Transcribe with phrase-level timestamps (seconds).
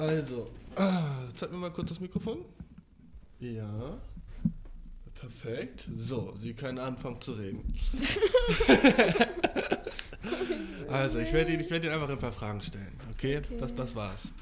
[0.00, 2.46] Also, ah, zeig mir mal kurz das Mikrofon.
[3.38, 4.00] Ja.
[5.14, 5.86] Perfekt.
[5.94, 7.62] So, Sie können anfangen zu reden.
[10.88, 12.98] also, ich werde Ihnen, werd Ihnen einfach ein paar Fragen stellen.
[13.10, 13.38] Okay?
[13.38, 13.56] Okay.
[13.58, 14.32] Das, das war's.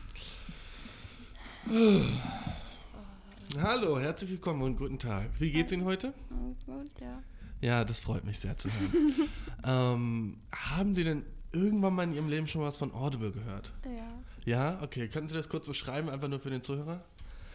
[3.60, 5.28] Hallo, herzlich willkommen und guten Tag.
[5.40, 6.14] Wie geht's Ihnen heute?
[6.30, 7.20] Oh, gut, ja.
[7.60, 9.28] Ja, das freut mich sehr zu hören.
[9.64, 13.72] ähm, haben Sie denn irgendwann mal in Ihrem Leben schon was von Audible gehört?
[13.84, 14.17] Ja.
[14.48, 15.08] Ja, okay.
[15.08, 17.04] Können Sie das kurz beschreiben, einfach nur für den Zuhörer?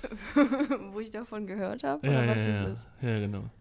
[0.92, 2.06] Wo ich davon gehört habe?
[2.06, 3.10] Ja, oder ja, was ja, ist ja.
[3.10, 3.44] Ja, genau.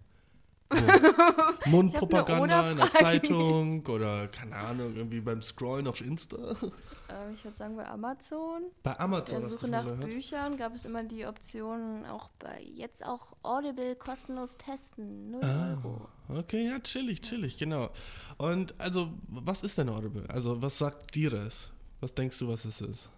[0.73, 1.71] So.
[1.71, 2.93] Mundpropaganda in der.
[2.95, 6.37] Zeitung oder, keine Ahnung, irgendwie beim Scrollen auf Insta.
[6.39, 8.63] Ähm, ich würde sagen, bei Amazon.
[8.83, 10.01] Bei Amazon Der hast du Suche nach gehört?
[10.09, 15.33] Büchern gab es immer die Option, auch bei jetzt auch Audible kostenlos testen.
[15.33, 15.71] 0 Ah.
[15.73, 16.09] Euro.
[16.29, 17.91] Okay, ja, chillig, chillig, genau.
[18.39, 20.25] Und also, was ist denn Audible?
[20.33, 21.71] Also, was sagt dir das?
[22.01, 23.11] Was denkst du, was es ist?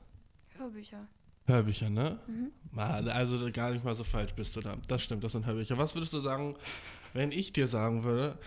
[0.58, 1.06] Hörbücher.
[1.46, 2.18] Hörbücher, ne?
[2.26, 2.52] Mhm.
[2.76, 4.76] Also gar nicht mal so falsch bist du da.
[4.88, 5.78] Das stimmt, das sind Hörbücher.
[5.78, 6.56] Was würdest du sagen,
[7.12, 8.38] wenn ich dir sagen würde,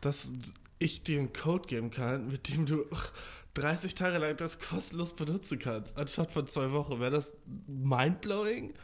[0.00, 0.32] dass
[0.78, 2.84] ich dir einen Code geben kann, mit dem du
[3.54, 7.00] 30 Tage lang das kostenlos benutzen kannst, anstatt von zwei Wochen?
[7.00, 7.36] Wäre das
[7.66, 8.74] mindblowing?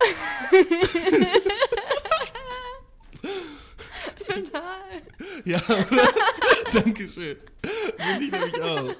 [4.28, 5.02] Total.
[5.44, 5.60] Ja,
[6.72, 7.36] Dankeschön.
[7.62, 8.94] Bin ich nämlich auch.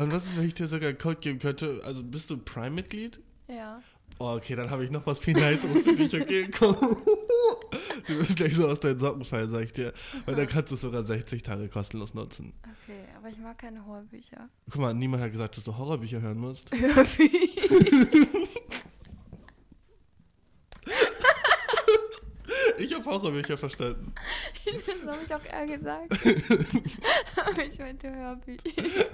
[0.00, 1.80] Und was ist, wenn ich dir sogar einen Code geben könnte?
[1.84, 3.20] Also bist du Prime-Mitglied?
[3.48, 3.82] Ja.
[4.18, 6.48] Oh, okay, dann habe ich noch was viel Niceres für dich, okay?
[6.56, 6.96] Komm.
[8.06, 9.92] Du wirst gleich so aus deinen Socken fallen, sag ich dir.
[10.26, 12.52] Weil dann kannst du es sogar 60 Tage kostenlos nutzen.
[12.62, 14.48] Okay, aber ich mag keine Hörbücher.
[14.70, 16.68] Guck mal, niemand hat gesagt, dass du Horrorbücher hören musst.
[22.82, 24.12] Ich habe Horrorbücher verstanden.
[24.64, 26.12] das habe ich auch eher gesagt.
[27.46, 28.60] aber ich meinte Hörbücher.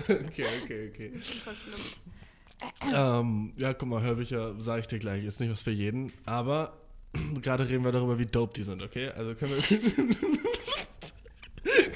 [0.08, 1.10] Okay, okay, okay.
[1.14, 2.94] Das ist voll schlimm.
[2.94, 5.24] Ähm, ja, guck mal, Hörbücher sage ich dir gleich.
[5.24, 6.12] Ist nicht was für jeden.
[6.26, 6.72] Aber
[7.42, 9.08] gerade reden wir darüber, wie dope die sind, okay?
[9.08, 9.62] Also können wir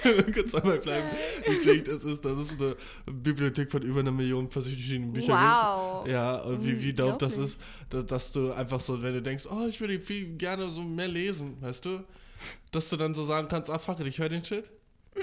[0.35, 1.09] kurz einmal bleiben,
[1.47, 2.25] wie chillig das ist.
[2.25, 2.77] Das ist eine
[3.07, 6.05] Bibliothek von über einer Million verschiedenen Büchern Wow.
[6.05, 6.13] gibt.
[6.13, 7.59] Ja, und wie, wie dope das ist,
[7.91, 11.09] dass, dass du einfach so, wenn du denkst, oh, ich würde viel gerne so mehr
[11.09, 12.01] lesen, weißt du?
[12.71, 14.71] Dass du dann so sagen kannst, ah, fuck it, ich höre den Shit.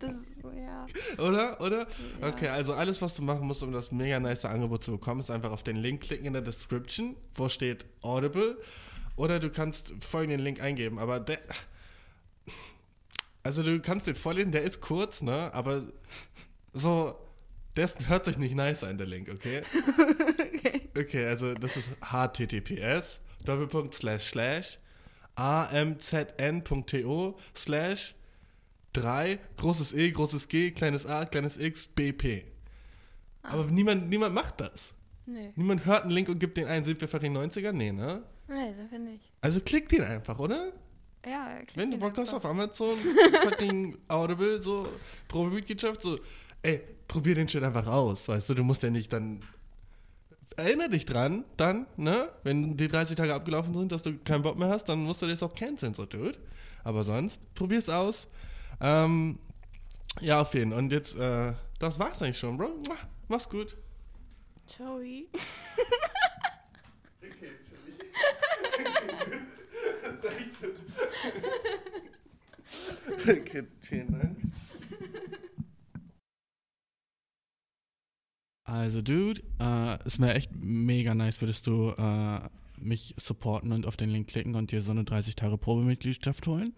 [0.00, 0.86] Das ist so, ja.
[1.18, 1.60] Oder?
[1.60, 1.86] Oder?
[2.20, 2.28] Ja.
[2.28, 5.30] Okay, also alles, was du machen musst, um das mega nice Angebot zu bekommen, ist
[5.30, 8.56] einfach auf den Link klicken in der Description, wo steht Audible.
[9.16, 11.38] Oder du kannst folgenden Link eingeben, aber der.
[13.42, 15.52] Also du kannst den vorlesen, der ist kurz, ne?
[15.54, 15.82] Aber
[16.72, 17.14] so.
[17.76, 19.62] Der ist, hört sich nicht nice an, der Link, okay?
[20.60, 20.80] Okay.
[20.98, 24.78] Okay, also das ist https Doppelpunkt slash slash
[25.36, 28.14] amzn.to slash
[28.92, 32.44] 3 großes E, großes G, kleines A, kleines X, BP.
[33.42, 34.92] Aber niemand, niemand macht das.
[35.26, 35.52] Nee.
[35.54, 37.72] Niemand hört einen Link und gibt den ein, sind wir fucking 90er?
[37.72, 38.22] Nee, ne?
[38.48, 39.32] Nee, so finde ich.
[39.40, 40.72] Also klick den einfach, oder?
[41.26, 42.98] Ja, Wenn du Bock hast auf Amazon,
[43.42, 44.88] fucking Audible, so
[45.28, 46.18] Probemitgliedschaft, so,
[46.62, 49.40] ey, probier den Shit einfach aus, weißt du, du musst ja nicht dann,
[50.56, 54.58] erinnere dich dran, dann, ne, wenn die 30 Tage abgelaufen sind, dass du keinen Bock
[54.58, 56.38] mehr hast, dann musst du das auch canceln, so, dude.
[56.84, 58.26] Aber sonst, probier's aus.
[58.80, 59.38] Ähm,
[60.20, 60.78] ja, auf jeden Fall.
[60.78, 62.82] Und jetzt, äh, das war's eigentlich schon, Bro.
[63.28, 63.76] Mach's gut.
[64.66, 64.96] Ciao.
[64.96, 65.28] Okay,
[73.80, 74.36] vielen Dank.
[78.64, 82.38] Also, Dude, äh, es wäre echt mega nice, würdest du äh,
[82.78, 86.72] mich supporten und auf den Link klicken und dir so eine 30 Tage Probemitgliedschaft holen.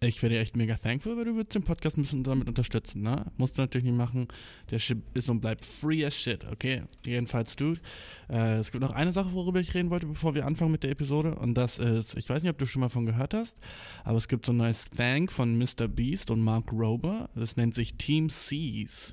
[0.00, 3.24] Ich wäre echt mega thankful, weil du würdest den Podcast ein bisschen damit unterstützen, ne?
[3.38, 4.28] Musst du natürlich nicht machen.
[4.70, 6.82] Der Shit ist und bleibt free as shit, okay?
[7.02, 7.80] Jedenfalls, Dude.
[8.28, 10.90] Äh, es gibt noch eine Sache, worüber ich reden wollte, bevor wir anfangen mit der
[10.90, 11.34] Episode.
[11.34, 13.56] Und das ist, ich weiß nicht, ob du schon mal von gehört hast,
[14.04, 15.88] aber es gibt so ein neues Thank von Mr.
[15.88, 17.30] Beast und Mark Rober.
[17.34, 19.12] Das nennt sich Team Seas.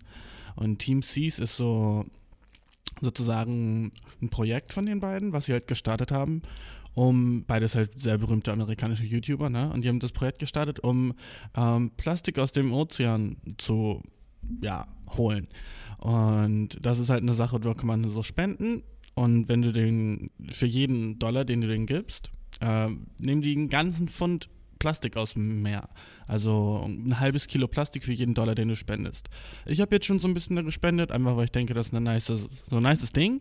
[0.58, 2.06] Und Team Seas ist so
[3.00, 6.42] sozusagen ein Projekt von den beiden, was sie halt gestartet haben,
[6.94, 9.72] um beides halt sehr berühmte amerikanische YouTuber, ne?
[9.72, 11.14] Und die haben das Projekt gestartet, um
[11.58, 14.02] ähm, Plastik aus dem Ozean zu
[14.62, 14.86] ja,
[15.18, 15.48] holen.
[16.00, 18.84] Und das ist halt eine Sache, da kann man so spenden.
[19.16, 22.32] Und wenn du den, für jeden Dollar, den du den gibst,
[22.62, 24.50] äh, nehmen die einen ganzen Pfund
[24.84, 25.88] Plastik aus dem Meer.
[26.28, 29.30] Also ein halbes Kilo Plastik für jeden Dollar, den du spendest.
[29.66, 31.94] Ich habe jetzt schon so ein bisschen da gespendet, einfach weil ich denke, das ist
[31.94, 33.40] eine nice, so ein nices Ding.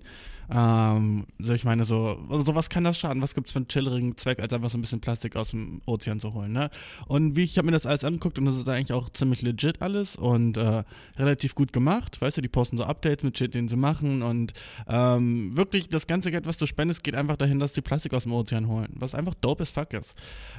[0.54, 3.22] Ähm, so ich meine, so, so was kann das schaden?
[3.22, 6.20] Was gibt's für einen chillerigen Zweck, als einfach so ein bisschen Plastik aus dem Ozean
[6.20, 6.68] zu holen, ne?
[7.08, 9.80] Und wie ich habe mir das alles angeguckt und das ist eigentlich auch ziemlich legit
[9.80, 10.84] alles und äh,
[11.16, 12.20] relativ gut gemacht.
[12.20, 14.52] Weißt du, die posten so Updates mit Shit, den sie machen und
[14.88, 18.24] ähm, wirklich das ganze Geld, was du spendest, geht einfach dahin, dass die Plastik aus
[18.24, 20.14] dem Ozean holen, was einfach dope as fuck ist.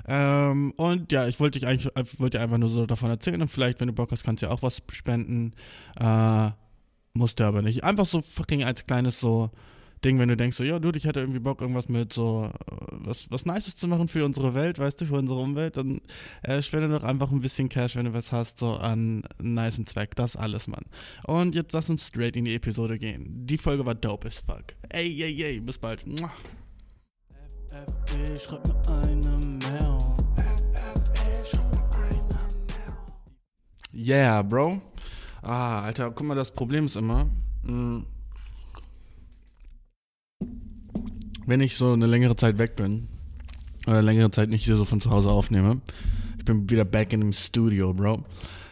[0.08, 3.80] Ähm, und ja, ich wollte dich eigentlich, wollte einfach nur so davon erzählen und vielleicht,
[3.80, 5.54] wenn du Bock hast, kannst du ja auch was spenden.
[6.00, 6.50] Äh,
[7.14, 7.84] musste aber nicht.
[7.84, 9.52] Einfach so fucking als kleines so
[10.04, 12.76] Ding, wenn du denkst, so, ja, du, ich hätte irgendwie Bock, irgendwas mit so, äh,
[12.92, 16.02] was, was Nices zu machen für unsere Welt, weißt du, für unsere Umwelt, dann
[16.42, 20.16] äh, spende doch einfach ein bisschen Cash, wenn du was hast, so an nicen Zweck.
[20.16, 20.84] Das alles, Mann.
[21.26, 23.46] Und jetzt lass uns straight in die Episode gehen.
[23.46, 24.66] Die Folge war dope as fuck.
[24.90, 26.06] Ey, ey, ey, bis bald.
[26.06, 26.32] Muah.
[27.70, 29.98] FFB, schreib mir eine Mail.
[30.38, 34.08] FFB, schreib mir eine Mail.
[34.08, 34.82] Yeah, Bro.
[35.42, 37.30] Ah, Alter, guck mal, das Problem ist immer,
[37.64, 38.04] mh,
[41.46, 43.08] wenn ich so eine längere Zeit weg bin,
[43.86, 45.82] oder längere Zeit nicht hier so von zu Hause aufnehme,
[46.38, 48.24] ich bin wieder back in dem Studio, Bro,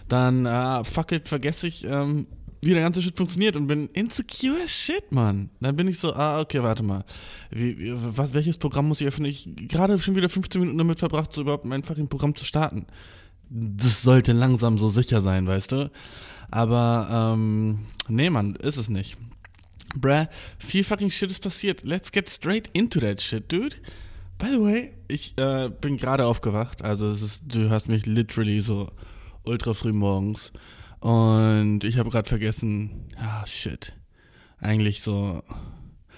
[0.07, 2.27] dann, äh, fuck it, vergesse ich, ähm,
[2.61, 5.49] wie der ganze Shit funktioniert und bin insecure as shit, Mann.
[5.59, 7.03] Dann bin ich so, ah, okay, warte mal.
[7.49, 9.29] Wie, was, welches Programm muss ich öffnen?
[9.29, 12.85] Ich gerade schon wieder 15 Minuten damit verbracht, so überhaupt mein fucking Programm zu starten.
[13.49, 15.91] Das sollte langsam so sicher sein, weißt du?
[16.51, 19.17] Aber, ähm, nee, Mann, ist es nicht.
[19.95, 20.27] Bruh,
[20.57, 21.83] viel fucking shit ist passiert.
[21.83, 23.75] Let's get straight into that shit, dude.
[24.37, 26.83] By the way, ich äh, bin gerade aufgewacht.
[26.83, 28.89] Also es ist, du hörst mich literally so
[29.43, 30.51] ultra früh morgens.
[30.99, 33.93] Und ich habe gerade vergessen, ah, shit.
[34.59, 35.43] Eigentlich so.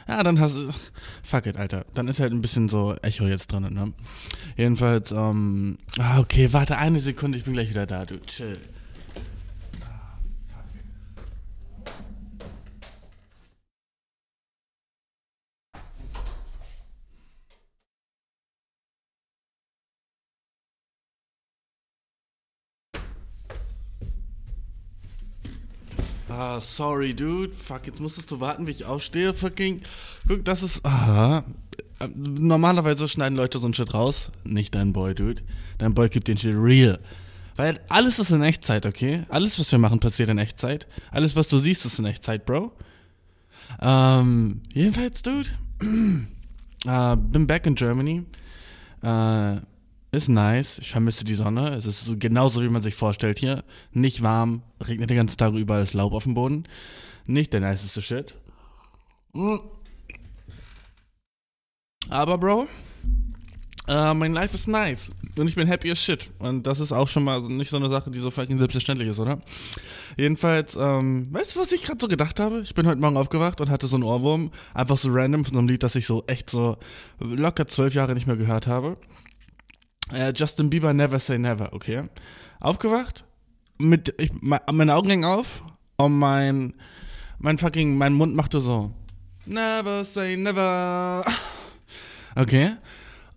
[0.08, 0.70] Ja, dann hast du.
[1.24, 1.86] Fuck it, Alter.
[1.94, 3.94] Dann ist halt ein bisschen so Echo jetzt drin, ne?
[4.58, 5.78] Jedenfalls, ähm.
[5.98, 8.20] Ah, okay, warte eine Sekunde, ich bin gleich wieder da, du.
[8.22, 8.58] Chill.
[26.36, 27.54] Ah, sorry, dude.
[27.54, 29.36] Fuck, jetzt musstest du warten, wie ich aufstehe.
[29.36, 29.84] Fucking.
[30.28, 30.84] Guck, das ist.
[30.84, 31.44] Ah.
[32.16, 34.32] Normalerweise schneiden Leute so ein Shit raus.
[34.44, 35.44] Nicht dein Boy, dude.
[35.78, 37.00] Dein Boy gibt den Shit real.
[37.56, 39.26] Weil alles ist in Echtzeit, okay?
[39.30, 40.88] Alles, was wir machen, passiert in Echtzeit.
[41.12, 42.72] Alles, was du siehst, ist in Echtzeit, Bro.
[43.80, 45.50] Ähm, jedenfalls, dude.
[46.88, 48.24] äh, bin back in Germany.
[49.04, 49.58] Äh,
[50.14, 50.80] ist nice.
[50.80, 51.70] Ich vermisse die Sonne.
[51.70, 53.64] Es ist genauso, wie man sich vorstellt hier.
[53.92, 56.68] Nicht warm, regnet den ganzen Tag überall ist Laub auf dem Boden.
[57.26, 58.36] Nicht der niceste Shit.
[62.10, 62.68] Aber, Bro,
[63.88, 65.12] äh, mein Life ist nice.
[65.36, 66.30] Und ich bin happy as shit.
[66.38, 69.20] Und das ist auch schon mal nicht so eine Sache, die so fucking selbstverständlich ist,
[69.20, 69.40] oder?
[70.16, 72.62] Jedenfalls, ähm, weißt du, was ich gerade so gedacht habe?
[72.62, 74.52] Ich bin heute Morgen aufgewacht und hatte so einen Ohrwurm.
[74.76, 76.78] Einfach so random von so einem Lied, das ich so echt so
[77.20, 78.96] locker zwölf Jahre nicht mehr gehört habe.
[80.12, 82.04] Äh, Justin Bieber Never Say Never, okay.
[82.60, 83.26] Aufgewacht,
[83.78, 85.64] mit, ich, meine Augen gingen auf
[85.98, 86.74] und mein,
[87.40, 88.92] mein fucking, mein Mund machte so,
[89.46, 91.24] Never Say Never.
[92.36, 92.72] Okay.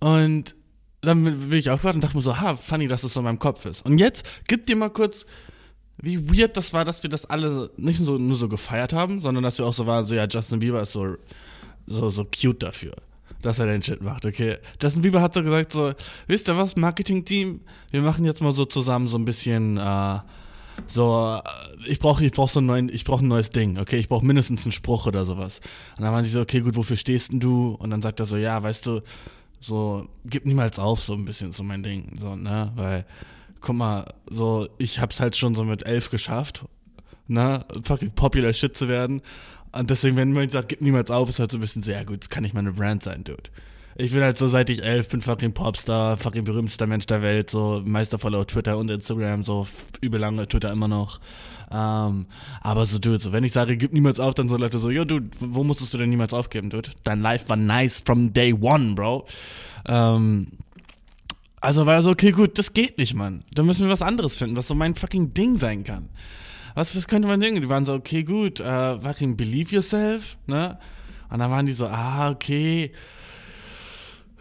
[0.01, 0.55] Und
[1.01, 3.39] dann bin ich aufgewacht und dachte mir so, ha, funny, dass es so in meinem
[3.39, 3.85] Kopf ist.
[3.85, 5.27] Und jetzt, gib dir mal kurz,
[5.99, 9.45] wie weird das war, dass wir das alle nicht so, nur so gefeiert haben, sondern
[9.45, 11.17] dass wir auch so waren, so, ja, Justin Bieber ist so,
[11.87, 12.95] so, so cute dafür
[13.47, 14.59] dass er den Shit macht, okay.
[14.83, 15.93] Justin Bieber hat so gesagt, so,
[16.27, 17.61] wisst ihr was, Marketing-Team,
[17.93, 20.19] wir machen jetzt mal so zusammen so ein bisschen, äh,
[20.89, 23.99] so, äh, ich brauche ich brauch so ein, neuen, ich brauch ein neues Ding, okay,
[23.99, 25.61] ich brauche mindestens einen Spruch oder sowas.
[25.97, 27.77] Und dann waren sie so, okay, gut, wofür stehst denn du?
[27.79, 29.03] Und dann sagt er so, ja, weißt du,
[29.61, 33.07] so, gib niemals auf, so ein bisschen so mein Ding, so, ne, weil,
[33.61, 36.65] guck mal, so, ich hab's halt schon so mit elf geschafft,
[37.29, 39.23] ne, fucking popular shit zu werden
[39.79, 42.21] und deswegen, wenn man sagt, gib niemals auf, ist halt so ein bisschen sehr gut,
[42.21, 43.51] das kann nicht meine Brand sein, Dude.
[43.99, 47.49] Ich bin halt so, seit ich elf bin, fucking Popstar, fucking berühmtester Mensch der Welt,
[47.49, 49.67] so Meistervoller auf Twitter und Instagram, so
[50.03, 51.19] übel lange Twitter immer noch.
[51.71, 52.27] Ähm,
[52.61, 55.05] aber so, Dude, so, wenn ich sage, gib niemals auf, dann so Leute so, yo,
[55.05, 56.91] Dude, wo musstest du denn niemals aufgeben, Dude?
[57.05, 59.27] Dein Life war nice from day one, Bro.
[59.87, 60.49] Ähm,
[61.63, 63.45] also war so, okay, gut, das geht nicht, Mann.
[63.55, 66.11] Da müssen wir was anderes finden, was so mein fucking Ding sein kann
[66.77, 67.63] was, was könnte man denken?
[67.63, 70.79] Die waren so, okay, gut, äh, fucking believe yourself, ne?
[71.31, 72.93] Und dann waren die so, ah, okay,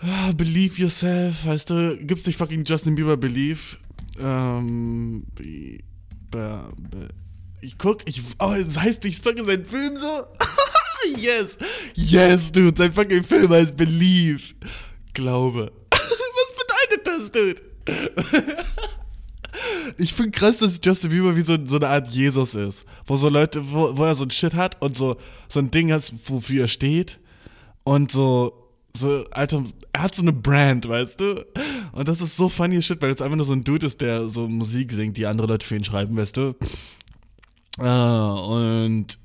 [0.01, 3.77] ah, believe yourself, weißt du, gibt's nicht fucking Justin Bieber Believe?
[4.19, 5.25] Ähm,
[7.61, 10.25] ich guck, ich, oh, das heißt, ich fucking sein Film so?
[11.17, 11.57] yes,
[11.93, 14.43] yes, dude, sein fucking Film heißt Believe.
[15.13, 15.71] Glaube.
[15.89, 17.61] was bedeutet das, dude?
[19.97, 22.85] ich finde krass, dass Justin Bieber wie so, so eine Art Jesus ist.
[23.05, 25.17] Wo so Leute, wo, wo er so ein Shit hat und so,
[25.49, 27.19] so ein Ding hat, wofür er steht.
[27.83, 31.45] Und so, so, Alter, er hat so eine Brand, weißt du?
[31.91, 34.27] Und das ist so funny Shit, weil es einfach nur so ein Dude ist, der
[34.27, 36.55] so Musik singt, die andere Leute für ihn schreiben, weißt du?
[37.79, 39.19] Äh, und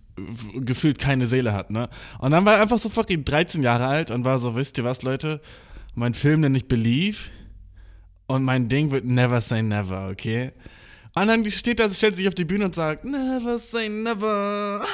[0.56, 1.88] gefühlt keine Seele hat, ne?
[2.18, 4.84] Und dann war er einfach so fucking 13 Jahre alt und war so, wisst ihr
[4.84, 5.40] was, Leute?
[5.94, 7.18] Mein Film nennt ich Believe
[8.30, 10.52] und mein Ding wird Never Say Never, okay?
[11.14, 14.84] Und dann steht er, stellt sich auf die Bühne und sagt, Never Say Never.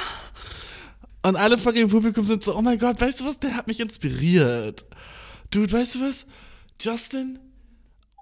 [1.23, 3.67] Und alle fucking im Publikum sind so, oh mein Gott, weißt du was, der hat
[3.67, 4.85] mich inspiriert.
[5.51, 6.25] Dude, weißt du was?
[6.81, 7.39] Justin,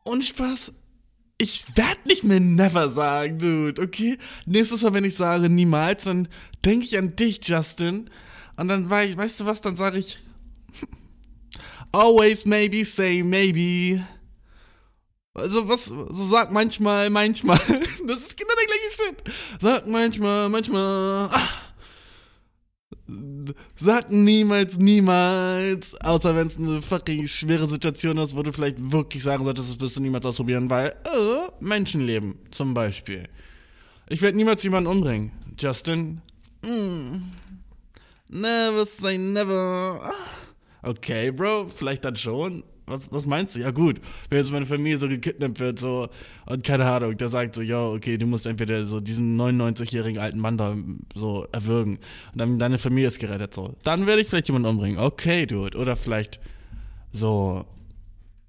[0.04, 0.74] und Spaß,
[1.38, 4.18] ich werde nicht mehr never sagen, dude, okay?
[4.46, 6.28] Nächstes Mal, wenn ich sage niemals, dann
[6.64, 8.10] denke ich an dich, Justin.
[8.56, 10.20] Und dann war ich, weißt du was, dann sage ich
[11.92, 14.04] always maybe say maybe.
[15.36, 17.58] Also was, so sagt manchmal, manchmal.
[18.08, 19.62] Das ist genau der gleiche Shit.
[19.62, 21.28] Sagt manchmal, manchmal.
[21.32, 21.74] Ach.
[23.76, 26.00] Sag niemals, niemals.
[26.02, 29.80] Außer wenn es eine fucking schwere Situation ist, wo du vielleicht wirklich sagen solltest, das
[29.80, 33.24] wirst du niemals ausprobieren, weil, äh, Menschenleben zum Beispiel.
[34.08, 35.32] Ich werde niemals jemanden umbringen.
[35.60, 36.22] Justin?
[36.64, 37.32] Mm.
[38.30, 40.14] Never say never.
[40.82, 43.60] Okay, Bro, vielleicht dann schon was, was meinst du?
[43.60, 44.00] Ja gut,
[44.30, 46.10] wenn jetzt meine Familie so gekidnappt wird, so,
[46.46, 50.40] und keine Ahnung, der sagt so, ja, okay, du musst entweder so diesen 99-jährigen alten
[50.40, 50.76] Mann da
[51.14, 51.98] so erwürgen
[52.32, 53.76] und dann deine Familie ist gerettet, so.
[53.84, 55.00] Dann werde ich vielleicht jemanden umbringen.
[55.00, 55.78] Okay, Dude.
[55.78, 56.40] Oder vielleicht
[57.12, 57.66] so,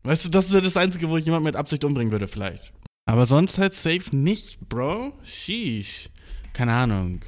[0.04, 2.72] weißt du, das wäre das Einzige, wo ich jemanden mit Absicht umbringen würde, vielleicht.
[3.06, 5.12] Aber sonst halt safe nicht, Bro.
[5.22, 6.10] Sheesh.
[6.52, 7.20] Keine Ahnung.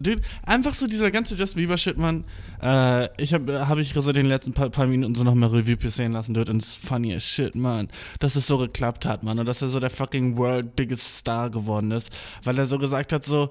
[0.00, 2.24] Dude, einfach so dieser ganze Justin Bieber Shit, Mann.
[2.62, 6.12] Äh, ich habe hab ich so den letzten paar, paar Minuten so nochmal Revue passieren
[6.12, 7.88] lassen, dude, und ist funny as shit, Mann.
[8.18, 11.50] Dass es so geklappt hat, Mann, und dass er so der fucking world biggest Star
[11.50, 12.10] geworden ist,
[12.44, 13.50] weil er so gesagt hat, so,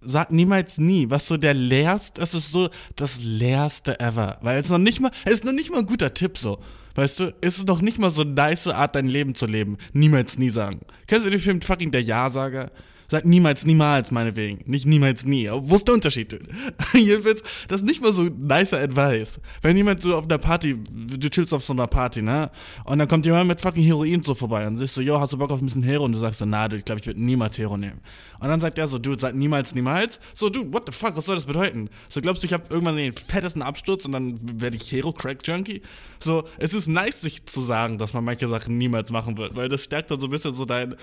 [0.00, 4.68] sag niemals nie, was so der leerst, es ist so das leerste ever, weil es
[4.68, 6.60] noch nicht mal, es ist noch nicht mal ein guter Tipp so.
[6.94, 9.78] Weißt du, ist es noch nicht mal so eine nice Art, dein Leben zu leben.
[9.92, 10.80] Niemals nie sagen.
[11.06, 12.72] Kennst du den Film fucking Der Ja-Sager?
[13.10, 14.70] Sag niemals, niemals, meinetwegen.
[14.70, 15.48] Nicht niemals, nie.
[15.50, 16.38] Wo ist der Unterschied?
[16.92, 19.40] Jedenfalls, das ist nicht mal so nicer Advice.
[19.62, 22.50] Wenn jemand so auf einer Party, du chillst auf so einer Party, ne?
[22.84, 25.38] Und dann kommt jemand mit fucking Heroin so vorbei und sagst so, yo, hast du
[25.38, 26.04] Bock auf ein bisschen Hero?
[26.04, 28.00] Und du sagst so, na, du, ich glaube, ich würde niemals Hero nehmen.
[28.40, 30.20] Und dann sagt er so, du, sag niemals, niemals.
[30.34, 31.88] So, du, what the fuck, was soll das bedeuten?
[32.08, 35.82] So, glaubst du, ich habe irgendwann den fettesten Absturz und dann werde ich Hero-Crack-Junkie?
[36.20, 39.68] So, es ist nice, sich zu sagen, dass man manche Sachen niemals machen wird, weil
[39.68, 40.94] das stärkt dann so ein bisschen so dein,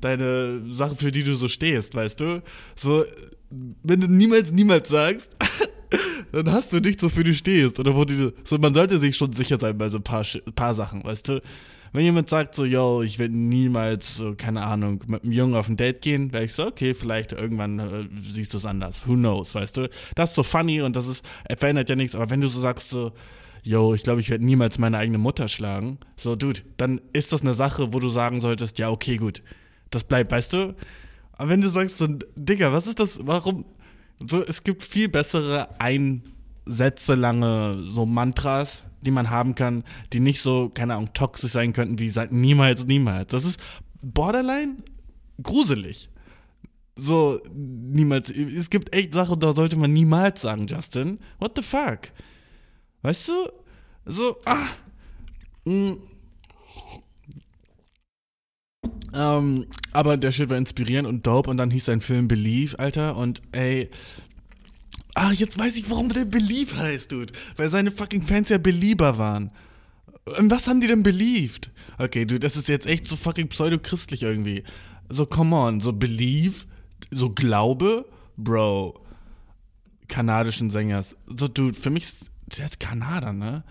[0.00, 2.42] deine Sachen, für die du so stehst, weißt du?
[2.76, 3.04] So,
[3.82, 5.36] wenn du niemals, niemals sagst,
[6.32, 7.78] dann hast du nichts, wofür du stehst.
[7.78, 10.74] Oder wo du, so, man sollte sich schon sicher sein bei so ein paar, paar
[10.74, 11.40] Sachen, weißt du?
[11.92, 15.68] Wenn jemand sagt so, yo, ich werde niemals, so, keine Ahnung, mit einem Jungen auf
[15.68, 19.06] ein Date gehen, wäre ich so, okay, vielleicht irgendwann äh, siehst du es anders.
[19.06, 19.88] Who knows, weißt du?
[20.16, 21.24] Das ist so funny und das ist,
[21.56, 23.12] verändert ja nichts, aber wenn du so sagst so,
[23.62, 27.42] yo, ich glaube, ich werde niemals meine eigene Mutter schlagen, so, dude, dann ist das
[27.42, 29.42] eine Sache, wo du sagen solltest, ja, okay, gut,
[29.90, 30.74] das bleibt, weißt du?
[31.36, 33.64] Aber wenn du sagst so, Digga, was ist das, warum?
[34.28, 40.40] So, es gibt viel bessere Einsätze lange so Mantras, die man haben kann, die nicht
[40.40, 43.28] so, keine Ahnung, toxisch sein könnten, wie sagt niemals, niemals.
[43.28, 43.60] Das ist
[44.00, 44.76] borderline
[45.42, 46.08] gruselig.
[46.96, 48.30] So, niemals.
[48.30, 51.18] Es gibt echt Sachen, da sollte man niemals sagen, Justin.
[51.40, 52.10] What the fuck?
[53.02, 53.32] Weißt du?
[54.06, 54.66] So, ah.
[55.64, 55.96] Mh.
[59.12, 63.16] Ähm, aber der Shit war inspirierend und dope und dann hieß sein Film Believe, Alter.
[63.16, 63.90] Und ey,
[65.14, 67.32] Ah, jetzt weiß ich, warum der Believe heißt, Dude.
[67.56, 69.52] Weil seine fucking Fans ja Belieber waren.
[70.38, 71.70] Und was haben die denn believed?
[71.98, 74.64] Okay, dude, das ist jetzt echt so fucking pseudo-christlich irgendwie.
[75.08, 76.64] So, come on, so Believe,
[77.10, 79.00] so Glaube, Bro.
[80.08, 81.16] Kanadischen Sängers.
[81.26, 83.64] So, dude, für mich ist der ist Kanada, ne?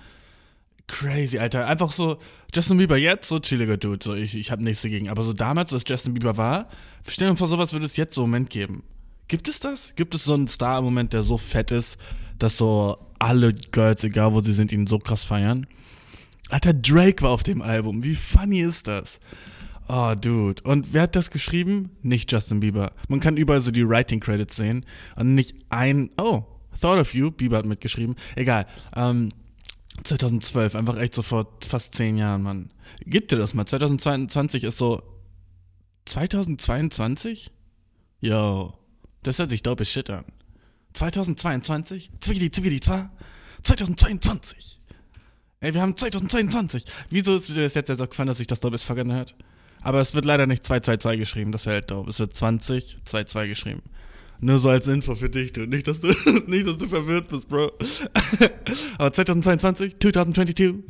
[0.88, 1.68] Crazy, Alter.
[1.68, 2.18] Einfach so,
[2.54, 4.04] Justin Bieber jetzt, so chilliger Dude.
[4.04, 5.10] So, ich, ich hab nichts dagegen.
[5.10, 6.68] Aber so damals, als Justin Bieber war,
[7.08, 8.84] stell dir vor, sowas würde es jetzt so im Moment geben.
[9.28, 9.96] Gibt es das?
[9.96, 11.98] Gibt es so einen Star im Moment, der so fett ist,
[12.38, 15.66] dass so alle Girls, egal wo sie sind, ihn so krass feiern?
[16.50, 18.04] Alter, Drake war auf dem Album.
[18.04, 19.20] Wie funny ist das?
[19.88, 20.62] Oh, dude.
[20.64, 21.92] Und wer hat das geschrieben?
[22.02, 22.92] Nicht Justin Bieber.
[23.08, 24.86] Man kann überall so die Writing Credits sehen
[25.16, 26.12] und nicht ein.
[26.18, 26.44] Oh,
[26.80, 27.32] Thought of You.
[27.32, 28.16] Bieber hat mitgeschrieben.
[28.36, 28.66] Egal.
[28.96, 29.30] Ähm,
[30.04, 32.72] 2012, einfach echt so vor fast zehn Jahren, Mann.
[33.06, 33.66] Gibt dir das mal?
[33.66, 35.02] 2022 ist so.
[36.06, 37.52] 2022?
[38.20, 38.74] Yo.
[39.22, 40.26] Das hört sich dope shit an.
[40.94, 42.12] 2022?
[42.20, 43.12] Zwiggidi, zwiggidi, zwar?
[43.64, 44.80] 2022.
[45.62, 46.84] Ey, wir haben 2022.
[47.10, 49.36] Wieso ist dir das jetzt so gefallen, dass sich das as fuck anhört?
[49.82, 52.08] Aber es wird leider nicht 222 geschrieben, das wäre halt doof.
[52.08, 53.82] Es wird 20, 22 geschrieben.
[54.40, 55.66] Nur so als Info für dich, du.
[55.66, 56.08] Nicht, dass du,
[56.48, 57.72] nicht, dass du verwirrt bist, Bro.
[58.98, 60.86] Aber 2022, 2022,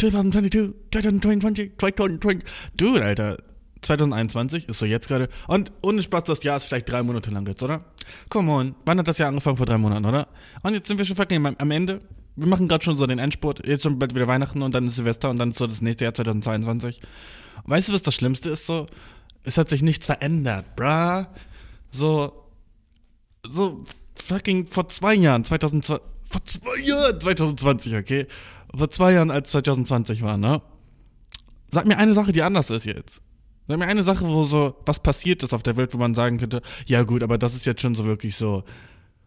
[0.00, 2.44] 2022, 2022, 2022.
[2.76, 3.36] Dude, Alter.
[3.82, 5.28] 2021 ist so jetzt gerade.
[5.46, 7.84] Und ohne Spaß, das Jahr ist vielleicht drei Monate lang jetzt, oder?
[8.28, 8.74] Come on.
[8.84, 9.56] Wann hat das Jahr angefangen?
[9.56, 10.28] Vor drei Monaten, oder?
[10.62, 12.00] Und jetzt sind wir schon fucking am Ende.
[12.36, 13.66] Wir machen gerade schon so den Endspurt.
[13.66, 16.04] Jetzt schon bald wieder Weihnachten und dann ist Silvester und dann ist so das nächste
[16.04, 17.00] Jahr 2022.
[17.64, 18.66] Weißt du, was das Schlimmste ist?
[18.66, 18.86] So,
[19.42, 21.24] es hat sich nichts verändert, bruh.
[21.98, 22.32] So,
[23.44, 23.82] so
[24.14, 28.26] fucking vor zwei Jahren, 2020, vor zwei Jahren, 2020, okay?
[28.76, 30.62] Vor zwei Jahren, als 2020 war, ne?
[31.70, 33.20] Sag mir eine Sache, die anders ist jetzt.
[33.66, 36.38] Sag mir eine Sache, wo so was passiert ist auf der Welt, wo man sagen
[36.38, 38.62] könnte, ja gut, aber das ist jetzt schon so wirklich so.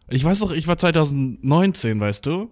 [0.08, 2.50] Ich weiß doch, ich war 2019, weißt du?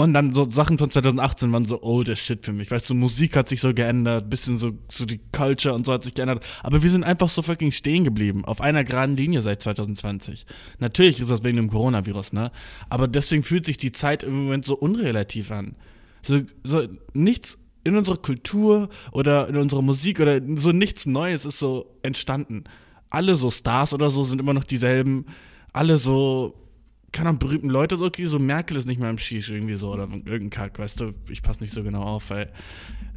[0.00, 2.70] Und dann so Sachen von 2018 waren so old as shit für mich.
[2.70, 6.04] Weißt du, Musik hat sich so geändert, bisschen so, so die Culture und so hat
[6.04, 6.44] sich geändert.
[6.62, 8.44] Aber wir sind einfach so fucking stehen geblieben.
[8.44, 10.46] Auf einer geraden Linie seit 2020.
[10.78, 12.52] Natürlich ist das wegen dem Coronavirus, ne?
[12.88, 15.74] Aber deswegen fühlt sich die Zeit im Moment so unrelativ an.
[16.22, 21.58] So, so nichts in unserer Kultur oder in unserer Musik oder so nichts Neues ist
[21.58, 22.64] so entstanden.
[23.10, 25.26] Alle so Stars oder so sind immer noch dieselben.
[25.72, 26.67] Alle so
[27.12, 30.02] keine berühmten Leute so, okay, so Merkel ist nicht mehr im Shish irgendwie so oder
[30.02, 32.50] irgendein Kack, weißt du, ich passe nicht so genau auf, weil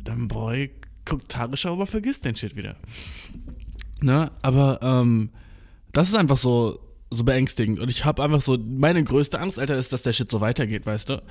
[0.04, 0.72] dann Boy
[1.06, 2.76] guckt Tagesschau, aber vergisst den Shit wieder.
[4.02, 5.30] Ne, aber ähm,
[5.92, 6.80] das ist einfach so
[7.14, 10.32] so beängstigend und ich habe einfach so meine größte Angst, Alter, ist, dass der Shit
[10.32, 11.22] so weitergeht, weißt du,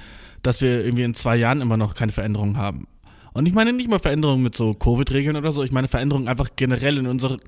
[0.43, 2.87] dass wir irgendwie in zwei Jahren immer noch keine Veränderungen haben.
[3.33, 6.50] Und ich meine nicht mal Veränderungen mit so Covid-Regeln oder so, ich meine Veränderungen einfach
[6.57, 7.38] generell in unserer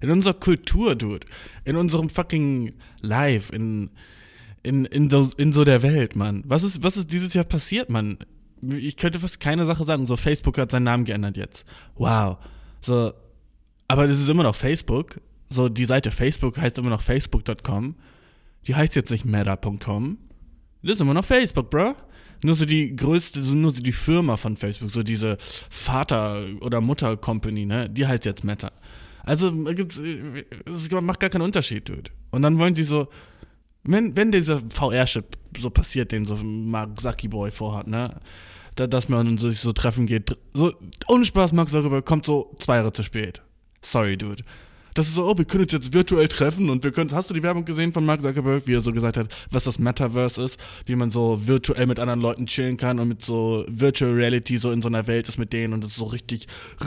[0.00, 1.26] in unserer Kultur, dude,
[1.64, 3.90] in unserem fucking Life, in
[4.66, 6.42] in, in, so, in so der Welt, Mann.
[6.46, 8.18] Was ist, was ist dieses Jahr passiert, Mann?
[8.62, 10.06] Ich könnte fast keine Sache sagen.
[10.06, 11.64] So, Facebook hat seinen Namen geändert jetzt.
[11.94, 12.38] Wow.
[12.80, 13.12] So,
[13.88, 15.20] aber das ist immer noch Facebook.
[15.48, 17.94] So, die Seite Facebook heißt immer noch facebook.com.
[18.66, 20.18] Die heißt jetzt nicht meta.com.
[20.82, 21.94] Das ist immer noch Facebook, bro.
[22.42, 25.38] Nur so die größte, nur so die Firma von Facebook, so diese
[25.70, 27.88] Vater- oder Mutter-Company, ne?
[27.88, 28.70] Die heißt jetzt Meta.
[29.22, 32.10] Also, es macht gar keinen Unterschied, dude.
[32.30, 33.08] Und dann wollen sie so,
[33.86, 35.24] wenn, wenn dieser VR-Shit
[35.58, 36.90] so passiert, den so Mark
[37.30, 38.10] Boy vorhat, ne?
[38.74, 40.36] Da, dass man sich so treffen geht.
[40.52, 40.74] So,
[41.08, 43.40] ohne Spaß, Mark Zuckerberg kommt so zwei Jahre zu spät.
[43.80, 44.44] Sorry, dude.
[44.92, 47.34] Das ist so, oh, wir können uns jetzt virtuell treffen und wir können, hast du
[47.34, 50.58] die Werbung gesehen von Mark Zuckerberg, wie er so gesagt hat, was das Metaverse ist,
[50.86, 54.70] wie man so virtuell mit anderen Leuten chillen kann und mit so Virtual Reality so
[54.70, 56.46] in so einer Welt ist mit denen und das ist so richtig,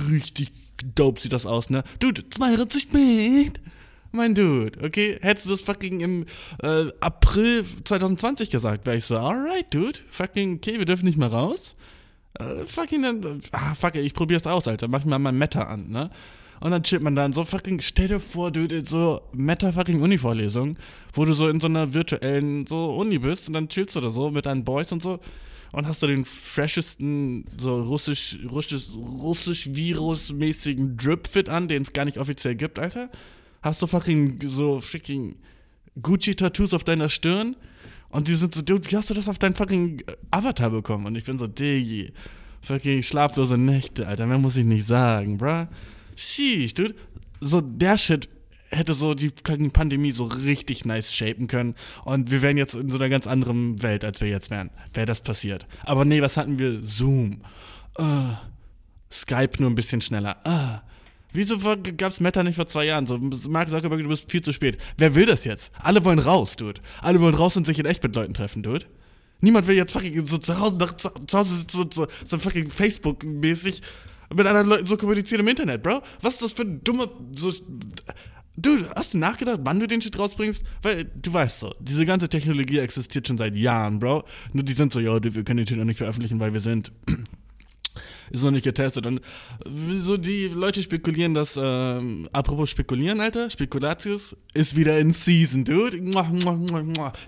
[0.10, 0.52] richtig
[0.96, 1.84] dope sieht das aus, ne?
[2.00, 3.62] Dude, zwei Jahre zu spät
[4.12, 5.18] mein Dude, okay?
[5.22, 6.26] Hättest du das fucking im
[6.64, 11.32] äh, April 2020 gesagt, wäre ich so, alright, Dude, fucking, okay, wir dürfen nicht mehr
[11.32, 11.76] raus.
[12.40, 16.10] Äh, fucking, dann, ah, fuck, ich probier's aus, Alter, mach mir mal Meta an, ne?
[16.62, 20.02] Und dann chillt man dann so fucking, stell dir vor, Dude, in so Meta fucking
[20.02, 20.78] Uni-Vorlesung,
[21.14, 24.10] wo du so in so einer virtuellen so Uni bist und dann chillst du da
[24.10, 25.20] so mit deinen Boys und so
[25.72, 32.06] und hast du den freshesten, so russisch, russisch, russisch Virus-mäßigen Drip-Fit an, den es gar
[32.06, 33.10] nicht offiziell gibt, Alter
[33.62, 35.38] hast du fucking so freaking
[36.02, 37.56] Gucci-Tattoos auf deiner Stirn
[38.10, 41.06] und die sind so, dude, wie hast du das auf deinen fucking Avatar bekommen?
[41.06, 42.12] Und ich bin so, Diggi,
[42.62, 45.68] fucking schlaflose Nächte, Alter, mehr muss ich nicht sagen, bruh.
[46.16, 46.96] Sheesh, dude.
[47.42, 48.28] So, der Shit
[48.72, 52.96] hätte so die Pandemie so richtig nice shapen können und wir wären jetzt in so
[52.96, 55.66] einer ganz anderen Welt, als wir jetzt wären, wäre das passiert.
[55.86, 56.80] Aber nee, was hatten wir?
[56.84, 57.42] Zoom.
[57.98, 58.34] Uh,
[59.12, 60.38] Skype nur ein bisschen schneller.
[60.46, 60.89] Uh,
[61.32, 61.58] Wieso
[61.98, 63.06] gab's Meta nicht vor zwei Jahren?
[63.06, 64.78] So, Mark Zuckerberg, du bist viel zu spät.
[64.98, 65.72] Wer will das jetzt?
[65.80, 66.82] Alle wollen raus, Dude.
[67.02, 68.86] Alle wollen raus und sich in echt mit Leuten treffen, Dude.
[69.42, 73.82] Niemand will jetzt fucking so zu Hause, nach, zu, Hause so, so, so fucking Facebook-mäßig
[74.36, 76.02] mit anderen Leuten so kommunizieren im Internet, Bro.
[76.22, 77.52] Was ist das für ein dummer, so,
[78.58, 80.66] Dude, hast du nachgedacht, wann du den Shit rausbringst?
[80.82, 84.26] Weil, du weißt so, diese ganze Technologie existiert schon seit Jahren, Bro.
[84.52, 86.92] Nur die sind so, ja, wir können den Shit noch nicht veröffentlichen, weil wir sind
[88.32, 89.06] ist noch nicht getestet.
[89.06, 89.22] Und
[90.00, 96.00] so die Leute spekulieren, dass, ähm, apropos spekulieren, Alter, Spekulatius ist wieder in Season, dude.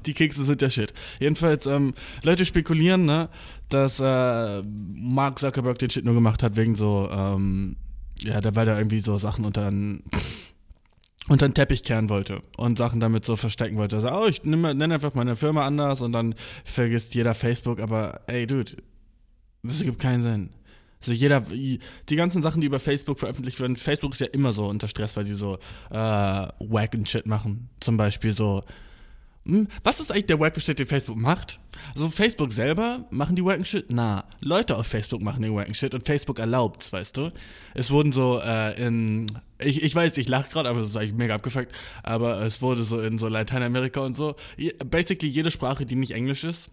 [0.06, 0.94] Die Kekse sind der Shit.
[1.20, 3.30] Jedenfalls, ähm, Leute spekulieren, ne,
[3.70, 7.78] dass äh, Mark Zuckerberg den Shit nur gemacht hat wegen so, ähm,
[8.20, 10.04] ja, weil er irgendwie so Sachen unter einen
[11.28, 13.98] unter den Teppich kehren wollte und Sachen damit so verstecken wollte.
[13.98, 16.36] Also, oh, ich nenne einfach meine Firma anders und dann
[16.66, 18.72] vergisst jeder Facebook, aber ey, Dude,
[19.64, 20.50] das ergibt keinen Sinn.
[21.02, 24.68] Also jeder, die ganzen Sachen, die über Facebook veröffentlicht werden, Facebook ist ja immer so
[24.68, 25.58] unter Stress, weil die so
[25.90, 27.70] äh, wack and shit machen.
[27.80, 28.64] Zum Beispiel so,
[29.84, 31.60] was ist eigentlich der wack Shit, den Facebook macht?
[31.96, 33.86] So Facebook selber machen die wacken Shit?
[33.90, 37.30] Na, Leute auf Facebook machen den wacken Shit und Facebook erlaubt's, weißt du?
[37.74, 39.26] Es wurden so äh, in
[39.64, 41.72] ich, ich weiß, ich lache gerade, aber das ist eigentlich mega abgefuckt,
[42.04, 44.36] aber es wurde so in so Lateinamerika und so,
[44.86, 46.72] basically jede Sprache, die nicht Englisch ist,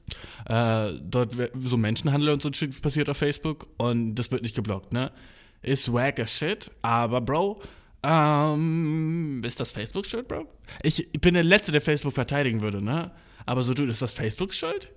[0.48, 4.92] äh, dort so Menschenhandel und so Shit passiert auf Facebook und das wird nicht geblockt,
[4.92, 5.12] ne?
[5.61, 7.61] Ist wack shit, aber Bro,
[8.02, 10.46] ähm, ist das Facebook schuld, Bro?
[10.82, 13.11] Ich, bin der Letzte, der Facebook verteidigen würde, ne?
[13.46, 14.92] Aber so, du, ist das Facebook schuld?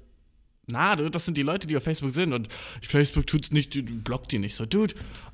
[0.68, 2.48] Na, das sind die Leute, die auf Facebook sind und
[2.82, 4.66] Facebook tut's nicht, blockt die nicht so.
[4.66, 4.94] Dude,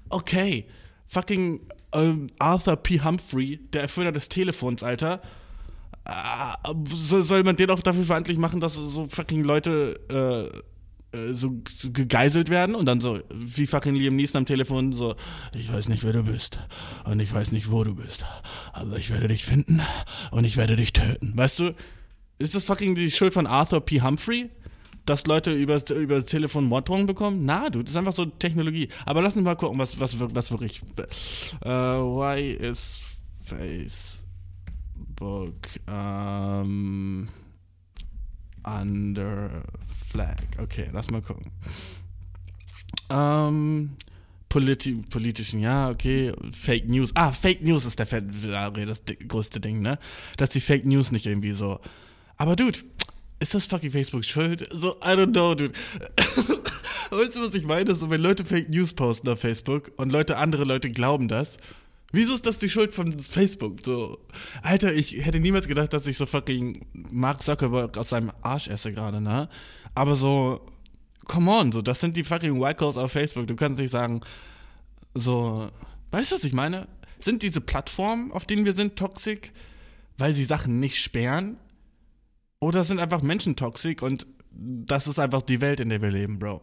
[0.09, 0.67] okay.
[1.07, 1.61] Fucking
[1.93, 3.01] ähm, Arthur P.
[3.01, 5.21] Humphrey, der Erfinder des Telefons, Alter.
[6.05, 10.57] Äh, soll man den auch dafür verantwortlich machen, dass so fucking Leute äh,
[11.11, 15.15] äh, so, gegeißelt werden und dann so, wie fucking Liam Neeson am Telefon, so,
[15.55, 16.59] ich weiß nicht, wer du bist
[17.05, 18.25] und ich weiß nicht, wo du bist,
[18.73, 19.81] aber ich werde dich finden
[20.31, 21.33] und ich werde dich töten.
[21.35, 21.75] Weißt du,
[22.39, 24.01] ist das fucking die Schuld von Arthur P.
[24.01, 24.49] Humphrey?
[25.07, 27.45] dass Leute über, das Telefon Morddrohungen bekommen?
[27.45, 28.89] Na, du, das ist einfach so Technologie.
[29.05, 30.81] Aber lass uns mal gucken, was, was, was wirklich.
[31.63, 34.25] Uh, why is Facebook
[35.87, 37.29] um,
[38.65, 39.63] under
[40.17, 40.37] flag?
[40.57, 41.51] Okay, lass mal gucken.
[43.09, 43.95] Um,
[44.49, 46.33] politi politischen, ja, okay.
[46.51, 47.11] Fake News.
[47.13, 49.99] Ah, Fake News ist der das größte Ding, ne?
[50.37, 51.79] Dass die Fake News nicht irgendwie so.
[52.37, 52.79] Aber dude,
[53.39, 54.67] ist das fucking Facebook schuld?
[54.71, 55.73] So, I don't know, dude.
[57.11, 57.93] weißt du, was ich meine?
[57.93, 61.57] So, wenn Leute Fake News posten auf Facebook und Leute, andere Leute glauben das,
[62.11, 63.85] wieso ist das die Schuld von Facebook?
[63.85, 64.17] So,
[64.63, 68.91] Alter, ich hätte niemals gedacht, dass ich so fucking Mark Zuckerberg aus seinem Arsch esse
[68.91, 69.49] gerade, ne?
[69.97, 70.61] Aber so,
[71.25, 73.47] come on, so, das sind die fucking Wackos auf Facebook.
[73.47, 74.21] Du kannst nicht sagen,
[75.15, 75.71] so,
[76.11, 76.87] weißt du, was ich meine?
[77.19, 79.51] Sind diese Plattformen, auf denen wir sind, toxisch,
[80.19, 81.57] weil sie Sachen nicht sperren?
[82.59, 86.37] Oder sind einfach Menschen toxisch und das ist einfach die Welt, in der wir leben,
[86.37, 86.61] Bro.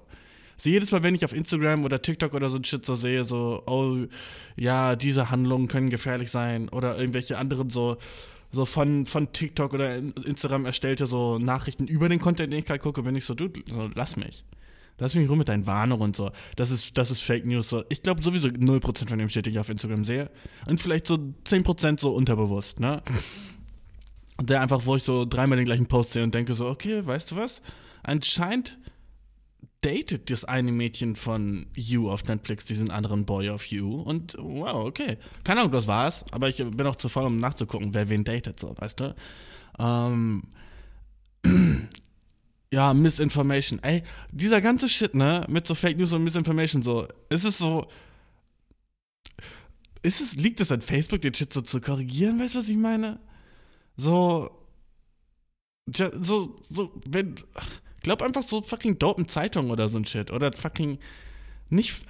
[0.56, 3.24] So jedes Mal, wenn ich auf Instagram oder TikTok oder so ein Shit so sehe,
[3.24, 4.06] so, oh,
[4.54, 7.96] ja, diese Handlungen können gefährlich sein oder irgendwelche anderen so,
[8.54, 12.80] so von, von TikTok oder Instagram erstellte so Nachrichten über den Content, den ich gerade
[12.80, 14.44] gucke, bin ich so, du, so, lass mich.
[14.98, 16.30] Lass mich rum mit deinen Warnungen und so.
[16.54, 17.68] Das ist, das ist Fake News.
[17.68, 17.84] So.
[17.88, 20.30] Ich glaube sowieso 0% von dem Shit, den ich auf Instagram sehe.
[20.68, 23.02] Und vielleicht so 10% so unterbewusst, ne?
[24.40, 27.32] Der einfach, wo ich so dreimal den gleichen Post sehe und denke so, okay, weißt
[27.32, 27.60] du was?
[28.02, 28.78] Anscheinend
[29.84, 34.86] datet das eine Mädchen von You auf Netflix diesen anderen Boy auf You und wow,
[34.86, 35.18] okay.
[35.44, 38.24] Keine Ahnung, was war es, aber ich bin auch zu voll, um nachzugucken, wer wen
[38.24, 39.14] datet, so, weißt du?
[39.78, 40.44] Ähm,
[42.72, 43.78] ja, Misinformation.
[43.82, 47.86] Ey, dieser ganze Shit, ne, mit so Fake News und Misinformation, so, ist es so,
[50.02, 52.76] ist es, liegt es an Facebook, den Shit so zu korrigieren, weißt du, was ich
[52.76, 53.20] meine?
[53.96, 54.50] So,
[55.86, 57.34] so, so, wenn,
[58.04, 60.30] glaub einfach so fucking dopen Zeitung oder so ein Shit.
[60.30, 60.98] Oder fucking,
[61.70, 62.02] nicht,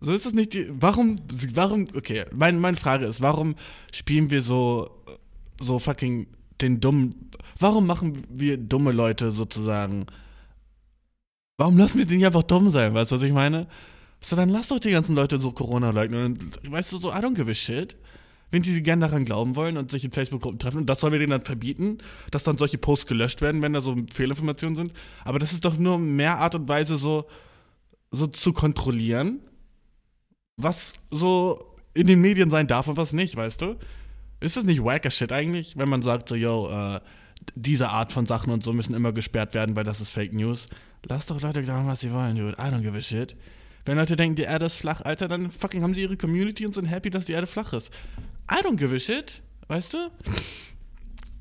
[0.00, 1.16] so ist es nicht die, warum,
[1.54, 3.54] warum, okay, mein, meine Frage ist, warum
[3.92, 4.90] spielen wir so,
[5.58, 6.26] so fucking
[6.60, 10.06] den dummen, warum machen wir dumme Leute sozusagen,
[11.56, 13.68] warum lassen wir nicht einfach dumm sein, weißt du, was ich meine?
[14.20, 16.50] So, dann lass doch die ganzen Leute so Corona leugnen.
[16.68, 17.96] Weißt du, so, I don't give a shit
[18.50, 20.78] wenn sie gerne daran glauben wollen und sich in Facebook-Gruppen treffen.
[20.78, 21.98] Und das sollen wir denen dann verbieten,
[22.30, 24.92] dass dann solche Posts gelöscht werden, wenn da so Fehlinformationen sind.
[25.24, 27.26] Aber das ist doch nur mehr Art und Weise, so,
[28.10, 29.40] so zu kontrollieren,
[30.56, 31.58] was so
[31.94, 33.76] in den Medien sein darf und was nicht, weißt du?
[34.40, 37.00] Ist das nicht wacker Shit eigentlich, wenn man sagt so, yo, äh,
[37.54, 40.66] diese Art von Sachen und so müssen immer gesperrt werden, weil das ist Fake News?
[41.08, 42.52] Lass doch Leute glauben, was sie wollen, dude.
[42.52, 43.36] I don't give a shit.
[43.84, 46.74] Wenn Leute denken, die Erde ist flach, Alter, dann fucking haben sie ihre Community und
[46.74, 47.90] sind happy, dass die Erde flach ist.
[48.50, 49.98] I don't give a shit, weißt du?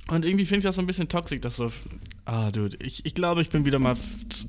[0.10, 1.72] Und irgendwie finde ich das so ein bisschen toxisch, dass so.
[2.26, 3.96] Ah, dude, ich, ich glaube, ich bin wieder mal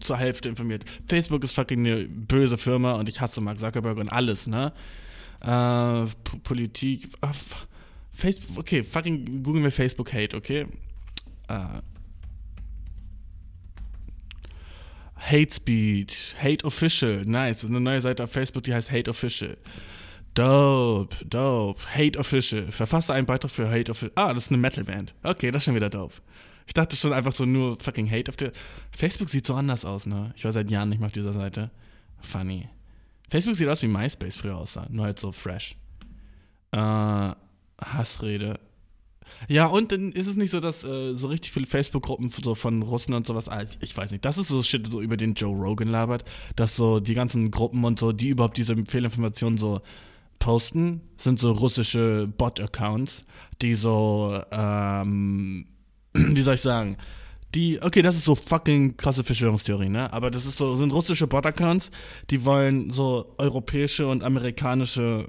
[0.00, 0.84] zur Hälfte informiert.
[1.06, 4.72] Facebook ist fucking eine böse Firma und ich hasse Mark Zuckerberg und alles, ne?
[5.40, 6.06] Äh,
[6.42, 7.08] Politik.
[7.20, 7.32] Ah,
[8.12, 10.66] Facebook, okay, fucking googeln wir Facebook Hate, okay?
[11.48, 11.80] Äh,
[15.16, 17.58] Hate Speech, Hate Official, nice.
[17.58, 19.56] Das ist eine neue Seite auf Facebook, die heißt Hate Official.
[20.34, 21.80] Dope, dope.
[21.94, 22.70] Hate Official.
[22.70, 24.12] Verfasse einen Beitrag für Hate Official.
[24.14, 25.14] Ah, das ist eine Metal-Band.
[25.22, 26.14] Okay, das ist schon wieder dope.
[26.66, 28.52] Ich dachte schon einfach so nur fucking Hate auf der.
[28.96, 30.32] Facebook sieht so anders aus, ne?
[30.36, 31.70] Ich war seit Jahren nicht mehr auf dieser Seite.
[32.20, 32.68] Funny.
[33.30, 35.76] Facebook sieht aus wie MySpace früher aussah, nur halt so fresh.
[36.72, 38.58] Äh, Hassrede.
[39.48, 42.82] Ja, und dann ist es nicht so, dass äh, so richtig viele Facebook-Gruppen so von
[42.82, 43.48] Russen und sowas,
[43.80, 46.24] ich weiß nicht, das ist so Shit, so über den Joe Rogan labert,
[46.56, 49.80] dass so die ganzen Gruppen und so, die überhaupt diese Fehlinformationen so
[50.38, 53.24] posten, sind so russische Bot-Accounts,
[53.62, 55.66] die so, ähm,
[56.14, 56.96] wie soll ich sagen,
[57.54, 60.12] die, okay, das ist so fucking krasse Verschwörungstheorie, ne?
[60.12, 61.90] Aber das ist so, sind russische Bot-Accounts,
[62.30, 65.24] die wollen so europäische und amerikanische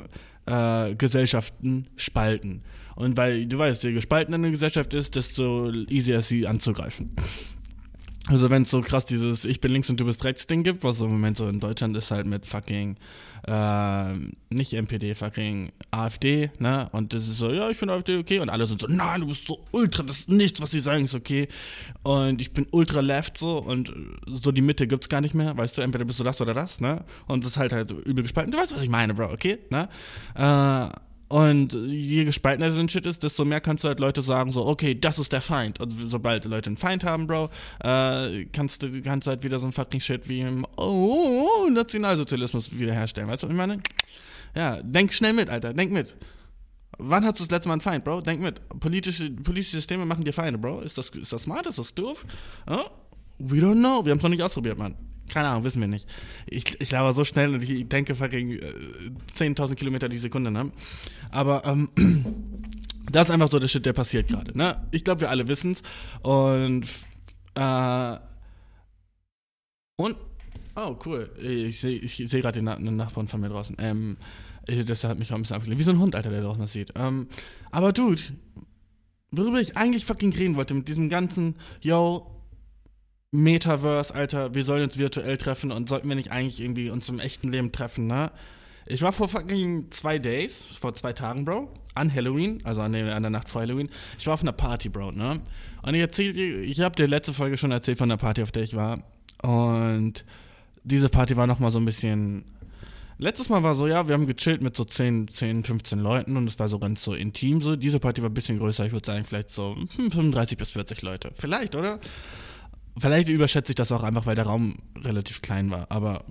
[0.45, 2.63] äh, Gesellschaften spalten.
[2.95, 7.15] Und weil, du weißt, je gespaltener eine Gesellschaft ist, desto easier ist sie anzugreifen.
[8.29, 10.83] Also wenn es so krass dieses Ich bin links und du bist rechts Ding gibt,
[10.83, 12.95] was so im Moment so in Deutschland ist halt mit fucking
[13.47, 14.13] äh,
[14.51, 16.89] nicht MPD, fucking AfD, ne?
[16.91, 18.39] Und das ist so, ja, ich finde AfD okay.
[18.39, 21.05] Und alle sind so, nein, du bist so ultra, das ist nichts, was sie sagen,
[21.05, 21.47] ist okay.
[22.03, 23.91] Und ich bin ultra left so und
[24.27, 26.81] so die Mitte gibt's gar nicht mehr, weißt du, entweder bist du das oder das,
[26.81, 27.03] ne?
[27.25, 28.51] Und das ist halt halt übel gespalten.
[28.51, 29.57] Du weißt, was ich meine, Bro, okay?
[29.71, 29.89] Ne?
[30.35, 30.89] Äh,
[31.29, 34.65] und je gespaltener so ein Shit ist, desto mehr kannst du halt Leute sagen, so,
[34.65, 35.79] okay, das ist der Feind.
[35.79, 37.49] Und sobald Leute einen Feind haben, Bro,
[37.83, 43.29] äh, kannst du kannst halt wieder so ein fucking Shit wie im oh, Nationalsozialismus wiederherstellen.
[43.29, 43.79] Weißt du, was ich meine?
[44.55, 46.17] Ja, denk schnell mit, Alter, denk mit.
[46.97, 48.21] Wann hast du das letzte Mal einen Feind, Bro?
[48.21, 48.67] Denk mit.
[48.79, 50.81] Politische, politische Systeme machen dir Feinde, Bro.
[50.81, 51.67] Ist das, ist das smart?
[51.67, 52.25] Ist das doof?
[52.67, 52.85] Oh,
[53.37, 54.03] we don't know.
[54.03, 54.95] Wir haben es noch nicht ausprobiert, Mann.
[55.29, 56.07] Keine Ahnung, wissen wir nicht.
[56.47, 58.61] Ich, ich laufe so schnell und ich denke fucking äh,
[59.35, 60.71] 10.000 Kilometer die Sekunde, ne?
[61.31, 61.89] Aber, ähm,
[63.11, 64.87] das ist einfach so der Shit, der passiert gerade, ne?
[64.91, 65.81] Ich glaube, wir alle wissen's.
[66.21, 66.87] Und,
[67.55, 68.17] äh,
[69.95, 70.17] und,
[70.75, 71.29] oh, cool.
[71.41, 73.75] Ich sehe ich seh gerade den, den Nachbarn von mir draußen.
[73.79, 74.17] Ähm,
[74.85, 75.79] das hat mich auch ein bisschen aufgelegt.
[75.79, 76.91] Wie so ein Hund, Alter, der draußen das sieht.
[76.95, 77.27] Ähm,
[77.71, 78.21] aber, Dude,
[79.31, 82.38] worüber ich eigentlich fucking reden wollte mit diesem ganzen, yo,
[83.31, 87.19] Metaverse, Alter, wir sollen uns virtuell treffen und sollten wir nicht eigentlich irgendwie uns im
[87.19, 88.31] echten Leben treffen, ne?
[88.87, 93.19] Ich war vor fucking zwei Days, vor zwei Tagen, Bro, an Halloween, also an der,
[93.29, 93.89] Nacht vor Halloween.
[94.17, 95.39] Ich war auf einer Party, Bro, ne?
[95.83, 98.63] Und ich erzähl ich habe dir letzte Folge schon erzählt von der Party, auf der
[98.63, 99.03] ich war.
[99.43, 100.25] Und
[100.83, 102.45] diese Party war nochmal so ein bisschen.
[103.19, 106.47] Letztes Mal war so, ja, wir haben gechillt mit so 10, 10, 15 Leuten und
[106.47, 107.75] es war so ganz so intim so.
[107.75, 111.29] Diese Party war ein bisschen größer, ich würde sagen, vielleicht so 35 bis 40 Leute.
[111.35, 111.99] Vielleicht, oder?
[112.99, 116.23] Vielleicht überschätze ich das auch einfach, weil der Raum relativ klein war, aber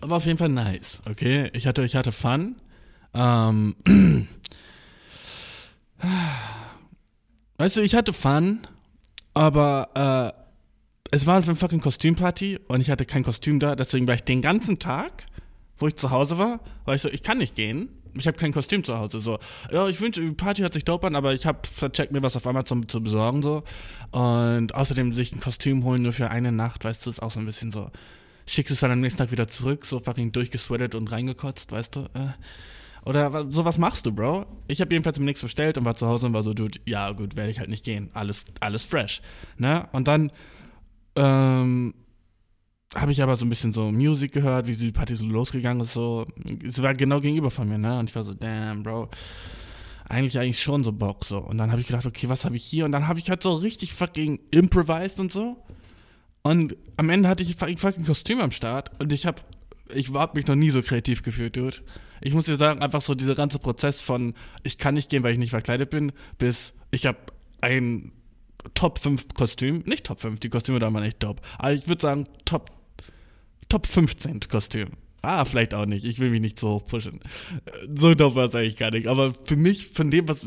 [0.00, 1.50] war auf jeden Fall nice, okay?
[1.54, 2.56] Ich hatte, ich hatte Fun.
[3.14, 3.76] Ähm,
[7.58, 8.60] weißt du, ich hatte Fun,
[9.34, 14.14] aber äh, es war eine fucking Kostümparty und ich hatte kein Kostüm da, deswegen war
[14.14, 15.12] ich den ganzen Tag,
[15.78, 18.52] wo ich zu Hause war, war ich so, ich kann nicht gehen, ich habe kein
[18.52, 19.20] Kostüm zu Hause.
[19.20, 19.38] So,
[19.70, 22.36] ja, ich wünsche, die Party hört sich dope an, aber ich habe vercheckt, mir was
[22.36, 23.42] auf Amazon zu besorgen.
[23.42, 23.62] so
[24.10, 27.40] Und außerdem sich ein Kostüm holen nur für eine Nacht, weißt du, ist auch so
[27.40, 27.90] ein bisschen so.
[28.46, 32.00] Schickst es dann am nächsten Tag wieder zurück, so fucking durchgesweatet und reingekotzt, weißt du?
[32.00, 32.32] Äh.
[33.04, 34.46] Oder so was machst du, Bro?
[34.68, 37.10] Ich habe jedenfalls mir nichts bestellt und war zu Hause und war so, dude, ja
[37.12, 38.10] gut, werde ich halt nicht gehen.
[38.14, 39.22] Alles, alles fresh.
[39.56, 39.88] Ne?
[39.92, 40.30] Und dann
[41.16, 41.94] ähm,
[42.94, 45.94] habe ich aber so ein bisschen so Musik gehört, wie die Party so losgegangen ist,
[45.94, 46.26] so.
[46.64, 47.98] Es war genau gegenüber von mir, ne?
[47.98, 49.08] Und ich war so, damn, Bro.
[50.08, 51.38] Eigentlich, eigentlich schon so Bock, so.
[51.38, 52.84] Und dann habe ich gedacht, okay, was habe ich hier?
[52.84, 55.56] Und dann habe ich halt so richtig fucking improvised und so.
[56.42, 59.40] Und am Ende hatte ich ein fucking Kostüm am Start und ich habe,
[59.94, 61.76] ich hab mich noch nie so kreativ gefühlt, dude.
[62.20, 65.32] Ich muss dir sagen, einfach so dieser ganze Prozess von, ich kann nicht gehen, weil
[65.32, 67.18] ich nicht verkleidet bin, bis ich habe
[67.60, 68.12] ein
[68.74, 72.26] Top 5 Kostüm, nicht Top 5, die Kostüme waren echt top, aber ich würde sagen
[72.44, 72.70] Top
[73.72, 74.88] Top 15 Kostüm.
[75.22, 76.04] Ah, vielleicht auch nicht.
[76.04, 77.20] Ich will mich nicht so hoch pushen.
[77.88, 79.06] So doof war es eigentlich gar nicht.
[79.06, 80.46] Aber für mich, von dem, was.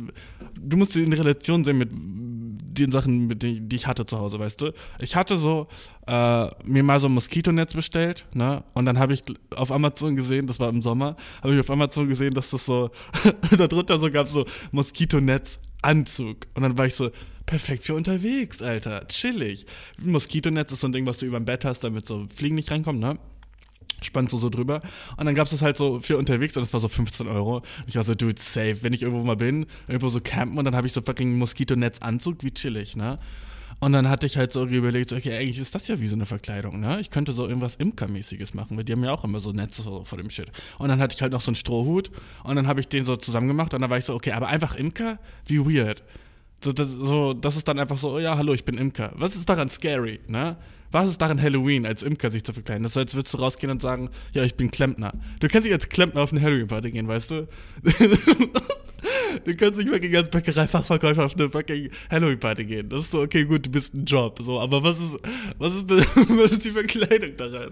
[0.53, 4.37] Du musst in Relation sehen mit den Sachen, mit denen, die ich hatte zu Hause,
[4.37, 4.73] weißt du?
[4.99, 5.65] Ich hatte so
[6.05, 8.63] äh, mir mal so ein Moskitonetz bestellt, ne?
[8.75, 9.23] Und dann habe ich
[9.55, 12.91] auf Amazon gesehen, das war im Sommer, habe ich auf Amazon gesehen, dass das so
[13.57, 16.45] darunter so gab so Moskitonetz Anzug.
[16.53, 17.09] Und dann war ich so,
[17.45, 19.07] perfekt für unterwegs, Alter.
[19.07, 19.65] Chillig.
[20.01, 22.71] Moskitonetz ist so ein Ding, was du über dem Bett hast, damit so Fliegen nicht
[22.71, 23.19] reinkommen, ne?
[24.01, 24.81] Spannst du so drüber.
[25.17, 27.57] Und dann gab es das halt so für unterwegs und das war so 15 Euro.
[27.57, 28.77] Und ich war so, dude, safe.
[28.81, 32.43] Wenn ich irgendwo mal bin, irgendwo so campen und dann habe ich so fucking Moskitonetz-Anzug,
[32.43, 33.17] wie chillig, ne?
[33.81, 36.25] Und dann hatte ich halt so überlegt, okay, eigentlich ist das ja wie so eine
[36.25, 36.99] Verkleidung, ne?
[37.01, 40.05] Ich könnte so irgendwas Imkermäßiges machen, weil die haben ja auch immer so Netze so
[40.05, 40.51] vor dem Shit.
[40.77, 42.09] Und dann hatte ich halt noch so einen Strohhut
[42.43, 44.47] und dann habe ich den so zusammen gemacht und dann war ich so, okay, aber
[44.47, 45.19] einfach Imker?
[45.45, 46.03] Wie weird.
[46.63, 49.11] So das, so, das ist dann einfach so, oh ja, hallo, ich bin Imker.
[49.15, 50.57] Was ist daran scary, ne?
[50.91, 52.83] Was ist daran Halloween, als Imker sich zu verkleiden?
[52.83, 55.13] Das ist, als würdest du rausgehen und sagen, ja, ich bin Klempner.
[55.39, 57.47] Du kannst nicht als Klempner auf eine Halloween-Party gehen, weißt du?
[59.43, 62.89] du kannst nicht wirklich als Bäckereifachverkäufer auf eine fucking Halloween-Party gehen.
[62.89, 64.39] Das ist so, okay, gut, du bist ein Job.
[64.41, 65.19] So, aber was ist,
[65.57, 67.71] was ist, was ist die Verkleidung daran?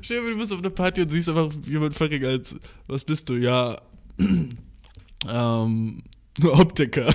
[0.00, 2.54] Stell dir du bist auf einer Party und siehst einfach jemand fucking als,
[2.86, 3.34] was bist du?
[3.34, 3.80] Ja,
[5.28, 6.02] ähm,
[6.44, 7.12] Optiker.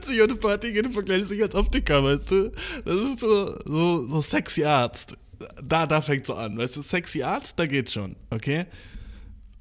[0.00, 2.52] Du hier eine Party gehen und vergleichst dich als Optiker, weißt du?
[2.84, 5.16] Das ist so, so, so sexy Arzt.
[5.62, 6.82] Da, da fängt so an, weißt du?
[6.82, 8.66] Sexy Arzt, da geht's schon, okay?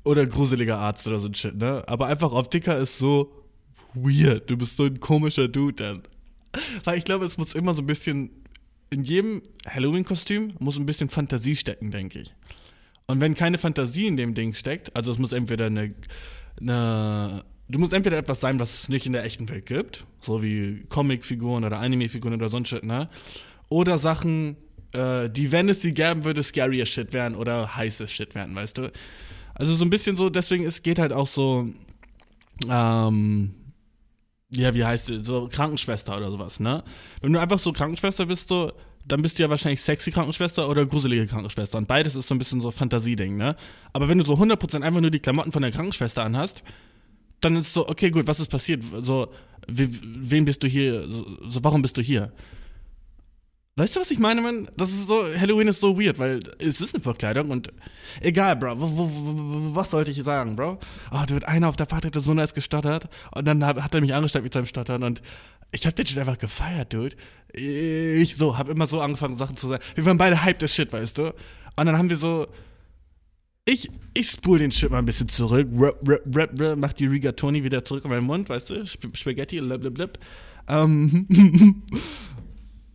[0.03, 1.83] oder gruseliger Arzt oder so ein Shit, ne?
[1.87, 3.31] Aber einfach Optiker ist so
[3.93, 4.49] weird.
[4.49, 6.03] Du bist so ein komischer Dude dann.
[6.83, 8.29] Weil ich glaube, es muss immer so ein bisschen,
[8.89, 12.33] in jedem Halloween-Kostüm muss ein bisschen Fantasie stecken, denke ich.
[13.07, 15.93] Und wenn keine Fantasie in dem Ding steckt, also es muss entweder eine,
[16.59, 17.43] eine
[17.73, 20.85] du musst entweder etwas sein, was es nicht in der echten Welt gibt, so wie
[20.89, 23.09] Comicfiguren oder Anime-Figuren oder sonst shit, ne?
[23.67, 24.57] Oder Sachen,
[24.93, 28.77] äh, die, wenn es sie geben würde, scarier Shit wären oder heißes Shit wären, weißt
[28.77, 28.91] du?
[29.55, 31.67] Also so ein bisschen so, deswegen es geht halt auch so,
[32.69, 33.55] ähm,
[34.51, 36.83] ja, wie heißt es, so Krankenschwester oder sowas, ne?
[37.21, 38.71] Wenn du einfach so Krankenschwester bist, so,
[39.05, 41.79] dann bist du ja wahrscheinlich sexy Krankenschwester oder gruselige Krankenschwester.
[41.79, 43.55] Und beides ist so ein bisschen so Fantasieding, ne?
[43.93, 46.63] Aber wenn du so 100% einfach nur die Klamotten von der Krankenschwester anhast,
[47.43, 48.83] dann ist es so, okay, gut, was ist passiert?
[49.01, 49.29] So,
[49.67, 51.03] we, wen bist du hier?
[51.03, 52.31] So, warum bist du hier?
[53.75, 54.67] Weißt du, was ich meine, Mann?
[54.77, 57.69] Das ist so, Halloween ist so weird, weil es ist eine Verkleidung und
[58.21, 60.77] egal, Bro, wo, wo, wo, was sollte ich sagen, Bro?
[61.11, 63.95] Oh, du wird einer auf der Party hat so nice gestottert und dann hat, hat
[63.95, 65.23] er mich angestellt mit seinem Stottern und
[65.71, 67.15] ich hab den Shit einfach gefeiert, Dude.
[67.53, 69.83] Ich so, hab immer so angefangen, Sachen zu sagen.
[69.95, 71.33] Wir waren beide hyped as shit, weißt du?
[71.75, 72.45] Und dann haben wir so,
[73.65, 77.05] ich, ich spule den Shit mal ein bisschen zurück, rap, rap, rap, rap, mach die
[77.05, 78.85] Rigatoni wieder zurück in meinen Mund, weißt du?
[78.85, 80.09] Spaghetti, blablabla.
[80.67, 81.27] Ähm,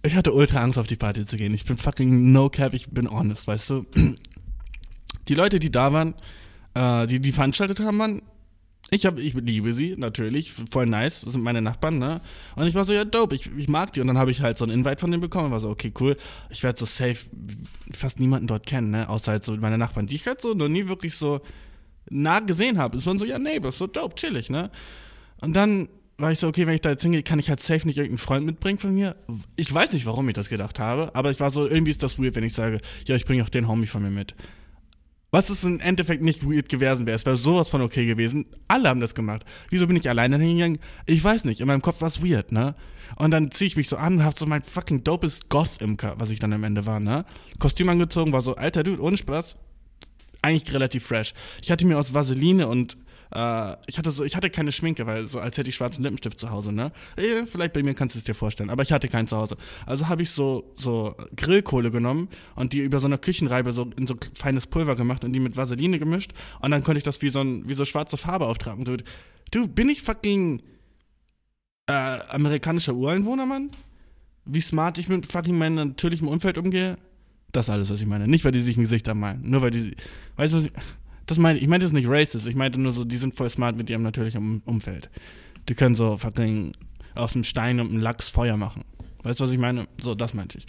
[0.02, 1.54] ich hatte ultra Angst, auf die Party zu gehen.
[1.54, 3.86] Ich bin fucking no cap, ich bin honest, weißt du.
[5.28, 6.14] Die Leute, die da waren,
[6.72, 8.22] äh, die die veranstaltet haben, man,
[8.90, 12.20] ich, hab, ich liebe sie, natürlich, voll nice, das sind meine Nachbarn, ne?
[12.56, 14.00] Und ich war so, ja, dope, ich, ich mag die.
[14.00, 15.92] Und dann habe ich halt so einen Invite von denen bekommen und war so, okay,
[16.00, 16.16] cool,
[16.48, 17.16] ich werde so safe
[17.92, 19.08] fast niemanden dort kennen, ne?
[19.08, 21.40] Außer halt so meine Nachbarn, die ich halt so noch nie wirklich so
[22.08, 22.96] nah gesehen habe.
[22.96, 24.70] Es waren so, ja, ist so dope, chillig, ne?
[25.40, 27.86] Und dann war ich so, okay, wenn ich da jetzt hingehe, kann ich halt safe
[27.86, 29.14] nicht irgendeinen Freund mitbringen von mir.
[29.56, 32.18] Ich weiß nicht, warum ich das gedacht habe, aber ich war so, irgendwie ist das
[32.18, 34.34] weird, wenn ich sage, ja, ich bringe auch den Homie von mir mit.
[35.30, 37.16] Was ist im Endeffekt nicht weird gewesen wäre.
[37.16, 38.46] Es wäre sowas von okay gewesen.
[38.66, 39.44] Alle haben das gemacht.
[39.68, 40.78] Wieso bin ich alleine hingegangen?
[41.04, 41.60] Ich weiß nicht.
[41.60, 42.74] In meinem Kopf war es weird, ne?
[43.16, 46.30] Und dann ziehe ich mich so an und hab so mein fucking dopes Goth-Imker, was
[46.30, 47.26] ich dann am Ende war, ne?
[47.58, 49.56] Kostüm angezogen, war so, alter Dude, ohne Spaß.
[50.40, 51.34] Eigentlich relativ fresh.
[51.62, 52.96] Ich hatte mir aus Vaseline und
[53.34, 56.38] äh, ich hatte so, ich hatte keine Schminke, weil so als hätte ich schwarzen Lippenstift
[56.40, 56.92] zu Hause, ne?
[57.16, 59.56] Äh, vielleicht bei mir kannst du es dir vorstellen, aber ich hatte keinen zu Hause.
[59.86, 64.06] Also habe ich so so Grillkohle genommen und die über so eine Küchenreibe so in
[64.06, 67.28] so feines Pulver gemacht und die mit Vaseline gemischt und dann konnte ich das wie
[67.28, 68.84] so ein, wie so schwarze Farbe auftragen.
[68.84, 68.96] Du,
[69.50, 70.62] du bin ich fucking
[71.86, 73.70] äh, amerikanischer Ureinwohner, Mann?
[74.44, 76.96] Wie smart ich mit fucking meinem natürlichen Umfeld umgehe?
[77.52, 78.28] Das alles, was ich meine.
[78.28, 79.48] Nicht, weil die sich ein Gesicht meinen.
[79.48, 79.96] Nur weil die.
[80.36, 80.72] Weißt du, was ich.
[81.28, 83.76] Das meine ich, meinte das nicht racist, ich meinte nur so, die sind voll smart
[83.76, 85.10] mit ihrem natürlichen Umfeld.
[85.68, 86.72] Die können so fucking
[87.14, 88.82] aus dem Stein und einem Lachs Feuer machen.
[89.22, 89.86] Weißt du, was ich meine?
[90.00, 90.66] So, das meinte ich.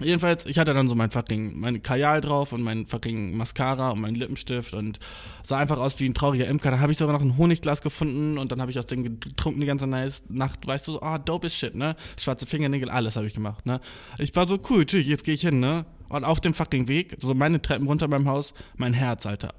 [0.00, 4.00] Jedenfalls, ich hatte dann so mein fucking, mein Kajal drauf und mein fucking Mascara und
[4.00, 4.98] mein Lippenstift und
[5.44, 6.72] sah einfach aus wie ein trauriger Imker.
[6.72, 9.60] Da habe ich sogar noch ein Honigglas gefunden und dann habe ich das Ding getrunken
[9.60, 10.66] die ganze Nacht.
[10.66, 11.94] Weißt du, ah, oh, dope is shit, ne?
[12.18, 13.80] Schwarze Fingernägel, alles habe ich gemacht, ne?
[14.18, 15.86] Ich war so cool, tschüss, jetzt gehe ich hin, ne?
[16.08, 19.54] Und auf dem fucking Weg, so meine Treppen runter beim Haus, mein Herz, Alter.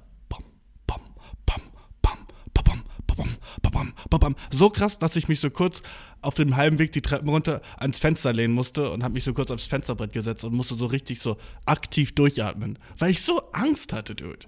[4.50, 5.82] So krass, dass ich mich so kurz
[6.20, 9.32] auf dem halben Weg die Treppen runter ans Fenster lehnen musste und habe mich so
[9.32, 13.92] kurz aufs Fensterbrett gesetzt und musste so richtig so aktiv durchatmen, weil ich so Angst
[13.92, 14.46] hatte, Dude.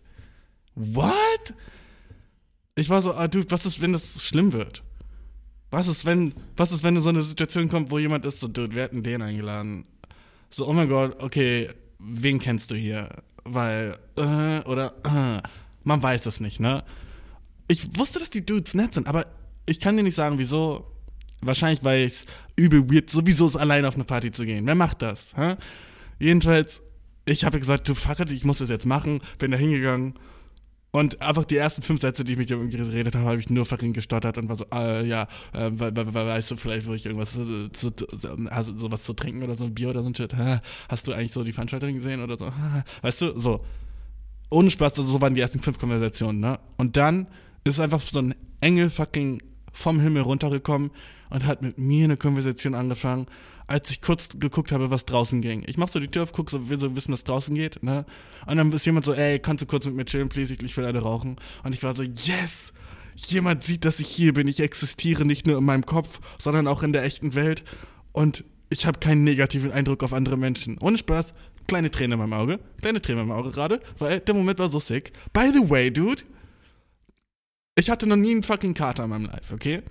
[0.74, 1.54] What?
[2.74, 4.82] Ich war so, ah, Dude, was ist, wenn das schlimm wird?
[5.70, 8.74] Was ist, wenn, was ist, wenn so eine Situation kommt, wo jemand ist, so, Dude,
[8.74, 9.86] wir hätten den eingeladen.
[10.48, 13.08] So, oh mein Gott, okay, wen kennst du hier?
[13.44, 15.46] Weil, äh, oder, äh,
[15.84, 16.84] man weiß es nicht, ne?
[17.68, 19.26] Ich wusste, dass die Dudes nett sind, aber
[19.66, 20.86] ich kann dir nicht sagen, wieso.
[21.42, 24.66] Wahrscheinlich, weil es übel weird sowieso ist, allein auf eine Party zu gehen.
[24.66, 25.32] Wer macht das?
[25.36, 25.56] Hä?
[26.18, 26.82] Jedenfalls,
[27.24, 29.20] ich habe gesagt, du fuck it, ich muss das jetzt machen.
[29.38, 30.18] Bin da hingegangen
[30.92, 33.64] und einfach die ersten fünf Sätze, die ich mit ihm geredet habe, habe ich nur
[33.64, 37.70] fucking gestottert und war so, äh, ja, äh, weißt du, vielleicht würde ich irgendwas, äh,
[37.72, 37.90] zu,
[38.50, 40.34] also sowas zu trinken oder so ein Bier oder so ein Shit.
[40.88, 42.52] Hast du eigentlich so die Veranstaltung gesehen oder so?
[43.02, 43.64] Weißt du, so.
[44.50, 46.58] Ohne Spaß, also so waren die ersten fünf Konversationen, ne?
[46.76, 47.28] Und dann
[47.62, 49.40] ist einfach so ein Engel fucking
[49.72, 50.90] vom Himmel runtergekommen
[51.30, 53.26] und hat mit mir eine Konversation angefangen
[53.70, 55.62] als ich kurz geguckt habe, was draußen ging.
[55.66, 58.04] Ich mach so die Tür auf, guck so, will so wissen, was draußen geht, ne?
[58.46, 60.84] Und dann ist jemand so, ey, kannst du kurz mit mir chillen, please, ich, will
[60.84, 61.36] eine rauchen.
[61.62, 62.72] Und ich war so, yes!
[63.14, 64.48] Jemand sieht, dass ich hier bin.
[64.48, 67.62] Ich existiere nicht nur in meinem Kopf, sondern auch in der echten Welt.
[68.10, 70.76] Und ich habe keinen negativen Eindruck auf andere Menschen.
[70.80, 71.34] Ohne Spaß,
[71.68, 72.58] kleine Träne in meinem Auge.
[72.80, 75.12] Kleine Träne in meinem Auge gerade, weil der Moment war so sick.
[75.32, 76.24] By the way, dude,
[77.74, 79.82] ich hatte noch nie einen fucking Kater in meinem Life, okay?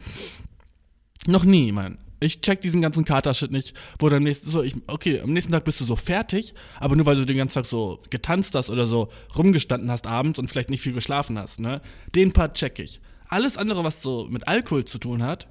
[1.28, 1.98] Noch nie, Mann.
[2.22, 5.64] Ich check diesen ganzen Kater-Shit nicht, wo dann nächsten, so, ich, okay, am nächsten Tag
[5.64, 8.86] bist du so fertig, aber nur weil du den ganzen Tag so getanzt hast oder
[8.88, 11.82] so rumgestanden hast abends und vielleicht nicht viel geschlafen hast, ne?
[12.14, 13.00] Den Part check ich.
[13.30, 15.48] Alles andere, was so mit Alkohol zu tun hat,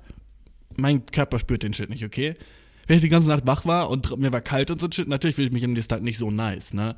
[0.76, 2.34] mein Körper spürt den Shit nicht, okay?
[2.86, 5.36] Wenn ich die ganze Nacht wach war und mir war kalt und so Shit, natürlich
[5.36, 6.96] fühle ich mich am nächsten Tag nicht so nice, ne?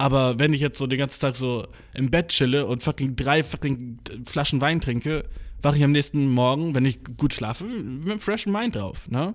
[0.00, 3.42] Aber wenn ich jetzt so den ganzen Tag so im Bett chille und fucking drei
[3.42, 5.28] fucking Flaschen Wein trinke,
[5.60, 9.34] wache ich am nächsten Morgen, wenn ich gut schlafe, mit einem freshen Mind drauf, ne?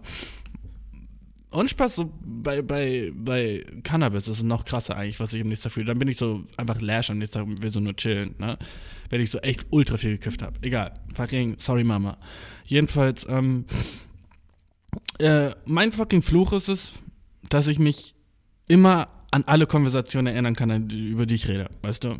[1.52, 5.50] Und Spaß, so bei, bei, bei Cannabis ist es noch krasser eigentlich, was ich am
[5.50, 5.86] nächsten Tag fühle.
[5.86, 8.58] Dann bin ich so einfach lash am nächsten Tag und will so nur chillen, ne?
[9.12, 10.58] Wenn ich so echt ultra viel gekifft habe.
[10.64, 11.00] Egal.
[11.14, 12.18] Fucking, sorry Mama.
[12.66, 13.66] Jedenfalls, ähm,
[15.20, 16.94] äh, mein fucking Fluch ist es,
[17.50, 18.16] dass ich mich
[18.68, 22.18] immer an alle Konversationen erinnern kann, über die ich rede, weißt du?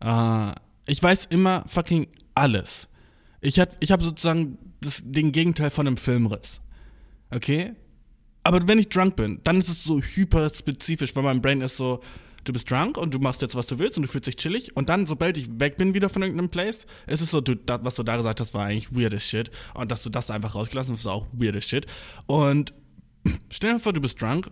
[0.00, 0.52] Äh,
[0.86, 2.88] ich weiß immer fucking alles.
[3.42, 6.62] Ich, hat, ich habe sozusagen das, den Gegenteil von einem Filmriss.
[7.30, 7.74] Okay?
[8.42, 11.76] Aber wenn ich drunk bin, dann ist es so hyper spezifisch, weil mein Brain ist
[11.76, 12.00] so,
[12.44, 14.74] du bist drunk und du machst jetzt, was du willst und du fühlst dich chillig.
[14.74, 17.80] Und dann, sobald ich weg bin wieder von irgendeinem Place, ist es so, du, das,
[17.82, 19.50] was du da gesagt hast, war eigentlich weirdes Shit.
[19.74, 21.84] Und dass du das einfach rausgelassen hast, war auch weirdes Shit.
[22.24, 22.72] Und
[23.50, 24.48] stell dir vor, du bist drunk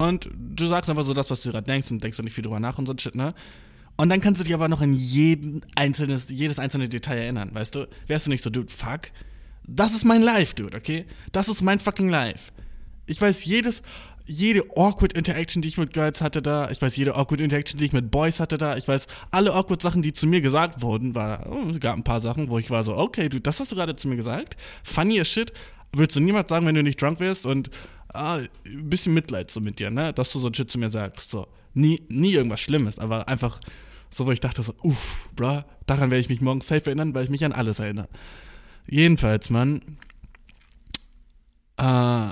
[0.00, 2.42] und du sagst einfach so das, was du gerade denkst und denkst doch nicht viel
[2.42, 3.34] drüber nach und so Shit, ne?
[3.98, 7.74] Und dann kannst du dich aber noch in jeden einzelnes, jedes einzelne Detail erinnern, weißt
[7.74, 7.86] du?
[8.06, 9.00] Wärst du nicht so, dude, fuck.
[9.66, 11.04] Das ist mein Life, dude, okay?
[11.32, 12.50] Das ist mein fucking Life.
[13.04, 13.82] Ich weiß jedes,
[14.24, 16.70] jede awkward Interaction, die ich mit Girls hatte da.
[16.70, 18.78] Ich weiß jede awkward Interaction, die ich mit Boys hatte da.
[18.78, 22.22] Ich weiß alle awkward Sachen, die zu mir gesagt wurden, war, oh, gab ein paar
[22.22, 24.56] Sachen, wo ich war so, okay, du, das hast du gerade zu mir gesagt.
[24.82, 25.52] Funny as shit.
[25.92, 27.70] Würdest du niemals sagen, wenn du nicht drunk wärst und
[28.14, 30.12] ah, ein bisschen Mitleid so mit dir, ne?
[30.12, 31.30] Dass du so Shit zu mir sagst.
[31.30, 31.46] So.
[31.74, 33.60] Nie, nie irgendwas Schlimmes, aber einfach
[34.10, 37.24] so, wo ich dachte so, uff, bra, daran werde ich mich morgen safe erinnern, weil
[37.24, 38.08] ich mich an alles erinnere.
[38.88, 39.80] Jedenfalls, Mann,
[41.76, 42.30] äh,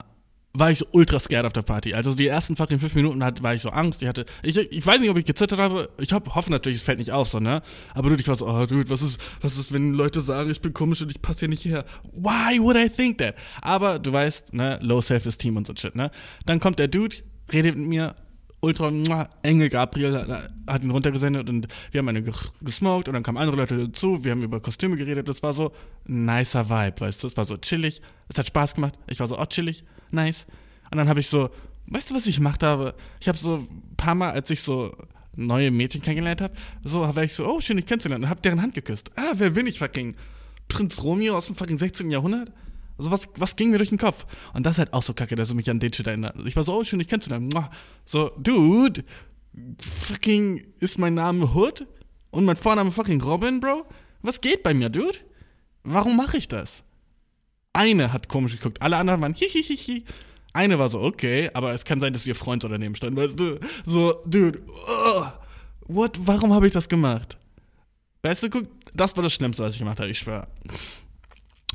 [0.58, 1.94] war ich so ultra scared auf der Party.
[1.94, 4.02] Also die ersten fucking fünf Minuten hat, war ich so Angst.
[4.02, 5.88] Ich hatte, ich, ich weiß nicht, ob ich gezittert habe.
[6.00, 7.62] Ich hab, hoffe natürlich, es fällt nicht auf, so, ne?
[7.94, 10.60] Aber du, ich war so, oh, dude, was ist, was ist, wenn Leute sagen, ich
[10.60, 11.84] bin komisch und ich passe hier nicht her?
[12.12, 13.34] Why would I think that?
[13.62, 16.10] Aber du weißt, ne, low self-esteem und so shit, ne?
[16.46, 17.16] Dann kommt der Dude,
[17.52, 18.14] redet mit mir,
[18.60, 18.90] ultra
[19.42, 20.26] enge Gabriel
[20.66, 24.32] hat ihn runtergesendet und wir haben eine gesmoked und dann kamen andere Leute dazu, wir
[24.32, 25.72] haben über Kostüme geredet, das war so
[26.06, 29.38] nicer Vibe, weißt du, es war so chillig, es hat Spaß gemacht, ich war so,
[29.38, 30.46] oh, chillig, nice.
[30.90, 31.50] Und dann habe ich so,
[31.86, 32.94] weißt du, was ich gemacht habe?
[33.20, 34.94] Ich habe so ein paar Mal, als ich so
[35.36, 38.60] neue Mädchen kennengelernt habe, so war ich so, oh, schön, ich kennenzulernen und hab deren
[38.60, 39.10] Hand geküsst.
[39.16, 40.16] Ah, wer bin ich, fucking
[40.66, 42.10] Prinz Romeo aus dem fucking 16.
[42.10, 42.52] Jahrhundert?
[42.98, 44.26] Also was, was ging mir durch den Kopf?
[44.54, 46.36] Und das ist halt auch so kacke, dass du mich an den Shit erinnert.
[46.44, 47.50] Ich war so, oh, schön, ich kennenzulernen.
[48.04, 49.04] So, dude,
[49.80, 51.86] fucking ist mein Name Hood
[52.30, 53.86] und mein Vorname fucking Robin, Bro?
[54.22, 55.18] Was geht bei mir, dude?
[55.84, 56.82] Warum mache ich das?
[57.72, 60.04] Eine hat komisch geguckt, alle anderen waren hihihihi.
[60.52, 63.60] Eine war so, okay, aber es kann sein, dass ihr Freund daneben stand, weißt du?
[63.84, 65.24] So, dude, oh,
[65.86, 67.38] what, warum habe ich das gemacht?
[68.22, 68.64] Weißt du, guck,
[68.94, 70.48] das war das Schlimmste, was ich gemacht habe, ich schwör.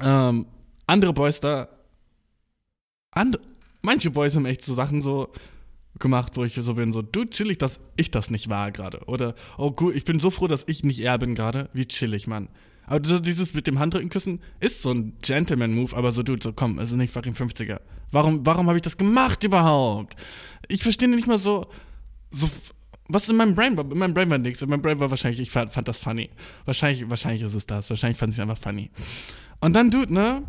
[0.01, 0.47] Ähm,
[0.87, 1.69] andere Boys da,
[3.11, 3.39] and,
[3.81, 5.31] manche Boys haben echt so Sachen so
[5.99, 9.05] gemacht, wo ich so bin, so, du chillig, dass ich das nicht war gerade.
[9.05, 11.69] Oder, oh gut, ich bin so froh, dass ich nicht er bin gerade.
[11.73, 12.49] Wie chillig, Mann.
[12.85, 16.53] Aber so dieses mit dem Handrücken küssen ist so ein Gentleman-Move, aber so, du, so
[16.53, 17.79] komm, es ist nicht fucking 50er.
[18.11, 20.15] Warum, warum habe ich das gemacht überhaupt?
[20.67, 21.65] Ich verstehe nicht mal so,
[22.29, 22.49] so,
[23.07, 23.89] was in meinem Brain war.
[23.89, 24.61] In meinem Brain war nichts.
[24.61, 26.29] In meinem Brain war wahrscheinlich, ich fand, fand das funny.
[26.65, 27.89] Wahrscheinlich, wahrscheinlich ist es das.
[27.89, 28.91] Wahrscheinlich fand ich es einfach funny.
[29.59, 30.43] Und dann, Dude, ne?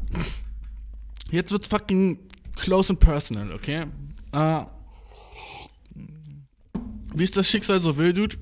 [1.31, 2.19] Jetzt wird's fucking
[2.57, 3.85] close and personal, okay?
[4.35, 4.67] Uh,
[7.15, 8.37] wie es das Schicksal so will, Dude,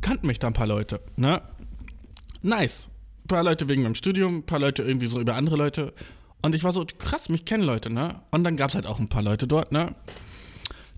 [0.00, 1.42] kannten mich da ein paar Leute, ne?
[2.42, 2.90] Nice.
[3.24, 5.92] Ein paar Leute wegen meinem Studium, ein paar Leute irgendwie so über andere Leute.
[6.42, 8.22] Und ich war so, krass, mich kennen Leute, ne?
[8.30, 9.94] Und dann gab's halt auch ein paar Leute dort, ne?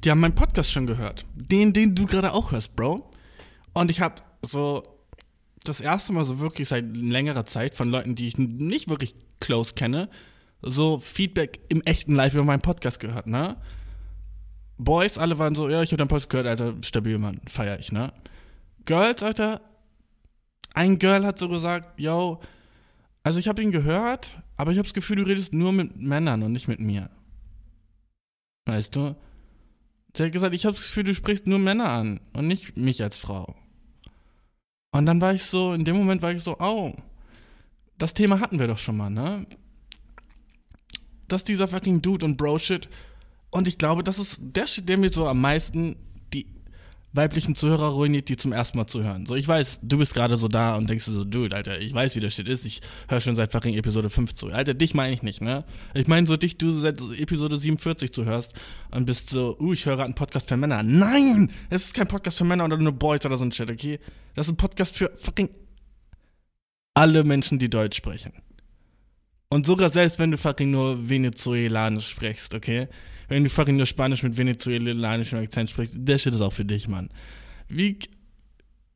[0.04, 1.24] Die haben meinen Podcast schon gehört.
[1.34, 3.10] Den, den du gerade auch hörst, Bro.
[3.72, 4.82] Und ich hab so
[5.64, 9.74] das erste Mal so wirklich seit längerer Zeit von Leuten, die ich nicht wirklich close
[9.74, 10.08] kenne,
[10.60, 13.56] so Feedback im echten Live über meinen Podcast gehört, ne?
[14.78, 17.92] Boys, alle waren so, ja, ich hab deinen Podcast gehört, Alter, stabil, Mann, feier ich,
[17.92, 18.12] ne?
[18.84, 19.60] Girls, Alter,
[20.74, 22.40] ein Girl hat so gesagt, yo,
[23.22, 26.42] also ich habe ihn gehört, aber ich habe das Gefühl, du redest nur mit Männern
[26.42, 27.08] und nicht mit mir.
[28.66, 29.14] Weißt du?
[30.16, 33.02] Sie hat gesagt, ich habe das Gefühl, du sprichst nur Männer an und nicht mich
[33.02, 33.56] als Frau.
[34.92, 36.94] Und dann war ich so, in dem Moment war ich so, oh,
[37.96, 39.46] das Thema hatten wir doch schon mal, ne?
[41.28, 42.88] Dass dieser fucking Dude und Bro-Shit.
[43.50, 45.96] Und ich glaube, das ist der Shit, der mir so am meisten
[47.12, 49.26] weiblichen Zuhörer ruiniert, die zum ersten Mal zuhören.
[49.26, 52.16] So, ich weiß, du bist gerade so da und denkst so, dude, Alter, ich weiß,
[52.16, 52.64] wie das Shit ist.
[52.64, 54.48] Ich höre schon seit fucking Episode 5 zu.
[54.48, 55.64] Alter, dich meine ich nicht, ne?
[55.94, 58.54] Ich meine so dich, du seit Episode 47 zuhörst
[58.90, 60.82] und bist so, uh, ich höre gerade einen Podcast für Männer.
[60.82, 61.50] Nein!
[61.68, 63.98] Es ist kein Podcast für Männer oder nur Boys oder so ein Shit, okay?
[64.34, 65.50] Das ist ein Podcast für fucking
[66.94, 68.32] alle Menschen, die Deutsch sprechen.
[69.50, 72.88] Und sogar selbst wenn du fucking nur Venezuelanisch sprichst, okay?
[73.28, 76.88] Wenn du fucking nur Spanisch mit venezuelanischem Akzent sprichst, der Shit ist auch für dich,
[76.88, 77.10] Mann.
[77.68, 77.98] Wie.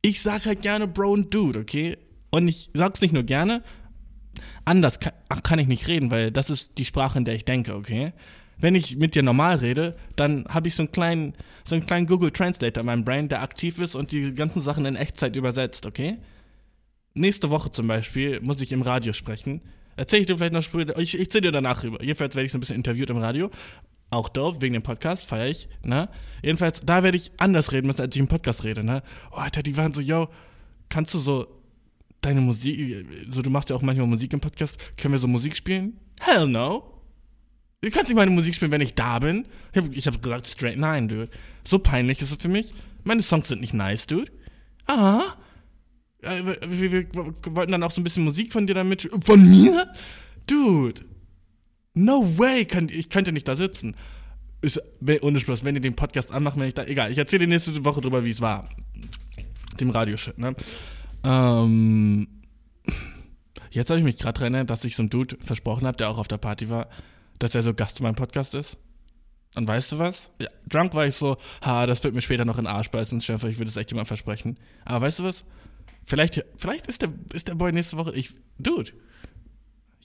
[0.02, 1.96] Ich sag halt gerne Bro und Dude, okay?
[2.30, 3.62] Und ich sag's nicht nur gerne,
[4.64, 5.12] anders kann,
[5.42, 8.12] kann ich nicht reden, weil das ist die Sprache, in der ich denke, okay?
[8.58, 12.06] Wenn ich mit dir normal rede, dann habe ich so einen kleinen, so einen kleinen
[12.06, 15.86] Google Translator in meinem Brain, der aktiv ist und die ganzen Sachen in Echtzeit übersetzt,
[15.86, 16.18] okay?
[17.14, 19.62] Nächste Woche zum Beispiel muss ich im Radio sprechen.
[19.96, 22.02] Erzähl ich dir vielleicht noch später, ich, ich erzähl dir danach rüber.
[22.02, 23.50] Jedenfalls werde ich so ein bisschen interviewt im Radio.
[24.10, 26.08] Auch doof, wegen dem Podcast, feiere ich, ne?
[26.42, 29.02] Jedenfalls, da werde ich anders reden müssen, als ich im Podcast rede, ne?
[29.32, 30.28] Oh, Alter, die waren so, yo,
[30.88, 31.46] kannst du so
[32.20, 35.56] deine Musik, so du machst ja auch manchmal Musik im Podcast, können wir so Musik
[35.56, 35.98] spielen?
[36.20, 36.92] Hell no.
[37.80, 39.46] Du kannst nicht meine Musik spielen, wenn ich da bin.
[39.72, 41.28] Ich habe hab gesagt, straight nein, dude.
[41.64, 42.72] So peinlich ist es für mich.
[43.04, 44.32] Meine Songs sind nicht nice, dude.
[44.86, 45.22] Ah.
[46.20, 47.06] Wir, wir, wir
[47.50, 49.08] wollten dann auch so ein bisschen Musik von dir damit.
[49.20, 49.92] Von mir?
[50.46, 51.02] Dude.
[51.98, 53.96] No way, kann, ich könnte nicht da sitzen.
[54.60, 54.82] Ist,
[55.22, 56.84] ohne Spaß, wenn ihr den Podcast anmacht, wenn ich da.
[56.84, 58.68] Egal, ich erzähle dir nächste Woche drüber, wie es war.
[59.80, 60.54] Dem Radioshit, ne?
[61.24, 62.28] Ähm.
[63.70, 66.18] Jetzt habe ich mich gerade erinnert, dass ich so einem Dude versprochen habe, der auch
[66.18, 66.88] auf der Party war,
[67.38, 68.76] dass er so Gast in meinem Podcast ist.
[69.54, 70.30] Und weißt du was?
[70.40, 73.22] Ja, drunk war ich so, ha, das wird mir später noch in den Arsch beißen,
[73.22, 74.58] Schäfer, ich würde es echt jemand versprechen.
[74.84, 75.44] Aber weißt du was?
[76.04, 78.92] Vielleicht, vielleicht ist der, ist der Boy nächste Woche, ich, Dude.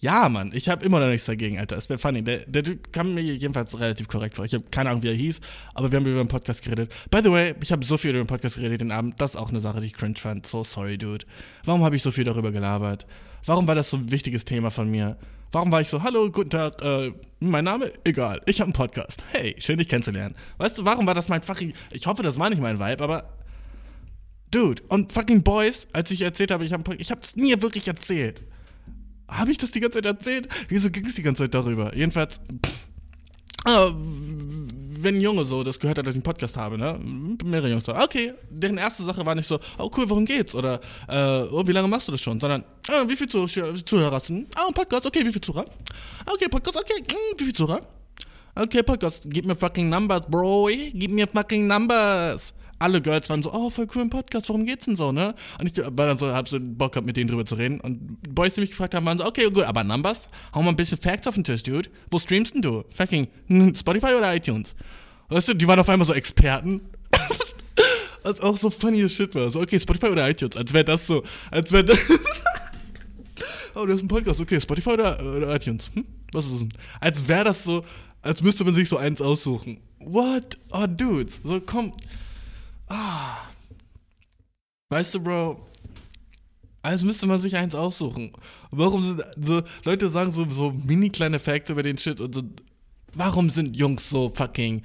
[0.03, 1.77] Ja, Mann, ich habe immer noch nichts dagegen, Alter.
[1.77, 2.23] Es wäre funny.
[2.23, 4.45] Der, der Dude kam mir jedenfalls relativ korrekt vor.
[4.45, 5.39] Ich habe keine Ahnung, wie er hieß,
[5.75, 6.91] aber wir haben über den Podcast geredet.
[7.11, 9.21] By the way, ich habe so viel über den Podcast geredet den Abend.
[9.21, 10.47] Das ist auch eine Sache, die ich cringe fand.
[10.47, 11.27] So sorry, Dude.
[11.65, 13.05] Warum habe ich so viel darüber gelabert?
[13.45, 15.17] Warum war das so ein wichtiges Thema von mir?
[15.51, 17.91] Warum war ich so, hallo, guten Tag, äh, mein Name?
[18.03, 19.23] Egal, ich habe einen Podcast.
[19.31, 20.33] Hey, schön dich kennenzulernen.
[20.57, 23.29] Weißt du, warum war das mein fucking, ich hoffe, das war nicht mein Vibe, aber,
[24.49, 28.41] dude, und fucking Boys, als ich erzählt habe, ich habe ich hab's nie wirklich erzählt.
[29.31, 30.49] Habe ich das die ganze Zeit erzählt?
[30.67, 31.95] Wieso ging es die ganze Zeit darüber?
[31.95, 32.41] Jedenfalls,
[33.65, 33.89] äh,
[35.01, 36.99] wenn ein Junge so das gehört hat, dass ich einen Podcast habe, ne?
[37.43, 40.53] Mehrere Jungs so, okay, deren erste Sache war nicht so, oh cool, worum geht's?
[40.53, 42.39] Oder, äh, oh, wie lange machst du das schon?
[42.39, 44.45] Sondern, äh, wie viel Zuh Zuhörer hast du?
[44.55, 45.65] Ah, oh, Podcast, okay, wie viel Zuhörer?
[46.25, 47.81] Okay, Podcast, okay, mm, wie viel Zuhörer?
[48.53, 53.53] Okay, Podcast, gib mir fucking Numbers, Bro, gib mir fucking Numbers alle Girls waren so,
[53.53, 55.35] oh, voll cool im Podcast, worum geht's denn so, ne?
[55.59, 57.79] Und ich war dann so, hab so Bock gehabt, mit denen drüber zu reden.
[57.79, 60.29] Und Boys, die mich gefragt haben, waren so, okay, gut, aber Numbers?
[60.53, 61.89] Hau mal ein bisschen Facts auf den Tisch, Dude.
[62.09, 62.83] Wo streamst denn du?
[62.93, 63.27] Fucking
[63.75, 64.75] Spotify oder iTunes?
[65.29, 66.81] Weißt du, die waren auf einmal so Experten.
[68.23, 69.49] Was auch so funny as shit war.
[69.49, 70.57] So, okay, Spotify oder iTunes?
[70.57, 71.99] Als wäre das so, als wäre das.
[73.75, 75.91] oh, du hast einen Podcast, okay, Spotify oder, oder iTunes?
[75.93, 76.05] Hm?
[76.33, 76.73] Was ist das denn?
[76.99, 77.83] Als wäre das so,
[78.21, 79.79] als müsste man sich so eins aussuchen.
[79.99, 80.57] What?
[80.71, 81.41] Oh, dudes.
[81.43, 81.93] So, komm.
[82.91, 83.37] Ah.
[84.89, 85.65] Weißt du, Bro,
[86.81, 88.33] als müsste man sich eins aussuchen.
[88.69, 92.43] Warum sind so, Leute sagen so, so mini kleine Facts über den Shit und so,
[93.13, 94.81] warum sind Jungs so fucking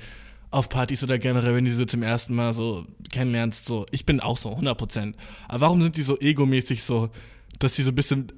[0.52, 4.06] auf Partys oder generell, wenn du sie so zum ersten Mal so kennenlernst, so, ich
[4.06, 5.14] bin auch so, 100%.
[5.48, 7.10] Aber warum sind die so egomäßig so,
[7.58, 8.28] dass sie so ein bisschen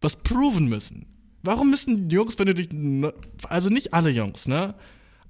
[0.00, 1.06] was proven müssen?
[1.42, 2.68] Warum müssen Jungs, wenn du dich,
[3.48, 4.76] also nicht alle Jungs, ne?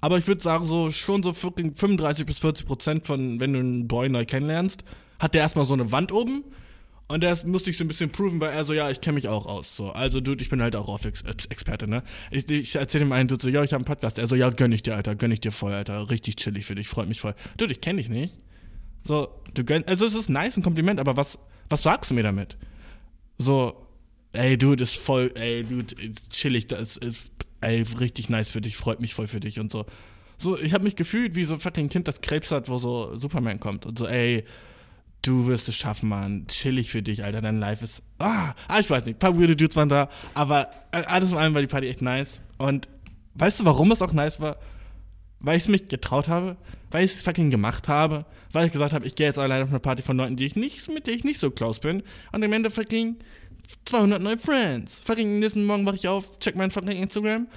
[0.03, 3.87] Aber ich würde sagen, so schon so 35 bis 40 Prozent von, wenn du einen
[3.87, 4.83] Boy neu kennenlernst,
[5.17, 6.43] hat der erstmal so eine Wand oben.
[7.07, 9.29] Und der musste ich so ein bisschen proven, weil er so, ja, ich kenne mich
[9.29, 9.77] auch aus.
[9.77, 12.03] So, also, Dude, ich bin halt auch auf Ex Experte, ne?
[12.31, 14.19] Ich, ich erzähle ihm einen, Dude, so, ja, ich habe einen Podcast.
[14.19, 16.09] Er so, ja, gönn ich dir, Alter, gönn ich dir voll, Alter.
[16.09, 17.33] Richtig chillig für dich, freut mich voll.
[17.55, 18.37] Dude, ich kenne dich nicht.
[19.07, 21.39] So, du gönn, also es ist nice, ein Kompliment, aber was,
[21.69, 22.57] was sagst du mir damit?
[23.37, 23.87] So,
[24.33, 27.31] ey, Dude, ist voll, ey, Dude, ist chillig, das ist,
[27.63, 29.85] ey, richtig nice für dich, freut mich voll für dich und so.
[30.37, 33.17] So, ich habe mich gefühlt wie so ein fucking Kind, das Krebs hat, wo so
[33.17, 34.43] Superman kommt und so, ey,
[35.23, 36.45] du wirst es schaffen, Mann.
[36.47, 37.41] Chillig für dich, Alter.
[37.41, 38.03] Dein Life ist.
[38.19, 39.15] Ah, ah ich weiß nicht.
[39.15, 40.09] Ein paar weirde Dudes waren da.
[40.35, 42.41] Aber alles in allem war die Party echt nice.
[42.57, 42.87] Und
[43.35, 44.57] weißt du, warum es auch nice war?
[45.39, 46.57] Weil ich es mich getraut habe.
[46.91, 48.25] Weil ich es fucking gemacht habe.
[48.51, 50.55] Weil ich gesagt habe, ich gehe jetzt alleine auf eine Party von Leuten, die ich
[50.55, 52.03] nicht, mit denen ich nicht so close bin.
[52.31, 53.17] Und im Ende fucking
[53.85, 54.99] 200 neue Friends.
[54.99, 57.47] Fucking nächsten Morgen wache ich auf, check mein fucking Instagram.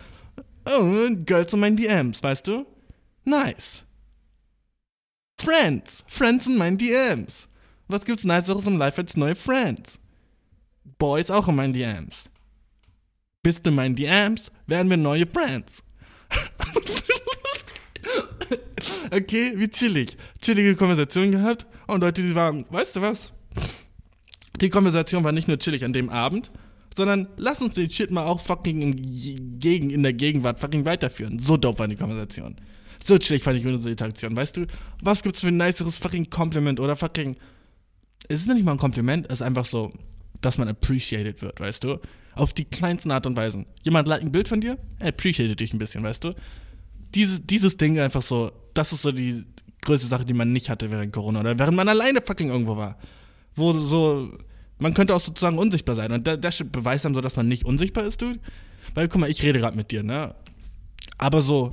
[0.68, 2.66] Oh, Girls in meinen DMs, weißt du?
[3.24, 3.84] Nice.
[5.40, 6.04] Friends.
[6.06, 7.48] Friends in meinen DMs.
[7.88, 10.00] Was gibt's Niceres im Life als neue Friends?
[10.98, 12.30] Boys auch in meinen DMs.
[13.42, 15.84] Bist du in meinen DMs, werden wir neue Friends.
[19.12, 20.16] okay, wie chillig.
[20.40, 23.32] Chillige Konversation gehabt und Leute, die waren, weißt du was?
[24.60, 26.50] Die Konversation war nicht nur chillig an dem Abend,
[26.96, 31.38] sondern lass uns den Shit mal auch fucking in, Gegen, in der Gegenwart fucking weiterführen.
[31.38, 32.56] So dope war die Konversation.
[33.02, 34.34] So chillig fand ich unsere Interaktion.
[34.34, 34.66] Weißt du,
[35.02, 37.36] was gibt's für ein niceres fucking Kompliment oder fucking.
[38.28, 39.92] Es ist nicht mal ein Kompliment, es ist einfach so,
[40.40, 41.98] dass man appreciated wird, weißt du?
[42.34, 43.66] Auf die kleinsten Art und Weisen.
[43.82, 46.32] Jemand liked ein Bild von dir, er appreciated dich ein bisschen, weißt du?
[47.14, 49.44] Dieses, dieses Ding einfach so, das ist so die
[49.84, 52.98] größte Sache, die man nicht hatte während Corona oder während man alleine fucking irgendwo war.
[53.56, 54.30] Wo so,
[54.78, 56.12] man könnte auch sozusagen unsichtbar sein.
[56.12, 58.38] Und der beweist dann so, dass man nicht unsichtbar ist, dude.
[58.94, 60.34] Weil, guck mal, ich rede gerade mit dir, ne?
[61.18, 61.72] Aber so,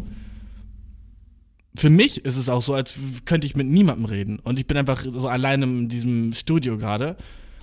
[1.75, 4.39] für mich ist es auch so, als könnte ich mit niemandem reden.
[4.39, 7.17] Und ich bin einfach so alleine in diesem Studio gerade.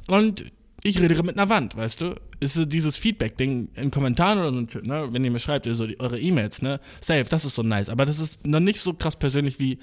[0.08, 0.44] Und
[0.82, 2.14] ich rede mit einer Wand, weißt du?
[2.40, 5.08] Ist so dieses Feedback-Ding in Kommentaren oder so, ne?
[5.10, 6.80] Wenn ihr mir schreibt, so die, eure E-Mails, ne?
[7.00, 7.88] Safe, das ist so nice.
[7.88, 9.78] Aber das ist noch nicht so krass persönlich wie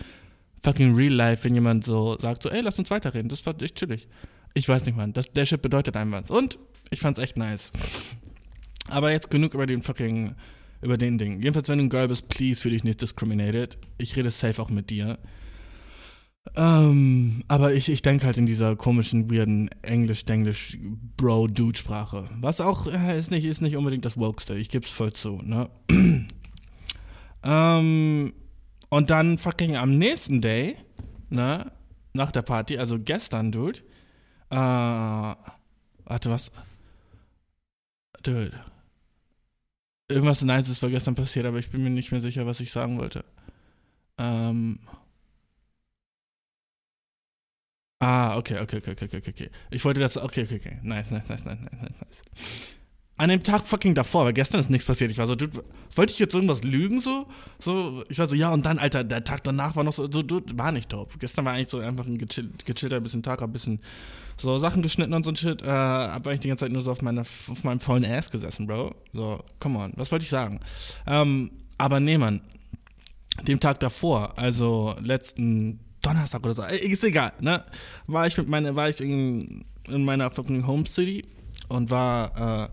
[0.64, 3.30] fucking real life, wenn jemand so sagt, so, ey, lass uns weiterreden.
[3.30, 4.08] Das war echt chillig.
[4.53, 5.14] Ich weiß nicht, Mann.
[5.14, 6.30] Das, der Shit bedeutet einem was.
[6.30, 6.58] Und
[6.89, 7.72] ich fand's echt nice.
[8.89, 10.36] Aber jetzt genug über den fucking,
[10.82, 11.41] über den Ding.
[11.41, 13.78] Jedenfalls, wenn du ein Girl bist, please fühl dich nicht discriminated.
[13.97, 15.20] Ich rede safe auch mit dir.
[16.55, 20.78] Ähm, aber ich, ich denke halt in dieser komischen, weirden Englisch-Denglisch
[21.18, 22.30] Bro-Dude-Sprache.
[22.39, 25.70] Was auch äh, ist, nicht, ist nicht unbedingt das Wokeste, ich geb's voll zu, ne?
[27.43, 28.34] ähm,
[28.89, 30.77] und dann fucking am nächsten Day,
[31.29, 31.71] ne?
[32.13, 33.79] Nach der Party, also gestern, Dude,
[34.49, 36.51] äh, warte, was?
[38.23, 38.51] Dude.
[40.09, 42.97] Irgendwas Nices war gestern passiert, aber ich bin mir nicht mehr sicher, was ich sagen
[42.97, 43.25] wollte.
[44.17, 44.79] Ähm.
[47.99, 49.49] Ah, okay, okay, okay, okay, okay, okay.
[49.71, 50.79] Ich wollte das, okay, okay, okay.
[50.83, 52.23] Nice, nice, nice, nice, nice, nice.
[53.20, 55.09] An dem Tag fucking davor, weil gestern ist nichts passiert.
[55.09, 55.63] Ich war so, dude,
[55.95, 57.26] wollte ich jetzt irgendwas lügen so?
[57.57, 60.22] So, ich war so, ja, und dann, Alter, der Tag danach war noch so, so
[60.22, 61.20] dude, war nicht top.
[61.20, 63.80] Gestern war eigentlich so einfach ein gechill, gechillter bisschen Tag, ein bisschen
[64.38, 65.63] so Sachen geschnitten und so ein Shit.
[65.63, 68.68] Äh, hab eigentlich die ganze Zeit nur so auf, meiner, auf meinem faulen Ass gesessen,
[68.68, 68.93] Bro.
[69.13, 70.59] So, come on, was wollte ich sagen?
[71.07, 72.41] Ähm, aber nee, Mann.
[73.47, 77.63] Dem Tag davor, also letzten Donnerstag oder so, ist egal, ne?
[78.05, 81.26] War ich mit meiner, war ich in, in meiner fucking Home City
[81.68, 82.68] und war äh,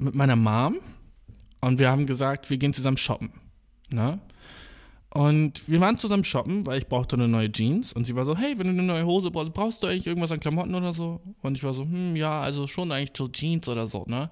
[0.00, 0.78] mit meiner Mom
[1.60, 3.32] und wir haben gesagt, wir gehen zusammen shoppen,
[3.90, 4.18] ne?
[5.12, 7.92] Und wir waren zusammen shoppen, weil ich brauchte eine neue Jeans.
[7.92, 10.30] Und sie war so, hey, wenn du eine neue Hose brauchst, brauchst du eigentlich irgendwas
[10.30, 11.20] an Klamotten oder so?
[11.42, 14.30] Und ich war so, hm, ja, also schon eigentlich so Jeans oder so, ne?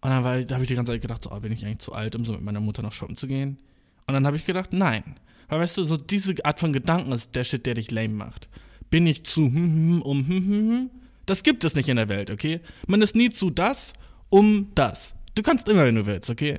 [0.00, 1.80] Und dann war, da habe ich die ganze Zeit gedacht, so, oh, bin ich eigentlich
[1.80, 3.58] zu alt, um so mit meiner Mutter noch shoppen zu gehen?
[4.06, 5.02] Und dann habe ich gedacht, nein.
[5.48, 8.48] Weil weißt du, so diese Art von Gedanken ist der Shit, der dich lame macht.
[8.88, 10.90] Bin ich zu hm, hm, hm um hm, hm, hm?
[11.26, 12.60] Das gibt es nicht in der Welt, okay?
[12.86, 13.92] Man ist nie zu das
[14.30, 15.14] um das.
[15.34, 16.58] Du kannst immer, wenn du willst, okay?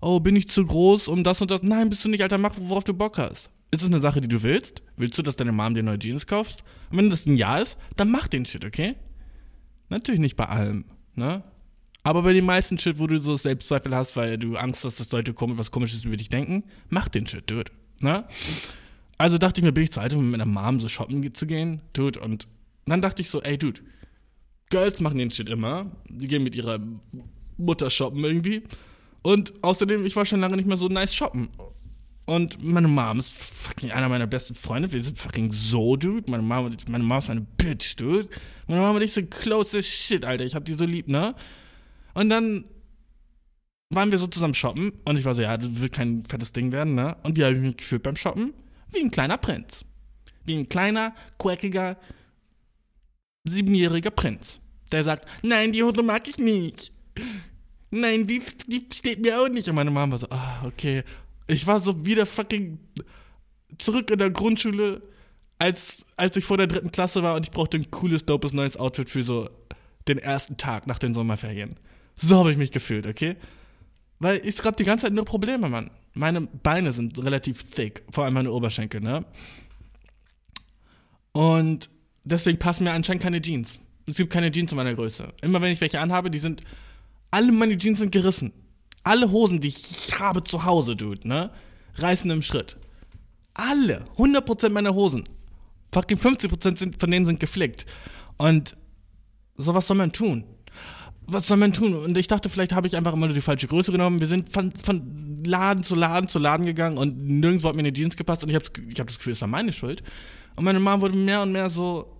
[0.00, 1.62] oh, bin ich zu groß um das und das?
[1.62, 3.50] Nein, bist du nicht, Alter, mach, worauf du Bock hast.
[3.70, 4.82] Ist es eine Sache, die du willst?
[4.96, 6.64] Willst du, dass deine Mom dir neue Jeans kauft?
[6.90, 8.96] Und wenn das ein Ja ist, dann mach den Shit, okay?
[9.90, 11.42] Natürlich nicht bei allem, ne?
[12.02, 15.12] Aber bei den meisten Shit, wo du so Selbstzweifel hast, weil du Angst hast, dass
[15.12, 18.26] Leute was Komisches über dich denken, mach den Shit, dude, ne?
[19.18, 21.46] Also dachte ich mir, bin ich zu alt, um mit meiner Mom so shoppen zu
[21.46, 22.46] gehen, dude, und
[22.86, 23.82] dann dachte ich so, ey, dude,
[24.70, 25.90] Girls machen den Shit immer.
[26.08, 26.78] Die gehen mit ihrer
[27.56, 28.62] Mutter shoppen irgendwie.
[29.22, 31.50] Und außerdem, ich war schon lange nicht mehr so nice shoppen.
[32.26, 34.92] Und meine Mom ist fucking einer meiner besten Freunde.
[34.92, 36.30] Wir sind fucking so, dude.
[36.30, 38.28] Meine Mom, meine Mom ist eine Bitch, dude.
[38.66, 40.44] Meine Mom und ich sind close as shit, Alter.
[40.44, 41.34] Ich hab die so lieb, ne?
[42.12, 42.64] Und dann
[43.90, 44.92] waren wir so zusammen shoppen.
[45.06, 47.16] Und ich war so, ja, das wird kein fettes Ding werden, ne?
[47.22, 48.52] Und wie habe ich mich gefühlt beim Shoppen?
[48.92, 49.86] Wie ein kleiner Prinz.
[50.44, 51.96] Wie ein kleiner, quackiger,
[53.48, 54.60] siebenjähriger Prinz.
[54.92, 56.92] Der sagt, nein, die Hose mag ich nicht
[57.90, 59.68] nein, die, die steht mir auch nicht.
[59.68, 61.02] Und meine Mama war so, ah, okay.
[61.46, 62.78] Ich war so wieder fucking
[63.78, 65.02] zurück in der Grundschule,
[65.58, 68.76] als, als ich vor der dritten Klasse war und ich brauchte ein cooles, dopes neues
[68.76, 69.48] Outfit für so
[70.06, 71.76] den ersten Tag nach den Sommerferien.
[72.16, 73.36] So habe ich mich gefühlt, okay?
[74.18, 75.90] Weil ich habe die ganze Zeit nur Probleme, Mann.
[76.14, 79.24] Meine Beine sind relativ thick, vor allem meine Oberschenkel, ne?
[81.32, 81.88] Und
[82.24, 83.80] deswegen passen mir anscheinend keine Jeans.
[84.06, 85.28] Es gibt keine Jeans in meiner Größe.
[85.42, 86.62] Immer wenn ich welche anhabe, die sind
[87.30, 88.52] alle meine Jeans sind gerissen.
[89.04, 91.50] Alle Hosen, die ich habe zu Hause, Dude, ne?
[91.94, 92.76] Reißen im Schritt.
[93.54, 94.06] Alle.
[94.16, 95.24] 100% meiner Hosen.
[95.92, 97.86] Fucking 50% sind, von denen sind geflickt.
[98.36, 98.76] Und
[99.56, 100.44] so was soll man tun?
[101.26, 101.94] Was soll man tun?
[101.94, 104.20] Und ich dachte, vielleicht habe ich einfach immer nur die falsche Größe genommen.
[104.20, 107.92] Wir sind von, von Laden zu Laden zu Laden gegangen und nirgendwo hat mir eine
[107.92, 110.02] Jeans gepasst und ich habe ich hab das Gefühl, es war meine Schuld.
[110.58, 112.18] Und meine Mom wurde mehr und mehr so,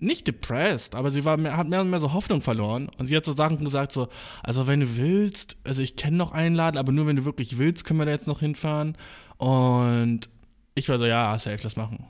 [0.00, 2.90] nicht depressed, aber sie war, hat mehr und mehr so Hoffnung verloren.
[2.98, 4.08] Und sie hat so Sachen gesagt, so,
[4.42, 7.56] also wenn du willst, also ich kenne noch einen Laden, aber nur wenn du wirklich
[7.56, 8.96] willst, können wir da jetzt noch hinfahren.
[9.36, 10.28] Und
[10.74, 12.04] ich war so, ja, safe, lass machen.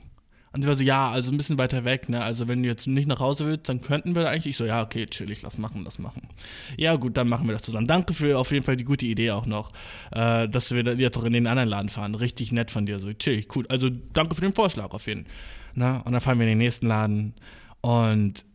[0.55, 2.23] Und sie war so, ja, also ein bisschen weiter weg, ne?
[2.23, 4.51] Also wenn du jetzt nicht nach Hause willst, dann könnten wir eigentlich.
[4.51, 6.29] Ich so, ja, okay, chillig, lass machen, lass machen.
[6.77, 7.87] Ja, gut, dann machen wir das zusammen.
[7.87, 9.71] Danke für auf jeden Fall die gute Idee auch noch,
[10.11, 12.15] äh, dass wir jetzt auch in den anderen Laden fahren.
[12.15, 13.65] Richtig nett von dir, so chillig, cool.
[13.67, 15.33] Also danke für den Vorschlag auf jeden Fall.
[15.73, 16.01] Ne?
[16.05, 17.33] Und dann fahren wir in den nächsten Laden
[17.81, 18.45] und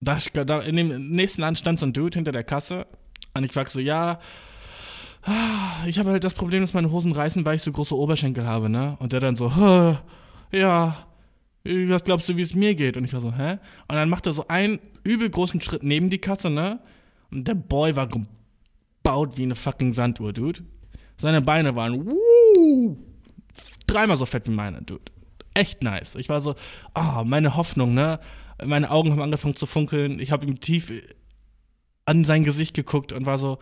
[0.00, 2.86] da, da in dem nächsten Laden stand so ein Dude hinter der Kasse
[3.34, 4.18] und ich frag so, ja,
[5.86, 8.70] ich habe halt das Problem, dass meine Hosen reißen, weil ich so große Oberschenkel habe,
[8.70, 8.96] ne?
[8.98, 9.50] Und der dann so,
[10.52, 10.96] ja,
[11.64, 12.96] was glaubst du, wie es mir geht?
[12.96, 13.58] Und ich war so, hä?
[13.88, 16.80] Und dann macht er so einen übel großen Schritt neben die Kasse, ne?
[17.30, 20.62] Und der Boy war gebaut wie eine fucking Sanduhr, Dude.
[21.16, 22.96] Seine Beine waren, wuh,
[23.86, 25.12] dreimal so fett wie meine, Dude.
[25.54, 26.14] Echt nice.
[26.16, 26.54] Ich war so,
[26.94, 28.20] ah, oh, meine Hoffnung, ne?
[28.64, 30.20] Meine Augen haben angefangen zu funkeln.
[30.20, 30.92] Ich habe ihm tief
[32.04, 33.58] an sein Gesicht geguckt und war so,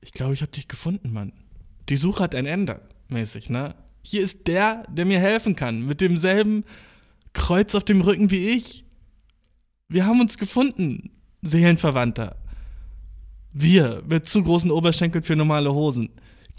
[0.00, 1.32] ich glaube, ich habe dich gefunden, Mann.
[1.88, 3.74] Die Suche hat ein Ende, mäßig, ne?
[4.02, 6.64] Hier ist der, der mir helfen kann, mit demselben
[7.32, 8.84] Kreuz auf dem Rücken wie ich.
[9.88, 11.10] Wir haben uns gefunden,
[11.42, 12.36] Seelenverwandter.
[13.52, 16.10] Wir mit zu großen Oberschenkeln für normale Hosen.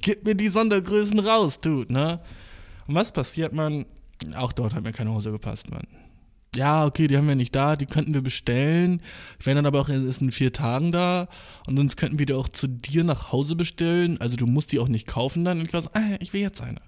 [0.01, 2.21] Gib mir die Sondergrößen raus, Dude, ne?
[2.87, 3.85] Und was passiert, man?
[4.35, 5.87] Auch dort hat mir keine Hose gepasst, Mann
[6.55, 9.01] ja, okay, die haben wir nicht da, die könnten wir bestellen.
[9.39, 11.29] Die werden dann aber auch erst in vier Tagen da.
[11.67, 14.19] Und sonst könnten wir die auch zu dir nach Hause bestellen.
[14.19, 15.59] Also du musst die auch nicht kaufen dann.
[15.59, 16.81] Und ich war so, ah, ich will jetzt eine.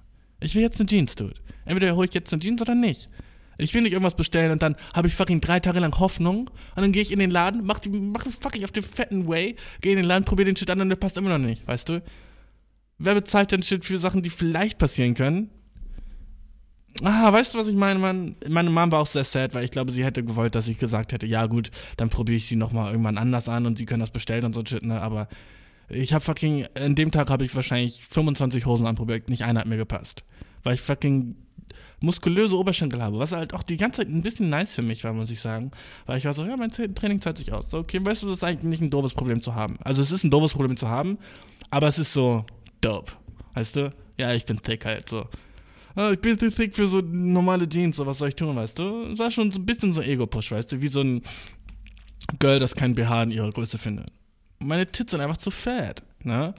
[0.44, 1.36] Ich will jetzt eine Jeans, Dude.
[1.66, 3.10] Entweder hole ich jetzt eine Jeans oder nicht.
[3.58, 6.82] Ich will nicht irgendwas bestellen und dann habe ich fucking drei Tage lang Hoffnung und
[6.82, 9.91] dann gehe ich in den Laden, mach, die, mach fucking auf den fetten Way, gehe
[9.94, 12.02] in den Laden, probiere den Shit an und der passt immer noch nicht, weißt du?
[12.98, 15.50] Wer bezahlt denn Shit für Sachen, die vielleicht passieren können?
[17.04, 18.36] Ah, weißt du, was ich meine, Mann?
[18.48, 21.12] Meine Mom war auch sehr sad, weil ich glaube, sie hätte gewollt, dass ich gesagt
[21.12, 24.12] hätte, ja gut, dann probiere ich sie nochmal irgendwann anders an und sie können das
[24.12, 25.02] bestellen und so shit, ne?
[25.02, 25.28] Aber
[25.89, 29.67] ich habe fucking, an dem Tag habe ich wahrscheinlich 25 Hosen anprobiert, nicht einer hat
[29.67, 30.23] mir gepasst.
[30.63, 31.36] Weil ich fucking
[31.99, 35.13] muskulöse Oberschenkel habe, was halt auch die ganze Zeit ein bisschen nice für mich war,
[35.13, 35.71] muss ich sagen.
[36.05, 37.69] Weil ich war so, ja, mein Training zahlt sich aus.
[37.69, 39.77] So, okay, weißt du, das ist eigentlich nicht ein doofes Problem zu haben.
[39.84, 41.17] Also es ist ein doofes Problem zu haben,
[41.69, 42.45] aber es ist so
[42.81, 43.11] dope.
[43.53, 43.93] Weißt du?
[44.17, 45.27] Ja, ich bin thick halt so
[45.95, 48.79] oh, ich bin zu thick für so normale Jeans, so was soll ich tun, weißt
[48.79, 49.09] du?
[49.09, 50.81] Das war schon so ein bisschen so Ego-Push, weißt du?
[50.81, 51.21] Wie so ein
[52.39, 54.07] Girl, das kein BH in ihrer Größe findet.
[54.64, 56.53] Meine Tits sind einfach zu fett, ne?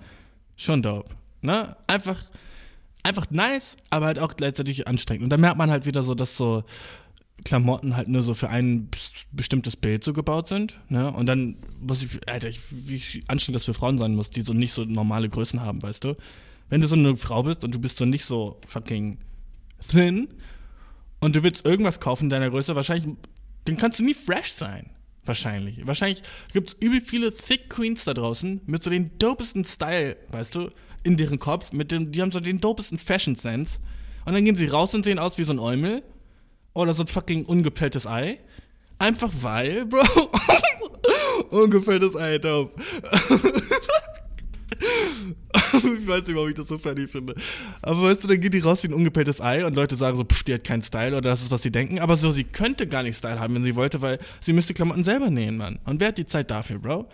[0.57, 1.11] Schon dope,
[1.42, 1.76] ne?
[1.86, 2.22] Einfach,
[3.02, 5.24] einfach nice, aber halt auch gleichzeitig anstrengend.
[5.24, 6.64] Und da merkt man halt wieder so, dass so
[7.44, 8.88] Klamotten halt nur so für ein
[9.32, 11.12] bestimmtes Bild so gebaut sind, ne?
[11.12, 14.52] Und dann muss ich, Alter, ich, wie anstrengend das für Frauen sein muss, die so
[14.52, 16.14] nicht so normale Größen haben, weißt du?
[16.68, 19.16] wenn du so eine Frau bist und du bist so nicht so fucking
[19.86, 20.28] thin
[21.20, 23.14] und du willst irgendwas kaufen in deiner Größe, wahrscheinlich,
[23.64, 24.90] dann kannst du nie fresh sein.
[25.24, 25.86] Wahrscheinlich.
[25.86, 26.22] Wahrscheinlich
[26.52, 30.70] gibt es übel viele Thick Queens da draußen mit so den dopesten Style, weißt du,
[31.02, 31.72] in deren Kopf.
[31.72, 33.78] Mit dem, die haben so den dopesten Fashion Sense.
[34.26, 36.02] Und dann gehen sie raus und sehen aus wie so ein Eumel.
[36.74, 38.40] Oder so ein fucking ungepelltes Ei.
[38.98, 40.02] Einfach weil, Bro.
[41.50, 42.74] ungepelltes Ei, dope.
[46.00, 47.34] ich weiß nicht, warum ich das so funny finde.
[47.82, 50.24] Aber weißt du, dann geht die raus wie ein ungepelltes Ei und Leute sagen so,
[50.24, 51.98] pff, die hat keinen Style oder das ist, was sie denken.
[51.98, 55.02] Aber so, sie könnte gar nicht Style haben, wenn sie wollte, weil sie müsste Klamotten
[55.02, 55.78] selber nähen, Mann.
[55.84, 57.08] Und wer hat die Zeit dafür, Bro?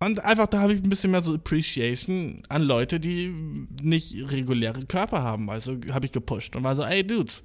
[0.00, 3.34] Und einfach da habe ich ein bisschen mehr so Appreciation an Leute, die
[3.82, 5.50] nicht reguläre Körper haben.
[5.50, 7.42] Also habe ich gepusht und war so, ey, Dudes,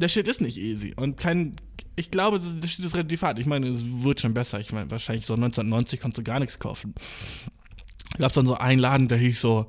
[0.00, 0.92] der Shit ist nicht easy.
[0.96, 1.54] Und kein,
[1.94, 3.38] ich glaube, der Shit ist relativ hart.
[3.38, 4.58] Ich meine, es wird schon besser.
[4.58, 6.94] Ich meine, wahrscheinlich so 1990 konntest du gar nichts kaufen
[8.18, 9.66] gab es dann so einen Laden, der hieß so,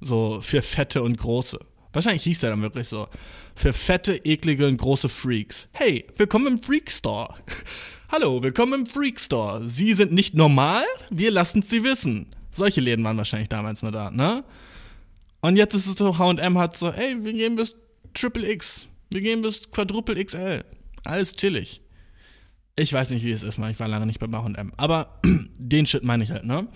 [0.00, 1.58] so für Fette und Große.
[1.92, 3.08] Wahrscheinlich hieß der dann wirklich so.
[3.54, 5.68] Für fette, eklige und große Freaks.
[5.72, 7.34] Hey, willkommen im Freak Store.
[8.12, 9.64] Hallo, willkommen im Freak Store.
[9.64, 10.84] Sie sind nicht normal?
[11.08, 12.26] Wir lassen Sie wissen.
[12.50, 14.44] Solche Läden waren wahrscheinlich damals nur da, ne?
[15.40, 17.76] Und jetzt ist es so, H&M hat so, ey, wir gehen bis
[18.12, 18.88] Triple X.
[19.10, 20.64] Wir gehen bis Quadruple XL.
[21.04, 21.80] Alles chillig.
[22.78, 23.70] Ich weiß nicht, wie es ist, man.
[23.70, 24.72] Ich war lange nicht bei H&M.
[24.76, 25.18] Aber
[25.58, 26.68] den Shit meine ich halt, ne?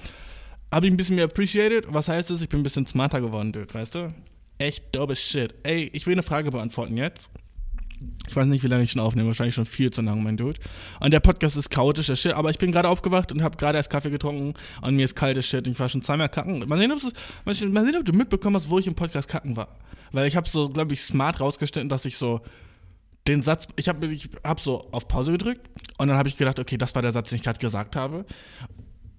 [0.73, 1.87] Habe ich ein bisschen mehr appreciated.
[1.89, 2.43] Was heißt das?
[2.43, 4.15] Ich bin ein bisschen smarter geworden, Dude, weißt du?
[4.59, 5.55] Echt dope Shit.
[5.63, 7.31] Ey, ich will eine Frage beantworten jetzt.
[8.29, 10.59] Ich weiß nicht, wie lange ich schon aufnehme, wahrscheinlich schon viel zu lang, mein Dude.
[11.01, 13.91] Und der Podcast ist chaotischer Shit, aber ich bin gerade aufgewacht und habe gerade erst
[13.91, 16.67] Kaffee getrunken und mir ist kaltes Shit und ich war schon zweimal kacken.
[16.67, 19.69] Mal sehen, mal sehen, ob du mitbekommen hast, wo ich im Podcast kacken war.
[20.13, 22.41] Weil ich habe so, glaube ich, smart rausgestellt, dass ich so
[23.27, 25.69] den Satz, ich habe ich hab so auf Pause gedrückt
[25.99, 28.25] und dann habe ich gedacht, okay, das war der Satz, den ich gerade gesagt habe.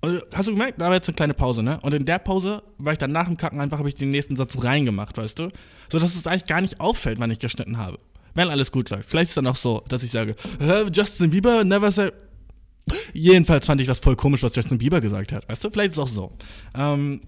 [0.01, 1.79] Und hast du gemerkt, da war jetzt eine kleine Pause, ne?
[1.81, 4.35] Und in der Pause, weil ich dann nach dem Kacken einfach, habe ich den nächsten
[4.35, 5.49] Satz reingemacht, weißt du?
[5.91, 7.99] So dass es eigentlich gar nicht auffällt, wann ich geschnitten habe.
[8.33, 9.09] Wenn alles gut läuft.
[9.09, 10.35] Vielleicht ist es dann auch so, dass ich sage,
[10.91, 12.11] Justin Bieber never say.
[13.13, 15.69] Jedenfalls fand ich das voll komisch, was Justin Bieber gesagt hat, weißt du?
[15.69, 16.37] Vielleicht ist es auch so.
[16.73, 17.21] Ähm,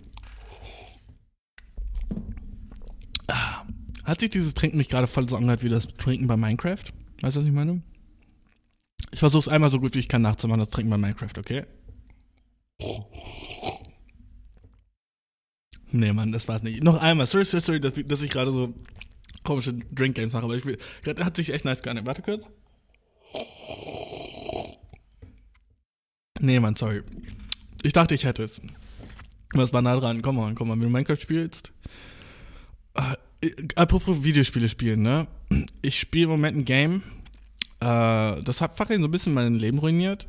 [4.03, 6.83] Hat sich dieses Trinken nicht gerade voll so angehört wie das Trinken bei Minecraft?
[7.21, 7.81] Weißt du, was ich meine?
[9.11, 11.63] Ich versuche es einmal so gut wie ich kann nachzumachen, das Trinken bei Minecraft, okay?
[15.93, 16.83] Nee, Mann, das war's nicht.
[16.83, 18.73] Noch einmal, sorry, sorry, sorry, dass, dass ich gerade so
[19.43, 22.07] komische Drink Games mache, aber ich will, das hat sich echt nice gehandelt.
[22.07, 22.45] Warte kurz.
[26.39, 27.03] Nee, Mann, sorry.
[27.83, 28.59] Ich dachte, ich hätte es.
[29.55, 30.23] Es war nah dran.
[30.23, 31.71] Komm mal, komm mal, wenn du Minecraft spielst.
[32.95, 35.27] Äh, apropos Videospiele spielen, ne?
[35.83, 37.03] Ich spiele im Moment ein Game.
[37.79, 40.27] Äh, das hat fucking so ein bisschen mein Leben ruiniert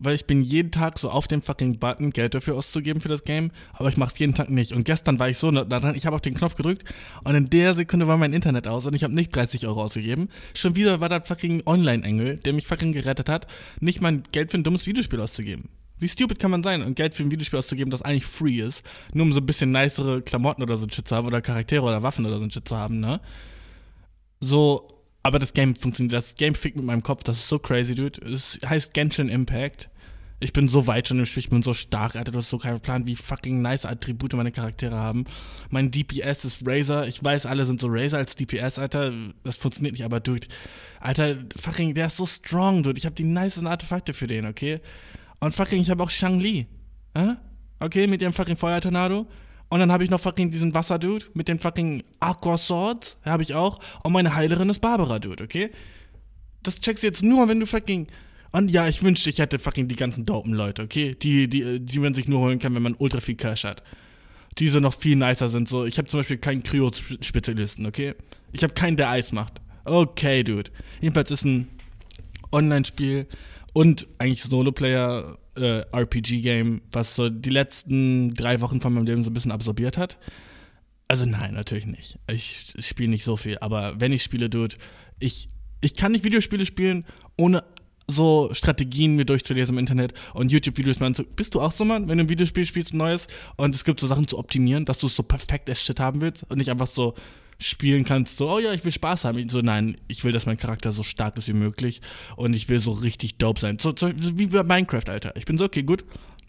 [0.00, 3.22] weil ich bin jeden Tag so auf dem fucking Button, Geld dafür auszugeben für das
[3.22, 4.72] Game, aber ich mach's jeden Tag nicht.
[4.72, 6.84] Und gestern war ich so daran, ich habe auf den Knopf gedrückt
[7.22, 10.28] und in der Sekunde war mein Internet aus und ich habe nicht 30 Euro ausgegeben.
[10.54, 13.46] Schon wieder war da fucking Online-Engel, der mich fucking gerettet hat,
[13.80, 15.68] nicht mein Geld für ein dummes Videospiel auszugeben.
[15.98, 18.82] Wie stupid kann man sein und Geld für ein Videospiel auszugeben, das eigentlich free ist,
[19.12, 22.02] nur um so ein bisschen nicere Klamotten oder so Shit zu haben oder Charaktere oder
[22.02, 23.20] Waffen oder so Shit zu haben, ne?
[24.40, 27.94] So, aber das Game funktioniert, das Game fickt mit meinem Kopf, das ist so crazy,
[27.94, 28.20] dude.
[28.26, 29.90] Es heißt Genshin Impact.
[30.42, 32.32] Ich bin so weit schon im Spiel, ich bin so stark, Alter.
[32.32, 35.26] Du hast so keinen Plan, wie fucking nice Attribute meine Charaktere haben.
[35.68, 37.06] Mein DPS ist Razer.
[37.06, 39.12] Ich weiß, alle sind so Razer als DPS, Alter.
[39.42, 40.46] Das funktioniert nicht, aber dude,
[41.00, 42.96] Alter, fucking, der ist so strong, dude.
[42.96, 44.80] Ich habe die nicesten Artefakte für den, okay?
[45.40, 46.66] Und fucking, ich habe auch Shang-Li.
[47.12, 47.34] Äh?
[47.78, 49.26] Okay, mit dem fucking Feuertornado.
[49.70, 53.16] Und dann habe ich noch fucking diesen Wasser-Dude mit den fucking Aqua Sword.
[53.24, 53.78] Habe ich auch.
[54.02, 55.70] Und meine Heilerin ist Barbara-Dude, okay?
[56.62, 58.08] Das checkst du jetzt nur, wenn du fucking.
[58.50, 61.14] Und ja, ich wünschte, ich hätte fucking die ganzen dopen Leute, okay?
[61.14, 63.84] Die, die, die man sich nur holen kann, wenn man ultra viel Cash hat.
[64.58, 65.68] Diese noch viel nicer sind.
[65.68, 68.14] So, ich habe zum Beispiel keinen Kryo-Spezialisten, okay?
[68.50, 69.60] Ich habe keinen, der Eis macht.
[69.84, 70.72] Okay, Dude.
[71.00, 71.68] Jedenfalls ist ein
[72.50, 73.28] Online-Spiel
[73.72, 79.30] und eigentlich Solo-Player äh, RPG-Game, was so die letzten drei Wochen von meinem Leben so
[79.30, 80.18] ein bisschen absorbiert hat.
[81.08, 82.18] Also nein, natürlich nicht.
[82.28, 84.76] Ich spiele nicht so viel, aber wenn ich spiele, Dude,
[85.18, 85.48] ich,
[85.80, 87.04] ich kann nicht Videospiele spielen,
[87.36, 87.64] ohne
[88.06, 91.24] so Strategien mir durchzulesen im Internet und YouTube-Videos mal anzu.
[91.24, 94.00] Bist du auch so, Mann, wenn du ein Videospiel spielst, ein neues, und es gibt
[94.00, 96.70] so Sachen zu optimieren, dass du es so perfekt as shit haben willst und nicht
[96.70, 97.14] einfach so
[97.60, 99.48] spielen kannst, so, oh ja, ich will Spaß haben.
[99.48, 102.00] So, nein, ich will, dass mein Charakter so stark ist wie möglich
[102.36, 103.78] und ich will so richtig dope sein.
[103.78, 105.36] So, so wie bei Minecraft, Alter.
[105.36, 106.04] Ich bin so, okay, gut.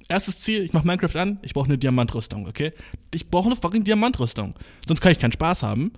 [0.08, 2.74] Erstes Ziel, ich mach Minecraft an, ich brauche eine Diamantrüstung, okay?
[3.14, 4.56] Ich brauche eine fucking Diamantrüstung.
[4.86, 5.94] Sonst kann ich keinen Spaß haben.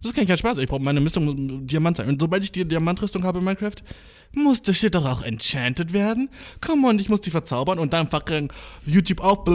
[0.00, 0.62] Sonst kann ich keinen Spaß haben.
[0.62, 2.08] Ich brauche meine Rüstung Diamant sein.
[2.08, 3.76] Und sobald ich die Diamantrüstung habe in Minecraft,
[4.32, 6.28] muss das Shit doch auch enchanted werden.
[6.60, 8.52] Come on, ich muss die verzaubern und dann fucking
[8.84, 9.48] YouTube auf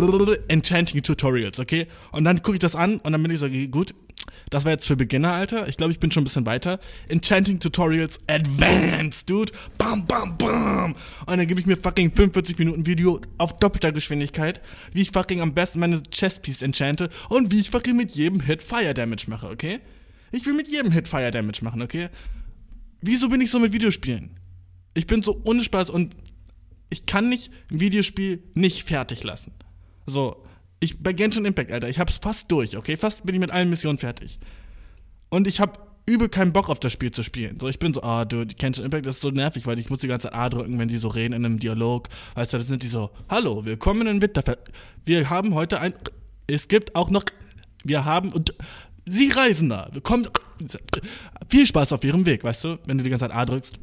[0.48, 1.88] Enchanting Tutorials, okay?
[2.12, 3.94] Und dann gucke ich das an und dann bin ich so, gut,
[4.50, 5.68] das war jetzt für Beginner, Alter.
[5.68, 6.80] Ich glaube, ich bin schon ein bisschen weiter.
[7.08, 9.52] Enchanting Tutorials Advanced, dude.
[9.78, 10.96] Bam, bam, bam.
[11.26, 14.62] Und dann gebe ich mir fucking 45 Minuten Video auf doppelter Geschwindigkeit,
[14.94, 18.62] wie ich fucking am besten meine Chestpiece enchante und wie ich fucking mit jedem Hit
[18.62, 19.80] Fire Damage mache, okay?
[20.32, 22.10] Ich will mit jedem Hit Fire Damage machen, okay?
[23.02, 24.40] Wieso bin ich so mit Videospielen?
[24.94, 26.16] Ich bin so ohne Spaß und
[26.90, 29.54] ich kann nicht ein Videospiel nicht fertig lassen.
[30.06, 30.44] So,
[30.82, 32.98] ich, bei Genshin Impact, Alter, ich hab's fast durch, okay?
[32.98, 34.40] Fast bin ich mit allen Missionen fertig.
[35.30, 37.60] Und ich hab übel keinen Bock auf das Spiel zu spielen.
[37.62, 40.08] So, ich bin so, ah, du, Genshin Impact ist so nervig, weil ich muss die
[40.08, 42.10] ganze Zeit A drücken, wenn die so reden in einem Dialog.
[42.34, 44.58] Weißt du, das sind die so, hallo, willkommen in Winterfell.
[45.06, 45.94] Wir haben heute ein,
[46.48, 47.24] es gibt auch noch,
[47.84, 48.54] wir haben, und
[49.06, 50.28] Sie reisen da, willkommen,
[51.48, 53.80] viel Spaß auf Ihrem Weg, weißt du, wenn du die ganze Zeit A drückst.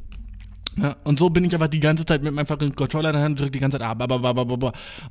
[0.77, 3.23] Ja, und so bin ich einfach die ganze Zeit mit meinem fucking Controller in der
[3.23, 3.95] Hand und drück die ganze Zeit A,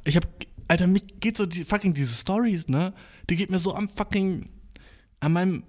[0.04, 0.26] Ich hab
[0.68, 2.92] Alter, mich geht so die, fucking diese Stories, ne?
[3.30, 4.50] Die geht mir so am fucking,
[5.20, 5.64] an meinem,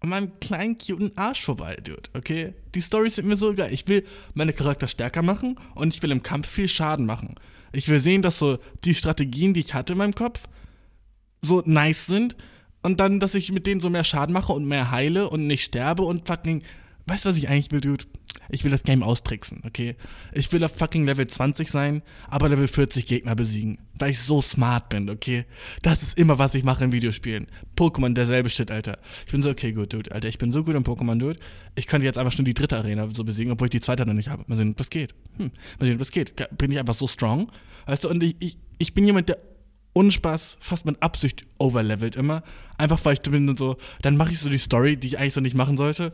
[0.00, 2.54] an meinem kleinen, cuten Arsch vorbei, Dude, okay?
[2.74, 3.72] Die Stories sind mir so geil.
[3.72, 7.34] Ich will meine Charakter stärker machen und ich will im Kampf viel Schaden machen.
[7.72, 10.44] Ich will sehen, dass so die Strategien, die ich hatte in meinem Kopf,
[11.42, 12.34] so nice sind
[12.82, 15.64] und dann, dass ich mit denen so mehr Schaden mache und mehr heile und nicht
[15.64, 16.62] sterbe und fucking,
[17.06, 18.04] weißt du, was ich eigentlich will, Dude?
[18.48, 19.96] Ich will das Game austricksen, okay?
[20.32, 23.78] Ich will auf fucking Level 20 sein, aber Level 40 Gegner besiegen.
[23.98, 25.44] Weil ich so smart bin, okay?
[25.82, 27.48] Das ist immer, was ich mache in Videospielen.
[27.76, 28.98] Pokémon, derselbe Shit, Alter.
[29.26, 30.28] Ich bin so, okay, gut, Dude, Alter.
[30.28, 31.38] Ich bin so gut im Pokémon, Dude.
[31.74, 34.14] Ich könnte jetzt einfach schon die dritte Arena so besiegen, obwohl ich die zweite noch
[34.14, 34.44] nicht habe.
[34.46, 35.14] Mal sehen, das geht.
[35.36, 36.34] Hm, mal sehen, das geht.
[36.56, 37.50] Bin ich einfach so strong?
[37.86, 39.38] Weißt du, und ich, ich, ich bin jemand, der
[39.92, 42.42] Unspaß, fast mit Absicht overlevelt immer.
[42.76, 45.40] Einfach weil ich bin so, dann mache ich so die Story, die ich eigentlich so
[45.40, 46.12] nicht machen sollte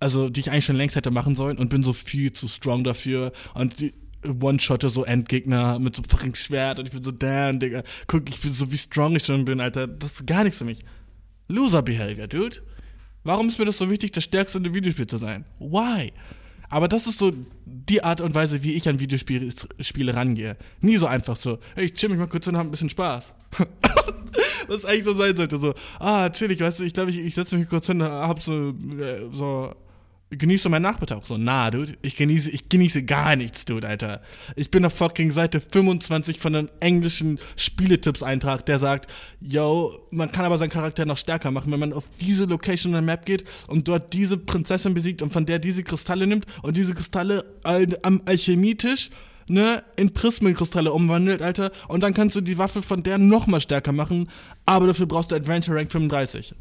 [0.00, 2.84] also die ich eigentlich schon längst hätte machen sollen und bin so viel zu strong
[2.84, 3.94] dafür und die
[4.26, 8.40] One-Shotte so Endgegner mit so fucking Schwert und ich bin so, damn, Digga, guck, ich
[8.40, 10.80] bin so wie strong ich schon bin, Alter, das ist gar nichts für mich.
[11.48, 12.62] Loser-Behavior, dude.
[13.22, 15.44] Warum ist mir das so wichtig, das Stärkste in dem Videospiel zu sein?
[15.58, 16.12] Why?
[16.68, 17.32] Aber das ist so
[17.64, 20.56] die Art und Weise, wie ich an Videospiele rangehe.
[20.80, 23.34] Nie so einfach so, hey, ich chill mich mal kurz und hab ein bisschen Spaß.
[24.66, 27.56] Was eigentlich so sein sollte, so, ah, chillig, weißt du, ich glaube, ich, ich setze
[27.56, 29.74] mich kurz hin, hab so, äh, so,
[30.38, 31.26] genieße meinen Nachmittag.
[31.26, 34.20] So, na, dude, ich genieße, ich genieße gar nichts, dude, Alter.
[34.56, 39.10] Ich bin auf fucking Seite 25 von einem englischen Spieletipps-Eintrag, der sagt,
[39.40, 42.94] yo, man kann aber seinen Charakter noch stärker machen, wenn man auf diese Location in
[42.94, 46.76] der Map geht und dort diese Prinzessin besiegt und von der diese Kristalle nimmt und
[46.76, 49.10] diese Kristalle am Alchemietisch
[49.48, 51.70] ne, in Prismenkristalle umwandelt, Alter.
[51.88, 54.28] Und dann kannst du die Waffe von der nochmal stärker machen,
[54.66, 56.54] aber dafür brauchst du Adventure Rank 35.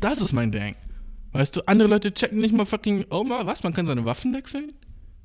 [0.00, 0.76] Das ist mein Ding.
[1.32, 4.32] Weißt du, andere Leute checken nicht mal fucking, oh mal, was, man kann seine Waffen
[4.32, 4.72] wechseln?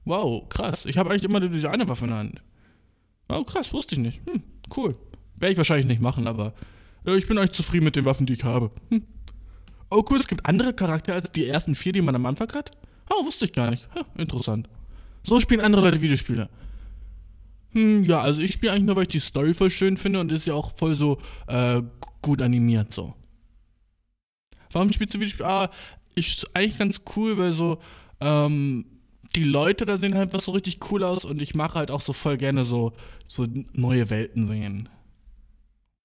[0.06, 0.86] Wow, krass.
[0.86, 2.42] Ich habe eigentlich immer nur diese eine Waffe in der Hand.
[3.30, 4.22] Oh, krass, wusste ich nicht.
[4.26, 4.44] Hm,
[4.76, 4.96] cool.
[5.36, 6.54] Werde ich wahrscheinlich nicht machen, aber
[7.06, 8.72] ja, ich bin eigentlich zufrieden mit den Waffen, die ich habe.
[8.90, 9.04] Hm.
[9.90, 12.72] Oh, cool, es gibt andere Charaktere als die ersten vier, die man am Anfang hat?
[13.10, 13.88] Oh, wusste ich gar nicht.
[13.96, 14.68] Ja, interessant.
[15.24, 16.50] So spielen andere Leute Videospiele.
[17.72, 20.32] Hm, ja, also ich spiele eigentlich nur, weil ich die Story voll schön finde und
[20.32, 21.82] ist ja auch voll so äh,
[22.22, 23.16] gut animiert so.
[24.74, 25.50] Warum spielst du Videospiele?
[25.50, 25.70] Ah,
[26.16, 27.80] ich eigentlich ganz cool, weil so
[28.22, 28.86] ähm,
[29.36, 32.02] die Leute da sehen halt einfach so richtig cool aus und ich mache halt auch
[32.02, 32.94] so voll gerne so
[33.26, 34.90] so neue Welten sehen.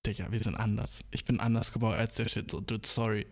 [0.06, 1.00] Digga, wir sind anders.
[1.10, 2.50] Ich bin anders gebaut als der Shit.
[2.50, 3.26] So, dude, sorry.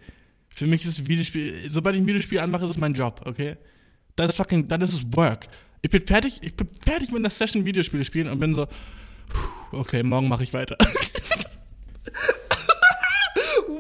[0.49, 3.57] Für mich ist Videospiel, sobald ich ein Videospiel anmache, ist es mein Job, okay?
[4.17, 5.49] Das ist fucking, das ist Work.
[5.83, 8.67] Ich bin fertig, ich bin fertig mit einer Session Videospiele spielen und bin so,
[9.73, 10.77] okay, morgen mache ich weiter.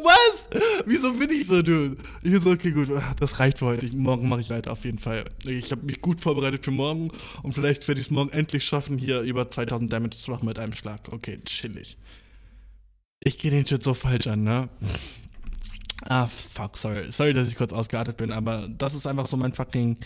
[0.06, 0.48] Was?
[0.86, 1.96] Wieso bin ich so, dude?
[2.22, 2.88] Ich so, okay, gut,
[3.18, 3.86] das reicht für heute.
[3.86, 5.24] Ich, morgen mache ich weiter, auf jeden Fall.
[5.44, 7.10] Ich habe mich gut vorbereitet für morgen
[7.42, 10.60] und vielleicht werde ich es morgen endlich schaffen, hier über 2000 Damage zu machen mit
[10.60, 11.08] einem Schlag.
[11.10, 11.96] Okay, chillig.
[13.24, 14.68] Ich gehe den Shit so falsch an, ne?
[16.04, 17.10] Ah, fuck, sorry.
[17.10, 19.96] Sorry, dass ich kurz ausgeartet bin, aber das ist einfach so mein fucking.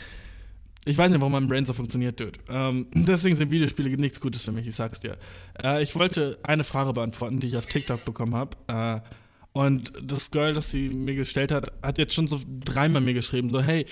[0.86, 2.40] Ich weiß nicht, warum mein Brain so funktioniert, dude.
[2.48, 5.18] Ähm, deswegen sind Videospiele nichts Gutes für mich, ich sag's dir.
[5.62, 8.57] Äh, ich wollte eine Frage beantworten, die ich auf TikTok bekommen habe.
[8.68, 9.01] Äh,
[9.53, 13.51] und das Girl, das sie mir gestellt hat, hat jetzt schon so dreimal mir geschrieben,
[13.51, 13.84] so, hey,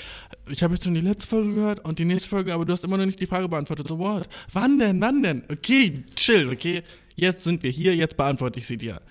[0.49, 2.85] ich habe jetzt schon die letzte Folge gehört und die nächste Folge, aber du hast
[2.85, 3.89] immer noch nicht die Frage beantwortet.
[3.89, 4.29] So, what?
[4.53, 5.01] Wann denn?
[5.01, 5.43] Wann denn?
[5.51, 6.83] Okay, chill, okay?
[7.17, 9.03] Jetzt sind wir hier, jetzt beantworte ich sie dir.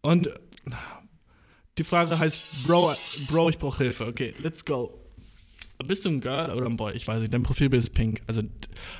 [0.00, 0.30] Und
[1.76, 2.94] die Frage heißt, Bro,
[3.26, 4.06] Bro, ich brauche Hilfe.
[4.06, 5.00] Okay, let's go.
[5.84, 6.94] Bist du ein Girl oder ein Boy?
[6.94, 8.22] Ich weiß nicht, dein Profilbild ist pink.
[8.28, 8.42] Also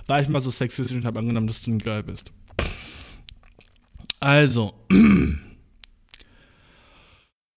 [0.09, 2.33] war ich mal so sexistisch und habe angenommen, dass du ein Girl bist.
[4.19, 4.75] Also.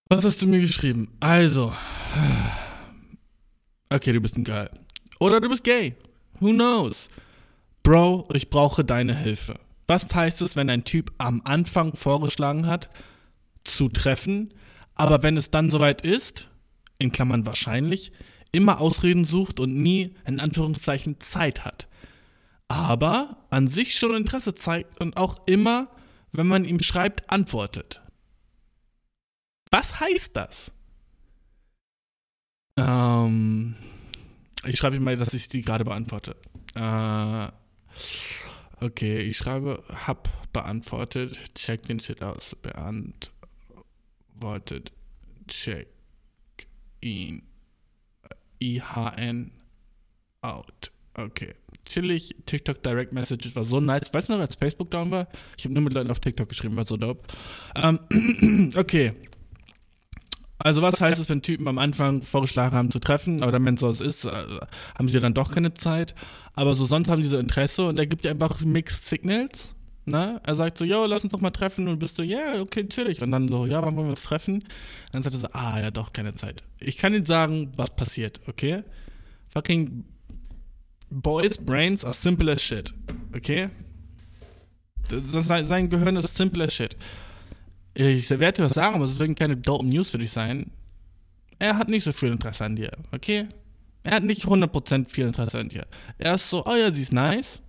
[0.09, 1.09] Was hast du mir geschrieben?
[1.19, 1.73] Also.
[3.89, 4.69] Okay, du bist ein Girl.
[5.19, 5.95] Oder du bist gay.
[6.39, 7.09] Who knows?
[7.83, 9.55] Bro, ich brauche deine Hilfe.
[9.85, 12.89] Was heißt es, wenn ein Typ am Anfang vorgeschlagen hat,
[13.65, 14.53] zu treffen,
[14.95, 16.49] aber wenn es dann soweit ist,
[16.99, 18.13] in Klammern wahrscheinlich,
[18.53, 21.87] immer Ausreden sucht und nie, in Anführungszeichen, Zeit hat.
[22.69, 25.89] Aber an sich schon Interesse zeigt und auch immer,
[26.31, 28.01] wenn man ihm schreibt, antwortet.
[29.77, 30.71] Was heißt das?
[32.77, 33.75] Ähm,
[34.65, 36.35] ich schreibe mal, dass ich sie gerade beantworte.
[36.73, 37.47] Äh,
[38.83, 42.55] okay, ich schreibe, hab beantwortet, check den Shit aus,
[44.39, 44.93] beantwortet,
[45.47, 45.87] check
[47.01, 47.43] ihn,
[48.57, 49.51] IHN,
[50.41, 50.91] out.
[51.13, 51.53] Okay.
[51.85, 54.11] Chillig, TikTok Direct Messages war so nice.
[54.11, 55.27] Weißt du noch, als Facebook down war?
[55.55, 57.21] Ich habe nur mit Leuten auf TikTok geschrieben, war so dope.
[57.75, 59.13] Ähm, okay.
[60.59, 63.75] Also was heißt es, wenn Typen am Anfang vorgeschlagen haben zu treffen, aber dann, wenn
[63.75, 64.31] es so ist, äh,
[64.97, 66.15] haben sie dann doch keine Zeit.
[66.53, 69.75] Aber so sonst haben die so Interesse und er gibt dir einfach Mixed Signals.
[70.05, 70.41] Ne?
[70.45, 72.87] Er sagt so, yo, lass uns doch mal treffen und bist so, ja, yeah, okay,
[72.87, 73.21] chillig.
[73.21, 74.63] Und dann so, ja, wann wollen wir uns treffen?
[75.11, 76.63] dann sagt er so, ah, ja, doch, keine Zeit.
[76.79, 78.83] Ich kann Ihnen sagen, was passiert, okay?
[79.49, 80.05] Fucking
[81.09, 82.93] Boys' Brains are simple as shit,
[83.35, 83.69] okay?
[85.09, 86.95] Das, sein Gehirn ist simple as shit.
[87.99, 90.71] Ich werde dir was sagen, aber es werden keine dope News für dich sein.
[91.57, 93.47] Er hat nicht so viel Interesse an dir, okay?
[94.03, 95.87] Er hat nicht 100% viel Interesse an dir.
[96.19, 97.63] Er ist so, oh ja, sie ist nice.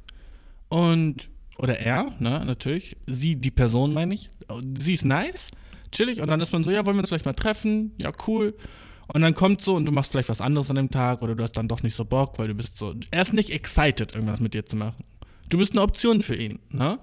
[0.68, 2.98] Und, oder er, ne, natürlich.
[3.06, 4.30] Sie, die Person, meine ich.
[4.78, 5.46] Sie ist nice,
[5.92, 6.20] chillig.
[6.20, 7.92] Und dann ist man so, ja, wollen wir uns vielleicht mal treffen?
[7.96, 8.54] Ja, cool.
[9.06, 11.42] Und dann kommt so und du machst vielleicht was anderes an dem Tag oder du
[11.42, 14.40] hast dann doch nicht so Bock, weil du bist so, er ist nicht excited, irgendwas
[14.40, 15.02] mit dir zu machen.
[15.48, 16.98] Du bist eine Option für ihn, ne?